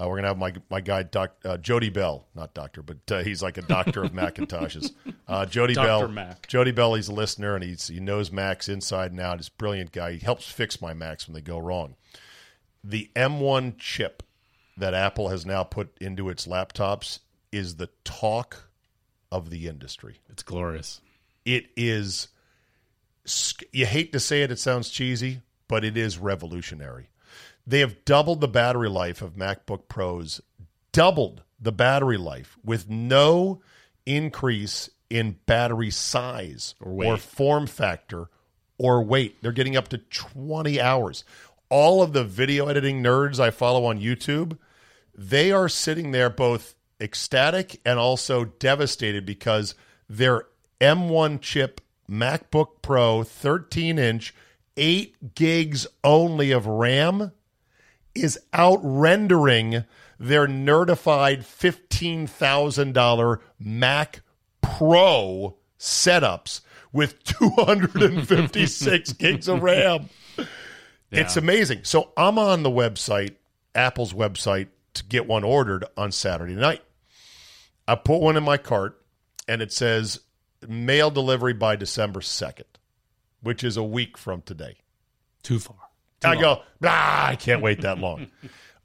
Uh, 0.00 0.06
we're 0.06 0.16
gonna 0.16 0.28
have 0.28 0.38
my 0.38 0.52
my 0.70 0.80
guy 0.80 1.02
Doc, 1.02 1.34
uh, 1.44 1.56
Jody 1.56 1.90
Bell, 1.90 2.26
not 2.34 2.54
doctor, 2.54 2.82
but 2.82 2.98
uh, 3.10 3.22
he's 3.22 3.42
like 3.42 3.58
a 3.58 3.62
doctor 3.62 4.04
of 4.04 4.12
Macintoshes. 4.14 4.92
Uh, 5.26 5.44
Jody 5.44 5.74
Dr. 5.74 5.86
Bell, 5.86 6.08
Mac. 6.08 6.46
Jody 6.46 6.70
Bell, 6.70 6.94
he's 6.94 7.08
a 7.08 7.12
listener 7.12 7.56
and 7.56 7.64
he's 7.64 7.88
he 7.88 7.98
knows 7.98 8.30
Macs 8.30 8.68
inside 8.68 9.10
and 9.10 9.20
out. 9.20 9.38
He's 9.38 9.48
a 9.48 9.58
brilliant 9.58 9.90
guy. 9.90 10.12
He 10.12 10.18
helps 10.18 10.50
fix 10.50 10.80
my 10.80 10.94
Macs 10.94 11.26
when 11.26 11.34
they 11.34 11.40
go 11.40 11.58
wrong. 11.58 11.96
The 12.84 13.10
M1 13.16 13.78
chip 13.78 14.22
that 14.76 14.94
Apple 14.94 15.28
has 15.28 15.44
now 15.44 15.64
put 15.64 15.90
into 16.00 16.28
its 16.28 16.46
laptops 16.46 17.18
is 17.50 17.76
the 17.76 17.88
talk 18.04 18.68
of 19.32 19.50
the 19.50 19.66
industry. 19.68 20.20
It's 20.30 20.42
glorious. 20.42 21.00
It 21.44 21.66
is, 21.76 22.28
you 23.72 23.86
hate 23.86 24.12
to 24.12 24.20
say 24.20 24.42
it, 24.42 24.50
it 24.50 24.58
sounds 24.58 24.90
cheesy, 24.90 25.42
but 25.66 25.84
it 25.84 25.96
is 25.96 26.18
revolutionary. 26.18 27.08
They 27.68 27.80
have 27.80 28.02
doubled 28.06 28.40
the 28.40 28.48
battery 28.48 28.88
life 28.88 29.20
of 29.20 29.36
MacBook 29.36 29.88
Pros, 29.88 30.40
doubled 30.90 31.42
the 31.60 31.70
battery 31.70 32.16
life 32.16 32.56
with 32.64 32.88
no 32.88 33.60
increase 34.06 34.88
in 35.10 35.36
battery 35.44 35.90
size 35.90 36.74
Or 36.80 36.94
weight. 36.94 37.20
form 37.20 37.66
factor 37.66 38.30
or 38.78 39.02
weight. 39.02 39.42
They're 39.42 39.52
getting 39.52 39.76
up 39.76 39.88
to 39.88 39.98
20 39.98 40.80
hours. 40.80 41.24
All 41.68 42.02
of 42.02 42.14
the 42.14 42.24
video 42.24 42.68
editing 42.68 43.02
nerds 43.02 43.38
I 43.38 43.50
follow 43.50 43.84
on 43.84 44.00
YouTube, 44.00 44.56
they 45.14 45.52
are 45.52 45.68
sitting 45.68 46.12
there 46.12 46.30
both 46.30 46.74
ecstatic 46.98 47.82
and 47.84 47.98
also 47.98 48.46
devastated 48.46 49.26
because 49.26 49.74
their 50.08 50.46
M1 50.80 51.42
chip 51.42 51.82
MacBook 52.10 52.80
Pro 52.80 53.24
13 53.24 53.98
inch, 53.98 54.34
8 54.78 55.34
gigs 55.34 55.86
only 56.02 56.50
of 56.50 56.66
RAM 56.66 57.32
is 58.22 58.38
out 58.52 58.80
rendering 58.82 59.84
their 60.18 60.46
nerdified 60.46 61.40
$15,000 61.40 63.40
Mac 63.58 64.20
Pro 64.60 65.56
setups 65.78 66.60
with 66.92 67.22
256 67.24 69.12
gigs 69.14 69.48
of 69.48 69.62
RAM. 69.62 70.08
It's 71.10 71.36
amazing. 71.36 71.80
So 71.84 72.12
I'm 72.16 72.38
on 72.38 72.62
the 72.62 72.70
website, 72.70 73.36
Apple's 73.74 74.12
website, 74.12 74.68
to 74.94 75.04
get 75.04 75.26
one 75.26 75.44
ordered 75.44 75.84
on 75.96 76.12
Saturday 76.12 76.54
night. 76.54 76.82
I 77.86 77.94
put 77.94 78.20
one 78.20 78.36
in 78.36 78.44
my 78.44 78.58
cart, 78.58 79.00
and 79.46 79.62
it 79.62 79.72
says 79.72 80.20
mail 80.66 81.10
delivery 81.10 81.54
by 81.54 81.76
December 81.76 82.20
2nd, 82.20 82.64
which 83.40 83.64
is 83.64 83.76
a 83.76 83.82
week 83.82 84.18
from 84.18 84.42
today. 84.42 84.78
Too 85.42 85.58
far. 85.58 85.76
I 86.24 86.40
go, 86.40 86.62
ah, 86.84 87.28
I 87.28 87.36
can't 87.36 87.62
wait 87.62 87.82
that 87.82 87.98
long. 87.98 88.28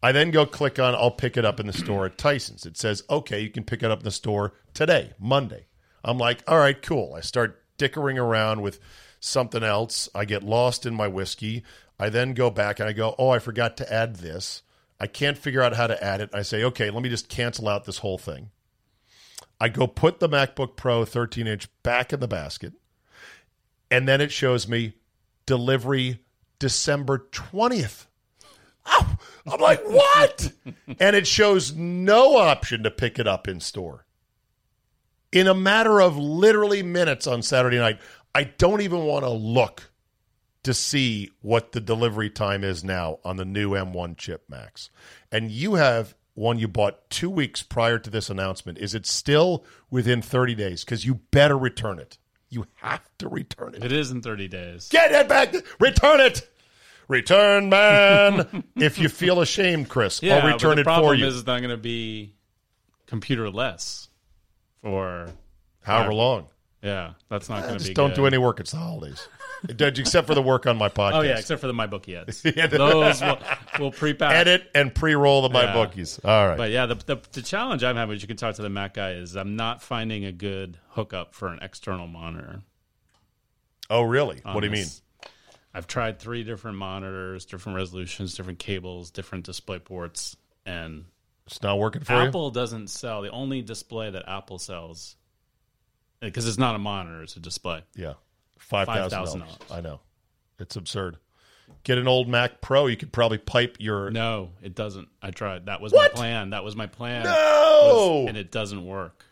I 0.01 0.11
then 0.11 0.31
go 0.31 0.45
click 0.45 0.79
on, 0.79 0.95
I'll 0.95 1.11
pick 1.11 1.37
it 1.37 1.45
up 1.45 1.59
in 1.59 1.67
the 1.67 1.73
store 1.73 2.05
at 2.05 2.17
Tyson's. 2.17 2.65
It 2.65 2.77
says, 2.77 3.03
okay, 3.09 3.39
you 3.39 3.49
can 3.49 3.63
pick 3.63 3.83
it 3.83 3.91
up 3.91 3.99
in 3.99 4.03
the 4.03 4.11
store 4.11 4.53
today, 4.73 5.13
Monday. 5.19 5.67
I'm 6.03 6.17
like, 6.17 6.43
all 6.47 6.57
right, 6.57 6.79
cool. 6.79 7.13
I 7.15 7.21
start 7.21 7.63
dickering 7.77 8.19
around 8.19 8.61
with 8.61 8.79
something 9.19 9.63
else. 9.63 10.09
I 10.13 10.25
get 10.25 10.43
lost 10.43 10.85
in 10.85 10.93
my 10.93 11.07
whiskey. 11.07 11.63
I 11.97 12.09
then 12.09 12.33
go 12.33 12.49
back 12.49 12.79
and 12.79 12.89
I 12.89 12.93
go, 12.93 13.15
oh, 13.17 13.29
I 13.29 13.39
forgot 13.39 13.77
to 13.77 13.93
add 13.93 14.17
this. 14.17 14.61
I 14.99 15.07
can't 15.07 15.37
figure 15.37 15.61
out 15.61 15.75
how 15.75 15.87
to 15.87 16.03
add 16.03 16.21
it. 16.21 16.29
I 16.33 16.41
say, 16.41 16.63
okay, 16.65 16.89
let 16.89 17.01
me 17.01 17.09
just 17.09 17.29
cancel 17.29 17.69
out 17.69 17.85
this 17.85 17.99
whole 17.99 18.17
thing. 18.17 18.49
I 19.59 19.69
go 19.69 19.87
put 19.87 20.19
the 20.19 20.27
MacBook 20.27 20.75
Pro 20.75 21.05
13 21.05 21.47
inch 21.47 21.69
back 21.83 22.11
in 22.11 22.19
the 22.19 22.27
basket. 22.27 22.73
And 23.89 24.07
then 24.07 24.19
it 24.19 24.31
shows 24.31 24.67
me 24.67 24.95
delivery 25.45 26.19
December 26.63 27.27
20th. 27.33 28.05
Oh, 28.85 29.17
I'm 29.45 29.59
like, 29.59 29.83
what? 29.85 30.53
and 30.97 31.13
it 31.13 31.27
shows 31.27 31.73
no 31.75 32.37
option 32.37 32.83
to 32.83 32.89
pick 32.89 33.19
it 33.19 33.27
up 33.27 33.49
in 33.49 33.59
store. 33.59 34.05
In 35.33 35.45
a 35.45 35.53
matter 35.53 36.01
of 36.01 36.17
literally 36.17 36.81
minutes 36.81 37.27
on 37.27 37.41
Saturday 37.41 37.79
night, 37.79 37.99
I 38.33 38.45
don't 38.45 38.79
even 38.79 39.03
want 39.03 39.25
to 39.25 39.29
look 39.29 39.91
to 40.63 40.73
see 40.73 41.31
what 41.41 41.73
the 41.73 41.81
delivery 41.81 42.29
time 42.29 42.63
is 42.63 42.81
now 42.81 43.19
on 43.25 43.35
the 43.35 43.43
new 43.43 43.71
M1 43.71 44.15
chip 44.15 44.45
Macs. 44.47 44.89
And 45.33 45.51
you 45.51 45.73
have 45.73 46.15
one 46.33 46.59
you 46.59 46.69
bought 46.69 47.09
two 47.09 47.29
weeks 47.29 47.61
prior 47.61 47.99
to 47.99 48.09
this 48.09 48.29
announcement. 48.29 48.77
Is 48.77 48.95
it 48.95 49.05
still 49.05 49.65
within 49.91 50.21
30 50.21 50.55
days? 50.55 50.85
Because 50.85 51.05
you 51.05 51.15
better 51.31 51.57
return 51.57 51.99
it. 51.99 52.17
You 52.47 52.67
have 52.75 53.09
to 53.17 53.27
return 53.27 53.75
it. 53.75 53.83
It 53.83 53.91
is 53.91 54.11
in 54.11 54.21
30 54.21 54.47
days. 54.47 54.87
Get 54.87 55.11
it 55.11 55.27
back. 55.27 55.53
Return 55.79 56.21
it. 56.21 56.47
Return, 57.07 57.69
man. 57.69 58.63
if 58.75 58.97
you 58.99 59.09
feel 59.09 59.41
ashamed, 59.41 59.89
Chris, 59.89 60.21
yeah, 60.23 60.37
I'll 60.37 60.53
return 60.53 60.79
it 60.79 60.85
for 60.85 61.13
you. 61.13 61.25
is 61.27 61.37
it's 61.37 61.47
not 61.47 61.59
going 61.59 61.69
to 61.71 61.77
be 61.77 62.33
computer 63.07 63.49
less 63.49 64.09
for 64.81 65.29
However 65.81 66.13
long. 66.13 66.47
yeah. 66.81 67.13
That's 67.29 67.49
not 67.49 67.63
going 67.63 67.73
to 67.75 67.79
be 67.79 67.85
Just 67.85 67.95
don't 67.95 68.09
good. 68.11 68.15
do 68.15 68.25
any 68.25 68.37
work. 68.37 68.59
It's 68.59 68.71
the 68.71 68.77
holidays. 68.77 69.27
Except 69.69 70.27
for 70.27 70.35
the 70.35 70.41
work 70.41 70.65
on 70.65 70.77
my 70.77 70.89
podcast. 70.89 71.13
Oh 71.15 71.21
yeah, 71.21 71.37
except 71.39 71.61
for 71.61 71.67
the 71.67 71.73
MyBookie 71.73 72.21
ads. 72.21 72.43
Yeah. 72.55 72.67
Those 72.67 73.21
will, 73.21 73.39
will 73.79 73.91
pre-pack. 73.91 74.33
Edit 74.35 74.69
and 74.75 74.93
pre-roll 74.93 75.41
the 75.41 75.49
my 75.49 75.63
Yeah. 75.63 75.73
bookies. 75.73 76.19
All 76.23 76.47
right. 76.47 76.57
But 76.57 76.71
yeah, 76.71 76.85
the, 76.85 76.95
the 76.95 77.17
the 77.31 77.41
challenge 77.41 77.83
I'm 77.83 77.95
having, 77.95 78.09
which 78.09 78.21
you 78.21 78.27
can 78.27 78.35
talk 78.37 78.55
to 78.55 78.61
the 78.61 78.69
Mac 78.69 78.93
guy, 78.95 79.11
is 79.11 79.35
I'm 79.37 79.55
not 79.55 79.81
finding 79.81 80.25
a 80.25 80.31
good 80.33 80.77
hookup 80.89 81.33
for 81.33 81.47
an 81.47 81.59
external 81.61 82.07
monitor. 82.07 82.61
oh, 83.89 84.01
really? 84.01 84.41
What 84.43 84.59
do 84.61 84.67
you 84.67 84.71
mean? 84.71 84.87
I've 85.73 85.87
tried 85.87 86.19
three 86.19 86.43
different 86.43 86.77
monitors, 86.77 87.45
different 87.45 87.75
resolutions, 87.77 88.35
different 88.35 88.59
cables, 88.59 89.09
different 89.11 89.45
display 89.45 89.79
ports, 89.79 90.35
and 90.65 91.05
It's 91.47 91.61
not 91.61 91.79
working 91.79 92.03
for 92.03 92.13
you? 92.13 92.19
Apple 92.19 92.51
doesn't 92.51 92.89
sell. 92.89 93.21
The 93.21 93.31
only 93.31 93.61
display 93.61 94.09
that 94.11 94.23
Apple 94.27 94.59
sells, 94.59 95.15
eh, 96.21 96.27
because 96.27 96.47
it's 96.47 96.57
not 96.59 96.75
a 96.75 96.79
monitor, 96.79 97.23
it's 97.23 97.35
a 97.35 97.39
display. 97.39 97.83
Yeah. 97.95 98.13
$5,000. 98.59 99.09
$5,000. 99.09 99.43
I 99.75 99.81
know. 99.81 99.99
It's 100.59 100.75
absurd. 100.75 101.17
Get 101.83 101.97
an 101.97 102.07
old 102.07 102.27
Mac 102.29 102.61
Pro. 102.61 102.85
You 102.87 102.95
could 102.95 103.11
probably 103.11 103.37
pipe 103.39 103.77
your. 103.79 104.09
No, 104.11 104.51
it 104.61 104.75
doesn't. 104.75 105.07
I 105.21 105.31
tried. 105.31 105.65
That 105.65 105.81
was 105.81 105.91
What? 105.91 106.13
my 106.13 106.15
plan. 106.19 106.49
That 106.51 106.63
was 106.63 106.75
my 106.75 106.87
plan. 106.87 107.23
No! 107.23 107.31
Was- 107.31 108.29
and 108.29 108.37
it 108.37 108.51
doesn't 108.51 108.85
work. 108.85 109.25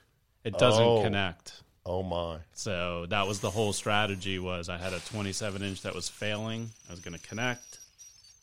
It 0.44 0.58
doesn't 0.58 0.84
Oh. 0.84 1.04
connect. 1.04 1.62
Oh, 1.92 2.04
my. 2.04 2.38
So 2.54 3.06
that 3.10 3.28
was 3.28 3.42
the 3.42 3.50
whole 3.50 3.74
strategy. 3.74 4.39
Was 4.39 4.70
I 4.70 4.78
had 4.78 4.94
a 4.94 5.00
27 5.00 5.62
inch 5.62 5.82
that 5.82 5.94
was 5.94 6.08
failing. 6.08 6.70
I 6.88 6.94
was 6.94 7.02
going 7.02 7.18
to 7.20 7.28
connect, 7.28 7.80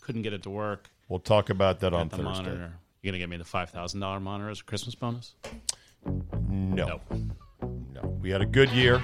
couldn't 0.02 0.20
get 0.20 0.34
it 0.34 0.42
to 0.42 0.50
work. 0.50 0.90
We'll 1.08 1.18
talk 1.18 1.48
about 1.48 1.80
that 1.80 1.94
on 1.94 2.08
the 2.10 2.16
Thursday. 2.16 2.30
monitor. 2.30 2.72
You 3.00 3.10
gonna 3.10 3.18
get 3.20 3.30
me 3.30 3.38
the 3.38 3.44
five 3.44 3.70
thousand 3.70 4.00
dollar 4.00 4.20
monitor 4.20 4.50
as 4.50 4.60
a 4.60 4.64
Christmas 4.64 4.94
bonus? 4.94 5.32
No. 6.04 6.20
No. 6.50 7.00
No. 7.94 8.08
We 8.20 8.28
had 8.28 8.42
a 8.42 8.46
good 8.46 8.70
year. 8.72 9.00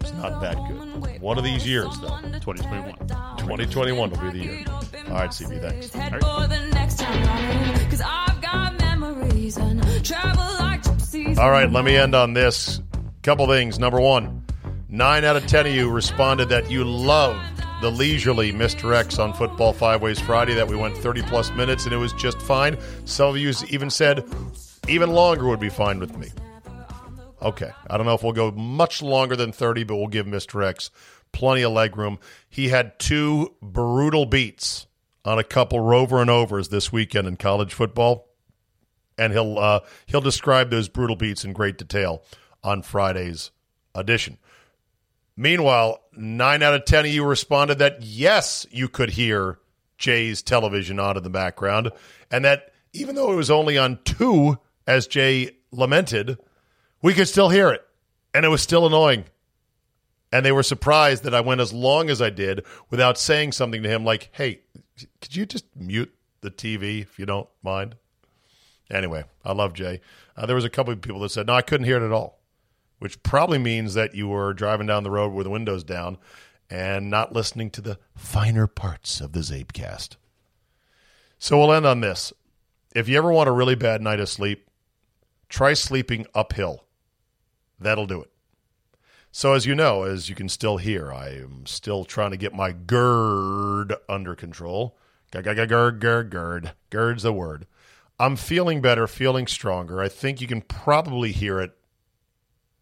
It's 0.00 0.12
not 0.14 0.40
that 0.40 0.56
good. 0.66 1.20
One 1.20 1.38
of 1.38 1.44
these 1.44 1.64
years, 1.66 1.96
though. 2.00 2.18
2021. 2.40 2.96
2021 3.38 4.10
will 4.10 4.18
be 4.18 4.30
the 4.30 4.44
year. 4.44 4.64
All 5.08 5.14
right, 5.14 5.30
CB, 5.30 5.60
thanks. 5.60 5.92
Head 5.92 6.12
for 6.14 6.46
the 6.48 6.68
next 6.72 6.98
time, 6.98 7.90
cause 7.90 8.02
I've 8.04 8.40
got 8.40 8.76
memories 8.80 9.56
and 9.58 9.80
travel 10.04 10.44
like 10.58 10.82
gypsies. 10.82 11.38
All 11.38 11.50
right, 11.50 11.70
let 11.70 11.84
me 11.84 11.96
end 11.96 12.14
on 12.16 12.32
this. 12.32 12.80
Couple 13.24 13.46
things. 13.46 13.78
Number 13.78 13.98
one, 14.02 14.44
nine 14.90 15.24
out 15.24 15.34
of 15.34 15.46
ten 15.46 15.66
of 15.66 15.72
you 15.72 15.90
responded 15.90 16.50
that 16.50 16.70
you 16.70 16.84
loved 16.84 17.40
the 17.80 17.90
leisurely 17.90 18.52
Mr. 18.52 18.94
X 18.94 19.18
on 19.18 19.32
Football 19.32 19.72
Five 19.72 20.02
Ways 20.02 20.20
Friday, 20.20 20.52
that 20.52 20.68
we 20.68 20.76
went 20.76 20.94
30 20.94 21.22
plus 21.22 21.50
minutes 21.52 21.86
and 21.86 21.94
it 21.94 21.96
was 21.96 22.12
just 22.12 22.38
fine. 22.42 22.76
Some 23.06 23.30
of 23.30 23.38
you 23.38 23.50
even 23.70 23.88
said 23.88 24.28
even 24.88 25.10
longer 25.10 25.48
would 25.48 25.58
be 25.58 25.70
fine 25.70 26.00
with 26.00 26.14
me. 26.18 26.28
Okay. 27.40 27.70
I 27.88 27.96
don't 27.96 28.04
know 28.04 28.12
if 28.12 28.22
we'll 28.22 28.34
go 28.34 28.50
much 28.50 29.00
longer 29.00 29.36
than 29.36 29.52
30, 29.52 29.84
but 29.84 29.96
we'll 29.96 30.08
give 30.08 30.26
Mr. 30.26 30.62
X 30.62 30.90
plenty 31.32 31.62
of 31.62 31.72
leg 31.72 31.96
room. 31.96 32.18
He 32.50 32.68
had 32.68 32.98
two 32.98 33.54
brutal 33.62 34.26
beats 34.26 34.86
on 35.24 35.38
a 35.38 35.44
couple 35.44 35.80
rover 35.80 36.20
and 36.20 36.28
overs 36.28 36.68
this 36.68 36.92
weekend 36.92 37.26
in 37.26 37.36
college 37.38 37.72
football. 37.72 38.28
and 39.16 39.32
he'll 39.32 39.58
uh, 39.58 39.80
he'll 40.04 40.20
describe 40.20 40.68
those 40.68 40.90
brutal 40.90 41.16
beats 41.16 41.42
in 41.42 41.54
great 41.54 41.78
detail 41.78 42.22
on 42.64 42.82
Friday's 42.82 43.52
edition. 43.94 44.38
Meanwhile, 45.36 46.00
nine 46.16 46.62
out 46.62 46.74
of 46.74 46.84
ten 46.84 47.04
of 47.04 47.10
you 47.10 47.24
responded 47.24 47.78
that 47.78 48.02
yes, 48.02 48.66
you 48.70 48.88
could 48.88 49.10
hear 49.10 49.58
Jay's 49.98 50.42
television 50.42 50.98
on 50.98 51.16
in 51.16 51.22
the 51.22 51.30
background, 51.30 51.90
and 52.30 52.44
that 52.44 52.72
even 52.92 53.14
though 53.14 53.32
it 53.32 53.36
was 53.36 53.50
only 53.50 53.76
on 53.76 53.98
two, 54.04 54.58
as 54.86 55.06
Jay 55.06 55.50
lamented, 55.70 56.38
we 57.02 57.14
could 57.14 57.28
still 57.28 57.48
hear 57.48 57.70
it, 57.70 57.84
and 58.32 58.44
it 58.44 58.48
was 58.48 58.62
still 58.62 58.86
annoying. 58.86 59.24
And 60.32 60.44
they 60.44 60.52
were 60.52 60.62
surprised 60.62 61.22
that 61.24 61.34
I 61.34 61.40
went 61.40 61.60
as 61.60 61.72
long 61.72 62.10
as 62.10 62.20
I 62.20 62.30
did 62.30 62.64
without 62.90 63.18
saying 63.18 63.52
something 63.52 63.82
to 63.82 63.88
him 63.88 64.04
like, 64.04 64.30
"Hey, 64.32 64.60
could 65.20 65.36
you 65.36 65.46
just 65.46 65.64
mute 65.76 66.12
the 66.40 66.50
TV 66.50 67.02
if 67.02 67.18
you 67.18 67.26
don't 67.26 67.48
mind?" 67.62 67.96
Anyway, 68.90 69.24
I 69.44 69.52
love 69.52 69.74
Jay. 69.74 70.00
Uh, 70.36 70.46
there 70.46 70.56
was 70.56 70.64
a 70.64 70.70
couple 70.70 70.92
of 70.92 71.00
people 71.00 71.20
that 71.20 71.30
said, 71.30 71.46
"No, 71.46 71.54
I 71.54 71.62
couldn't 71.62 71.86
hear 71.86 71.96
it 71.96 72.06
at 72.06 72.12
all," 72.12 72.40
which 73.04 73.22
probably 73.22 73.58
means 73.58 73.92
that 73.92 74.14
you 74.14 74.26
were 74.26 74.54
driving 74.54 74.86
down 74.86 75.02
the 75.02 75.10
road 75.10 75.30
with 75.30 75.44
the 75.44 75.50
windows 75.50 75.84
down 75.84 76.16
and 76.70 77.10
not 77.10 77.34
listening 77.34 77.68
to 77.68 77.82
the 77.82 77.98
finer 78.16 78.66
parts 78.66 79.20
of 79.20 79.32
the 79.32 79.40
Czabecast. 79.40 80.16
So 81.38 81.58
we'll 81.58 81.74
end 81.74 81.84
on 81.84 82.00
this. 82.00 82.32
If 82.94 83.06
you 83.06 83.18
ever 83.18 83.30
want 83.30 83.50
a 83.50 83.52
really 83.52 83.74
bad 83.74 84.00
night 84.00 84.20
of 84.20 84.30
sleep, 84.30 84.70
try 85.50 85.74
sleeping 85.74 86.26
uphill. 86.34 86.86
That'll 87.78 88.06
do 88.06 88.22
it. 88.22 88.30
So, 89.30 89.52
as 89.52 89.66
you 89.66 89.74
know, 89.74 90.04
as 90.04 90.30
you 90.30 90.34
can 90.34 90.48
still 90.48 90.78
hear, 90.78 91.12
I 91.12 91.28
am 91.28 91.66
still 91.66 92.06
trying 92.06 92.30
to 92.30 92.38
get 92.38 92.54
my 92.54 92.72
GERD 92.72 93.96
under 94.08 94.34
control. 94.34 94.96
GERD, 95.30 96.00
GERD, 96.00 96.30
GERD. 96.30 96.72
GERD's 96.88 97.24
the 97.24 97.34
word. 97.34 97.66
I'm 98.18 98.36
feeling 98.36 98.80
better, 98.80 99.06
feeling 99.06 99.46
stronger. 99.46 100.00
I 100.00 100.08
think 100.08 100.40
you 100.40 100.46
can 100.46 100.62
probably 100.62 101.32
hear 101.32 101.60
it 101.60 101.76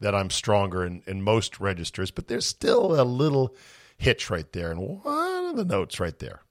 that 0.02 0.14
I'm 0.14 0.30
stronger 0.30 0.84
in, 0.84 1.02
in 1.06 1.22
most 1.22 1.60
registers, 1.60 2.10
but 2.10 2.28
there's 2.28 2.46
still 2.46 3.00
a 3.00 3.04
little 3.04 3.56
hitch 3.96 4.30
right 4.30 4.50
there, 4.52 4.70
and 4.70 5.02
one 5.02 5.46
of 5.46 5.56
the 5.56 5.64
notes 5.64 5.98
right 5.98 6.18
there. 6.18 6.42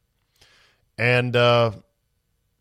And 0.97 1.35
uh, 1.35 1.71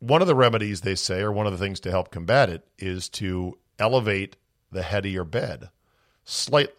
one 0.01 0.21
of 0.21 0.29
the 0.29 0.35
remedies 0.35 0.81
they 0.81 0.95
say, 0.95 1.21
or 1.21 1.33
one 1.33 1.47
of 1.47 1.53
the 1.53 1.59
things 1.59 1.81
to 1.81 1.91
help 1.91 2.11
combat 2.11 2.51
it, 2.51 2.67
is 2.79 3.09
to 3.11 3.59
elevate 3.79 4.37
the 4.71 4.83
head 4.83 5.07
of 5.07 5.13
your 5.13 5.25
bed 5.25 5.71
slightly. 6.25 6.75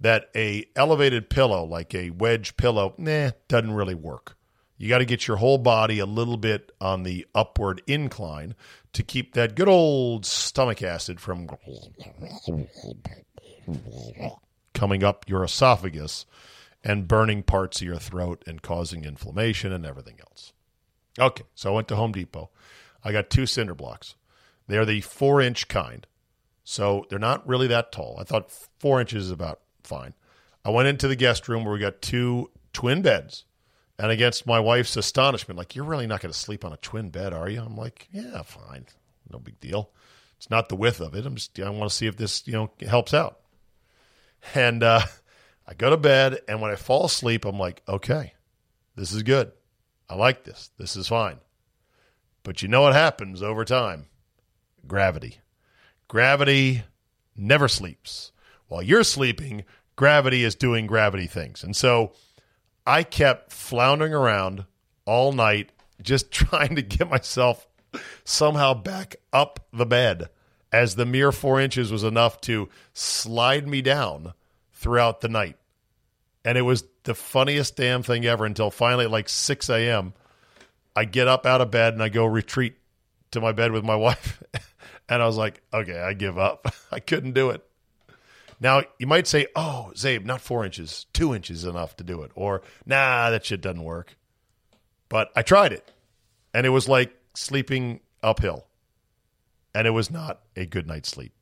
That 0.00 0.30
a 0.34 0.64
elevated 0.74 1.30
pillow, 1.30 1.64
like 1.64 1.94
a 1.94 2.10
wedge 2.10 2.56
pillow, 2.56 2.92
nah, 2.98 3.30
doesn't 3.46 3.72
really 3.72 3.94
work. 3.94 4.36
You 4.76 4.88
got 4.88 4.98
to 4.98 5.04
get 5.04 5.28
your 5.28 5.36
whole 5.36 5.58
body 5.58 6.00
a 6.00 6.06
little 6.06 6.36
bit 6.36 6.72
on 6.80 7.04
the 7.04 7.24
upward 7.36 7.82
incline 7.86 8.56
to 8.94 9.04
keep 9.04 9.34
that 9.34 9.54
good 9.54 9.68
old 9.68 10.26
stomach 10.26 10.82
acid 10.82 11.20
from 11.20 11.46
coming 14.74 15.04
up 15.04 15.28
your 15.28 15.44
esophagus 15.44 16.26
and 16.84 17.06
burning 17.06 17.42
parts 17.42 17.80
of 17.80 17.86
your 17.86 17.98
throat 17.98 18.42
and 18.46 18.62
causing 18.62 19.04
inflammation 19.04 19.72
and 19.72 19.86
everything 19.86 20.18
else. 20.20 20.52
Okay, 21.18 21.44
so 21.54 21.70
I 21.70 21.74
went 21.74 21.88
to 21.88 21.96
Home 21.96 22.12
Depot. 22.12 22.50
I 23.04 23.12
got 23.12 23.30
two 23.30 23.46
cinder 23.46 23.74
blocks. 23.74 24.14
They're 24.66 24.84
the 24.84 25.00
four 25.00 25.40
inch 25.40 25.68
kind. 25.68 26.06
So 26.64 27.06
they're 27.10 27.18
not 27.18 27.46
really 27.46 27.66
that 27.66 27.92
tall. 27.92 28.16
I 28.18 28.24
thought 28.24 28.50
four 28.78 29.00
inches 29.00 29.26
is 29.26 29.30
about 29.30 29.60
fine. 29.82 30.14
I 30.64 30.70
went 30.70 30.88
into 30.88 31.08
the 31.08 31.16
guest 31.16 31.48
room 31.48 31.64
where 31.64 31.74
we 31.74 31.80
got 31.80 32.02
two 32.02 32.50
twin 32.72 33.02
beds. 33.02 33.44
And 33.98 34.10
against 34.10 34.46
my 34.46 34.58
wife's 34.58 34.96
astonishment, 34.96 35.58
like, 35.58 35.76
you're 35.76 35.84
really 35.84 36.06
not 36.06 36.20
going 36.20 36.32
to 36.32 36.38
sleep 36.38 36.64
on 36.64 36.72
a 36.72 36.78
twin 36.78 37.10
bed, 37.10 37.32
are 37.32 37.48
you? 37.48 37.60
I'm 37.60 37.76
like, 37.76 38.08
yeah, 38.10 38.42
fine. 38.42 38.86
No 39.30 39.38
big 39.38 39.60
deal. 39.60 39.90
It's 40.38 40.50
not 40.50 40.68
the 40.68 40.76
width 40.76 41.00
of 41.00 41.14
it. 41.14 41.26
I'm 41.26 41.36
just, 41.36 41.58
I 41.60 41.68
want 41.70 41.90
to 41.90 41.96
see 41.96 42.06
if 42.06 42.16
this, 42.16 42.46
you 42.46 42.54
know, 42.54 42.70
helps 42.80 43.12
out. 43.12 43.40
And 44.54 44.82
uh, 44.82 45.00
I 45.66 45.74
go 45.74 45.90
to 45.90 45.96
bed, 45.96 46.40
and 46.48 46.60
when 46.60 46.70
I 46.70 46.76
fall 46.76 47.06
asleep, 47.06 47.44
I'm 47.44 47.58
like, 47.58 47.82
okay, 47.88 48.34
this 48.96 49.12
is 49.12 49.22
good. 49.22 49.52
I 50.08 50.14
like 50.14 50.44
this. 50.44 50.70
This 50.78 50.96
is 50.96 51.08
fine. 51.08 51.38
But 52.42 52.62
you 52.62 52.68
know 52.68 52.82
what 52.82 52.92
happens 52.92 53.42
over 53.42 53.64
time? 53.64 54.06
Gravity. 54.86 55.38
Gravity 56.08 56.82
never 57.36 57.68
sleeps. 57.68 58.32
While 58.68 58.82
you're 58.82 59.04
sleeping, 59.04 59.64
gravity 59.96 60.44
is 60.44 60.54
doing 60.54 60.86
gravity 60.86 61.26
things. 61.26 61.62
And 61.62 61.76
so 61.76 62.12
I 62.86 63.02
kept 63.02 63.52
floundering 63.52 64.12
around 64.12 64.64
all 65.04 65.32
night, 65.32 65.70
just 66.02 66.30
trying 66.32 66.76
to 66.76 66.82
get 66.82 67.08
myself 67.08 67.66
somehow 68.24 68.74
back 68.74 69.16
up 69.32 69.66
the 69.72 69.86
bed, 69.86 70.28
as 70.72 70.94
the 70.94 71.06
mere 71.06 71.32
four 71.32 71.60
inches 71.60 71.92
was 71.92 72.02
enough 72.02 72.40
to 72.42 72.68
slide 72.94 73.68
me 73.68 73.82
down 73.82 74.32
throughout 74.72 75.20
the 75.20 75.28
night. 75.28 75.56
And 76.44 76.56
it 76.58 76.62
was 76.62 76.84
the 77.04 77.14
funniest 77.14 77.76
damn 77.76 78.02
thing 78.02 78.24
ever 78.24 78.44
until 78.44 78.70
finally, 78.70 79.04
at 79.04 79.10
like 79.10 79.28
6 79.28 79.68
a.m., 79.68 80.14
I 80.96 81.04
get 81.04 81.28
up 81.28 81.46
out 81.46 81.60
of 81.60 81.70
bed 81.70 81.94
and 81.94 82.02
I 82.02 82.08
go 82.08 82.24
retreat 82.24 82.74
to 83.32 83.40
my 83.40 83.52
bed 83.52 83.72
with 83.72 83.84
my 83.84 83.96
wife. 83.96 84.42
and 85.08 85.22
I 85.22 85.26
was 85.26 85.36
like, 85.36 85.60
okay, 85.72 85.98
I 85.98 86.14
give 86.14 86.38
up. 86.38 86.66
I 86.92 87.00
couldn't 87.00 87.32
do 87.32 87.50
it. 87.50 87.64
Now, 88.60 88.82
you 88.98 89.08
might 89.08 89.26
say, 89.26 89.48
oh, 89.56 89.90
Czabe, 89.94 90.24
not 90.24 90.40
four 90.40 90.64
inches, 90.64 91.06
two 91.12 91.34
inches 91.34 91.64
enough 91.64 91.96
to 91.96 92.04
do 92.04 92.22
it. 92.22 92.30
Or, 92.36 92.62
nah, 92.86 93.30
that 93.30 93.44
shit 93.44 93.60
doesn't 93.60 93.82
work. 93.82 94.16
But 95.08 95.32
I 95.34 95.42
tried 95.42 95.72
it. 95.72 95.90
And 96.54 96.64
it 96.64 96.70
was 96.70 96.88
like 96.88 97.12
sleeping 97.34 98.00
uphill. 98.22 98.66
And 99.74 99.86
it 99.86 99.90
was 99.90 100.10
not 100.10 100.40
a 100.56 100.66
good 100.66 100.86
night's 100.86 101.08
sleep. 101.08 101.32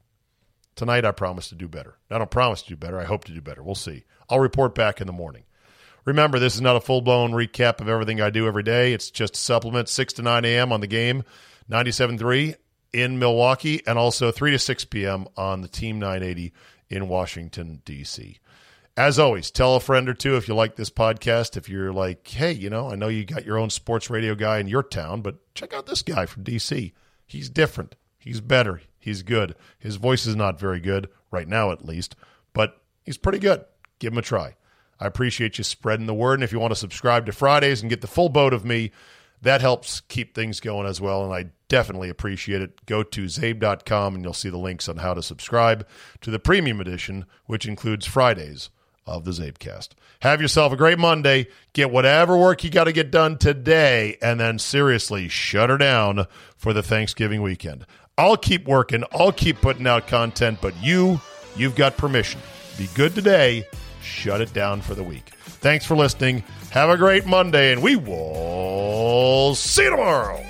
Tonight, 0.76 1.04
I 1.04 1.10
promise 1.10 1.48
to 1.48 1.54
do 1.54 1.68
better. 1.68 1.96
I 2.10 2.18
don't 2.18 2.30
promise 2.30 2.62
to 2.62 2.68
do 2.68 2.76
better. 2.76 2.98
I 2.98 3.04
hope 3.04 3.24
to 3.24 3.34
do 3.34 3.40
better. 3.40 3.62
We'll 3.62 3.74
see. 3.74 4.04
I'll 4.28 4.40
report 4.40 4.74
back 4.74 5.00
in 5.00 5.06
the 5.06 5.12
morning. 5.12 5.44
Remember, 6.04 6.38
this 6.38 6.54
is 6.54 6.60
not 6.60 6.76
a 6.76 6.80
full 6.80 7.02
blown 7.02 7.32
recap 7.32 7.80
of 7.80 7.88
everything 7.88 8.20
I 8.20 8.30
do 8.30 8.46
every 8.46 8.62
day. 8.62 8.92
It's 8.92 9.10
just 9.10 9.34
a 9.34 9.38
supplement 9.38 9.88
6 9.88 10.14
to 10.14 10.22
9 10.22 10.44
a.m. 10.44 10.72
on 10.72 10.80
the 10.80 10.86
game, 10.86 11.24
97.3 11.70 12.54
in 12.92 13.18
Milwaukee, 13.18 13.82
and 13.86 13.98
also 13.98 14.30
3 14.30 14.52
to 14.52 14.58
6 14.58 14.84
p.m. 14.86 15.26
on 15.36 15.60
the 15.60 15.68
Team 15.68 15.98
980 15.98 16.52
in 16.88 17.08
Washington, 17.08 17.82
D.C. 17.84 18.38
As 18.96 19.18
always, 19.18 19.50
tell 19.50 19.76
a 19.76 19.80
friend 19.80 20.08
or 20.08 20.14
two 20.14 20.36
if 20.36 20.48
you 20.48 20.54
like 20.54 20.76
this 20.76 20.90
podcast. 20.90 21.56
If 21.56 21.68
you're 21.68 21.92
like, 21.92 22.26
hey, 22.26 22.52
you 22.52 22.70
know, 22.70 22.90
I 22.90 22.96
know 22.96 23.08
you 23.08 23.24
got 23.24 23.46
your 23.46 23.58
own 23.58 23.70
sports 23.70 24.10
radio 24.10 24.34
guy 24.34 24.58
in 24.58 24.66
your 24.66 24.82
town, 24.82 25.22
but 25.22 25.54
check 25.54 25.72
out 25.72 25.86
this 25.86 26.02
guy 26.02 26.26
from 26.26 26.42
D.C. 26.42 26.92
He's 27.26 27.48
different. 27.48 27.94
He's 28.20 28.40
better. 28.40 28.82
He's 28.98 29.22
good. 29.22 29.56
His 29.78 29.96
voice 29.96 30.26
is 30.26 30.36
not 30.36 30.60
very 30.60 30.78
good, 30.78 31.08
right 31.30 31.48
now 31.48 31.72
at 31.72 31.84
least, 31.84 32.14
but 32.52 32.80
he's 33.02 33.18
pretty 33.18 33.38
good. 33.38 33.64
Give 33.98 34.12
him 34.12 34.18
a 34.18 34.22
try. 34.22 34.56
I 35.00 35.06
appreciate 35.06 35.56
you 35.58 35.64
spreading 35.64 36.06
the 36.06 36.14
word. 36.14 36.34
And 36.34 36.44
if 36.44 36.52
you 36.52 36.60
want 36.60 36.72
to 36.72 36.76
subscribe 36.76 37.26
to 37.26 37.32
Fridays 37.32 37.80
and 37.80 37.90
get 37.90 38.02
the 38.02 38.06
full 38.06 38.28
boat 38.28 38.52
of 38.52 38.64
me, 38.64 38.92
that 39.42 39.62
helps 39.62 40.00
keep 40.02 40.34
things 40.34 40.60
going 40.60 40.86
as 40.86 41.00
well. 41.00 41.24
And 41.24 41.32
I 41.32 41.50
definitely 41.68 42.10
appreciate 42.10 42.60
it. 42.60 42.84
Go 42.84 43.02
to 43.02 43.24
czabe.com 43.24 44.14
and 44.14 44.22
you'll 44.22 44.34
see 44.34 44.50
the 44.50 44.58
links 44.58 44.88
on 44.88 44.98
how 44.98 45.14
to 45.14 45.22
subscribe 45.22 45.88
to 46.20 46.30
the 46.30 46.38
premium 46.38 46.80
edition, 46.80 47.24
which 47.46 47.66
includes 47.66 48.04
Fridays 48.04 48.68
of 49.06 49.24
the 49.24 49.30
Czabecast. 49.30 49.90
Have 50.20 50.42
yourself 50.42 50.72
a 50.72 50.76
great 50.76 50.98
Monday. 50.98 51.48
Get 51.72 51.90
whatever 51.90 52.36
work 52.36 52.62
you 52.62 52.70
got 52.70 52.84
to 52.84 52.92
get 52.92 53.10
done 53.10 53.38
today, 53.38 54.18
and 54.20 54.38
then 54.38 54.58
seriously 54.58 55.28
shut 55.28 55.70
her 55.70 55.78
down 55.78 56.26
for 56.56 56.74
the 56.74 56.82
Thanksgiving 56.82 57.40
weekend. 57.40 57.86
I'll 58.20 58.36
keep 58.36 58.66
working, 58.66 59.02
I'll 59.12 59.32
keep 59.32 59.62
putting 59.62 59.86
out 59.86 60.06
content, 60.06 60.58
but 60.60 60.76
you, 60.82 61.18
you've 61.56 61.74
got 61.74 61.96
permission. 61.96 62.38
Be 62.76 62.86
good 62.94 63.14
today, 63.14 63.64
shut 64.02 64.42
it 64.42 64.52
down 64.52 64.82
for 64.82 64.94
the 64.94 65.02
week. 65.02 65.30
Thanks 65.40 65.86
for 65.86 65.96
listening. 65.96 66.44
Have 66.70 66.90
a 66.90 66.98
great 66.98 67.24
Monday, 67.24 67.72
and 67.72 67.82
we 67.82 67.96
will 67.96 69.54
see 69.54 69.84
you 69.84 69.90
tomorrow. 69.90 70.44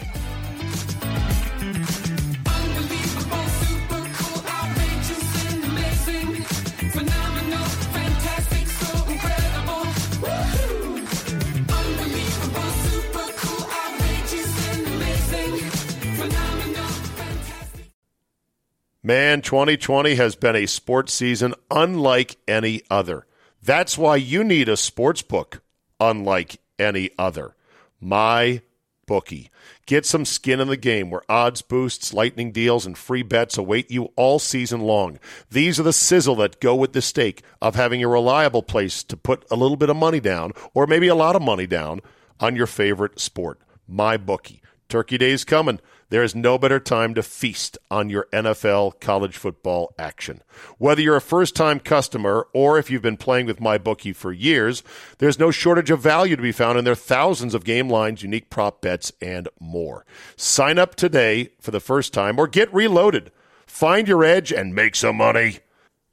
Man, 19.11 19.43
2020 19.43 20.15
has 20.15 20.37
been 20.37 20.55
a 20.55 20.67
sports 20.67 21.13
season 21.13 21.53
unlike 21.69 22.37
any 22.47 22.83
other. 22.89 23.27
That's 23.61 23.99
why 23.99 24.15
you 24.15 24.45
need 24.45 24.69
a 24.69 24.77
sports 24.77 25.21
book 25.21 25.63
unlike 25.99 26.61
any 26.79 27.11
other. 27.19 27.57
My 28.01 28.63
bookie. 29.07 29.51
Get 29.85 30.07
some 30.07 30.25
skin 30.25 30.61
in 30.61 30.69
the 30.69 30.77
game 30.77 31.11
where 31.11 31.29
odds 31.29 31.61
boosts, 31.61 32.15
lightning 32.15 32.53
deals, 32.53 32.87
and 32.87 32.97
free 32.97 33.25
bets 33.25 33.59
await 33.59 33.91
you 33.91 34.13
all 34.15 34.39
season 34.39 34.83
long. 34.83 35.19
These 35.51 35.81
are 35.81 35.83
the 35.83 35.93
sizzle 35.93 36.37
that 36.37 36.61
go 36.61 36.77
with 36.77 36.93
the 36.93 37.03
stake 37.03 37.43
of 37.61 37.75
having 37.75 38.05
a 38.05 38.09
reliable 38.09 38.63
place 38.63 39.03
to 39.03 39.17
put 39.17 39.45
a 39.51 39.57
little 39.57 39.77
bit 39.77 39.91
of 39.91 39.97
money 39.97 40.21
down, 40.21 40.53
or 40.73 40.87
maybe 40.87 41.09
a 41.09 41.17
lot 41.17 41.35
of 41.35 41.43
money 41.43 41.67
down, 41.67 42.01
on 42.39 42.55
your 42.55 42.69
favorite 42.69 43.19
sport. 43.19 43.59
MyBookie. 43.91 44.61
Turkey 44.89 45.19
Day's 45.19 45.45
coming. 45.45 45.81
There 46.11 46.25
is 46.25 46.35
no 46.35 46.59
better 46.59 46.81
time 46.81 47.15
to 47.15 47.23
feast 47.23 47.79
on 47.89 48.11
your 48.11 48.27
NFL 48.33 49.01
college 49.01 49.37
football 49.37 49.95
action. 49.97 50.43
Whether 50.79 51.03
you're 51.03 51.17
a 51.17 51.21
first 51.21 51.55
time 51.57 51.79
customer 51.79 52.49
or 52.53 52.79
if 52.79 52.91
you've 52.91 53.01
been 53.01 53.17
playing 53.17 53.47
with 53.47 53.61
MyBookie 53.61 54.15
for 54.15 54.33
years, 54.33 54.83
there's 55.19 55.39
no 55.39 55.53
shortage 55.53 55.91
of 55.91 56.01
value 56.01 56.35
to 56.35 56.43
be 56.43 56.53
found 56.53 56.79
in 56.79 56.85
their 56.85 56.97
thousands 56.97 57.55
of 57.55 57.65
game 57.65 57.89
lines, 57.89 58.25
unique 58.25 58.51
prop 58.51 58.81
bets, 58.83 59.13
and 59.23 59.49
more. 59.61 60.05
Sign 60.37 60.79
up 60.79 60.97
today 60.97 61.51
for 61.61 61.71
the 61.71 61.81
first 61.81 62.13
time 62.13 62.39
or 62.39 62.49
get 62.49 62.75
reloaded. 62.75 63.31
Find 63.65 64.09
your 64.09 64.25
edge 64.25 64.53
and 64.53 64.75
make 64.75 64.97
some 64.97 65.17
money. 65.17 65.61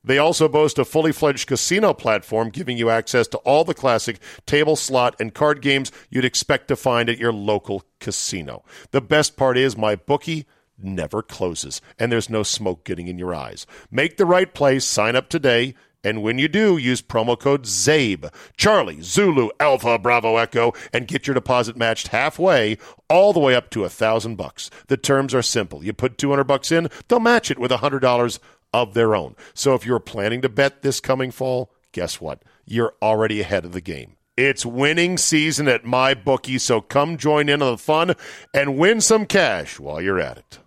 They 0.08 0.18
also 0.18 0.48
boast 0.48 0.80
a 0.80 0.86
fully 0.86 1.12
fledged 1.12 1.48
casino 1.48 1.94
platform 1.94 2.50
giving 2.50 2.78
you 2.78 2.90
access 2.90 3.28
to 3.28 3.38
all 3.40 3.66
the 3.66 3.74
classic 3.74 4.20
table, 4.46 4.78
slot, 4.78 5.16
and 5.20 5.34
card 5.34 5.62
games 5.62 5.92
you'd 6.10 6.24
expect 6.24 6.70
to 6.70 6.78
find 6.78 7.10
at 7.10 7.18
your 7.18 7.34
local 7.34 7.84
casino. 8.00 8.64
The 8.92 9.02
best 9.02 9.36
part 9.36 9.58
is 9.58 9.76
MyBookie 9.76 10.46
never 10.82 11.22
closes, 11.22 11.82
and 12.00 12.10
there's 12.10 12.30
no 12.30 12.44
smoke 12.44 12.86
getting 12.86 13.08
in 13.08 13.20
your 13.20 13.36
eyes. 13.36 13.68
Make 13.92 14.16
the 14.16 14.26
right 14.26 14.54
play, 14.54 14.80
sign 14.80 15.18
up 15.18 15.28
today, 15.28 15.76
and 16.04 16.24
when 16.24 16.38
you 16.38 16.48
do, 16.48 16.78
use 16.78 17.02
promo 17.02 17.38
code 17.38 17.64
CZABE, 17.64 18.32
Charlie, 18.56 19.02
Zulu, 19.02 19.50
Alpha, 19.60 20.00
Bravo, 20.00 20.38
Echo, 20.38 20.72
and 20.94 21.08
get 21.08 21.28
your 21.28 21.34
deposit 21.34 21.76
matched 21.76 22.10
halfway, 22.10 22.78
all 23.10 23.34
the 23.34 23.42
way 23.42 23.56
up 23.56 23.70
to 23.72 23.84
a 23.84 23.90
thousand 23.90 24.36
bucks. 24.36 24.70
The 24.88 24.96
terms 24.96 25.34
are 25.34 25.42
simple. 25.42 25.84
You 25.84 25.92
put 25.92 26.18
200 26.18 26.46
bucks 26.46 26.72
in, 26.72 26.88
they'll 27.08 27.20
match 27.20 27.52
it 27.52 27.60
with 27.60 27.74
a 27.74 27.80
$100 27.80 28.40
of 28.74 28.94
their 28.94 29.16
own. 29.16 29.36
So 29.54 29.74
if 29.74 29.86
you're 29.86 30.00
planning 30.00 30.42
to 30.42 30.50
bet 30.50 30.82
this 30.82 31.00
coming 31.00 31.32
fall, 31.32 31.72
guess 31.92 32.22
what? 32.22 32.44
You're 32.66 32.94
already 33.02 33.42
ahead 33.42 33.66
of 33.66 33.72
the 33.72 33.82
game. 33.82 34.18
It's 34.36 34.66
winning 34.66 35.18
season 35.18 35.68
at 35.68 35.84
MyBookie, 35.84 36.62
so 36.62 36.80
come 36.80 37.18
join 37.18 37.50
in 37.50 37.62
on 37.62 37.72
the 37.72 37.78
fun 37.78 38.14
and 38.54 38.78
win 38.78 39.02
some 39.02 39.26
cash 39.26 39.80
while 39.80 40.00
you're 40.00 40.20
at 40.20 40.38
it. 40.38 40.60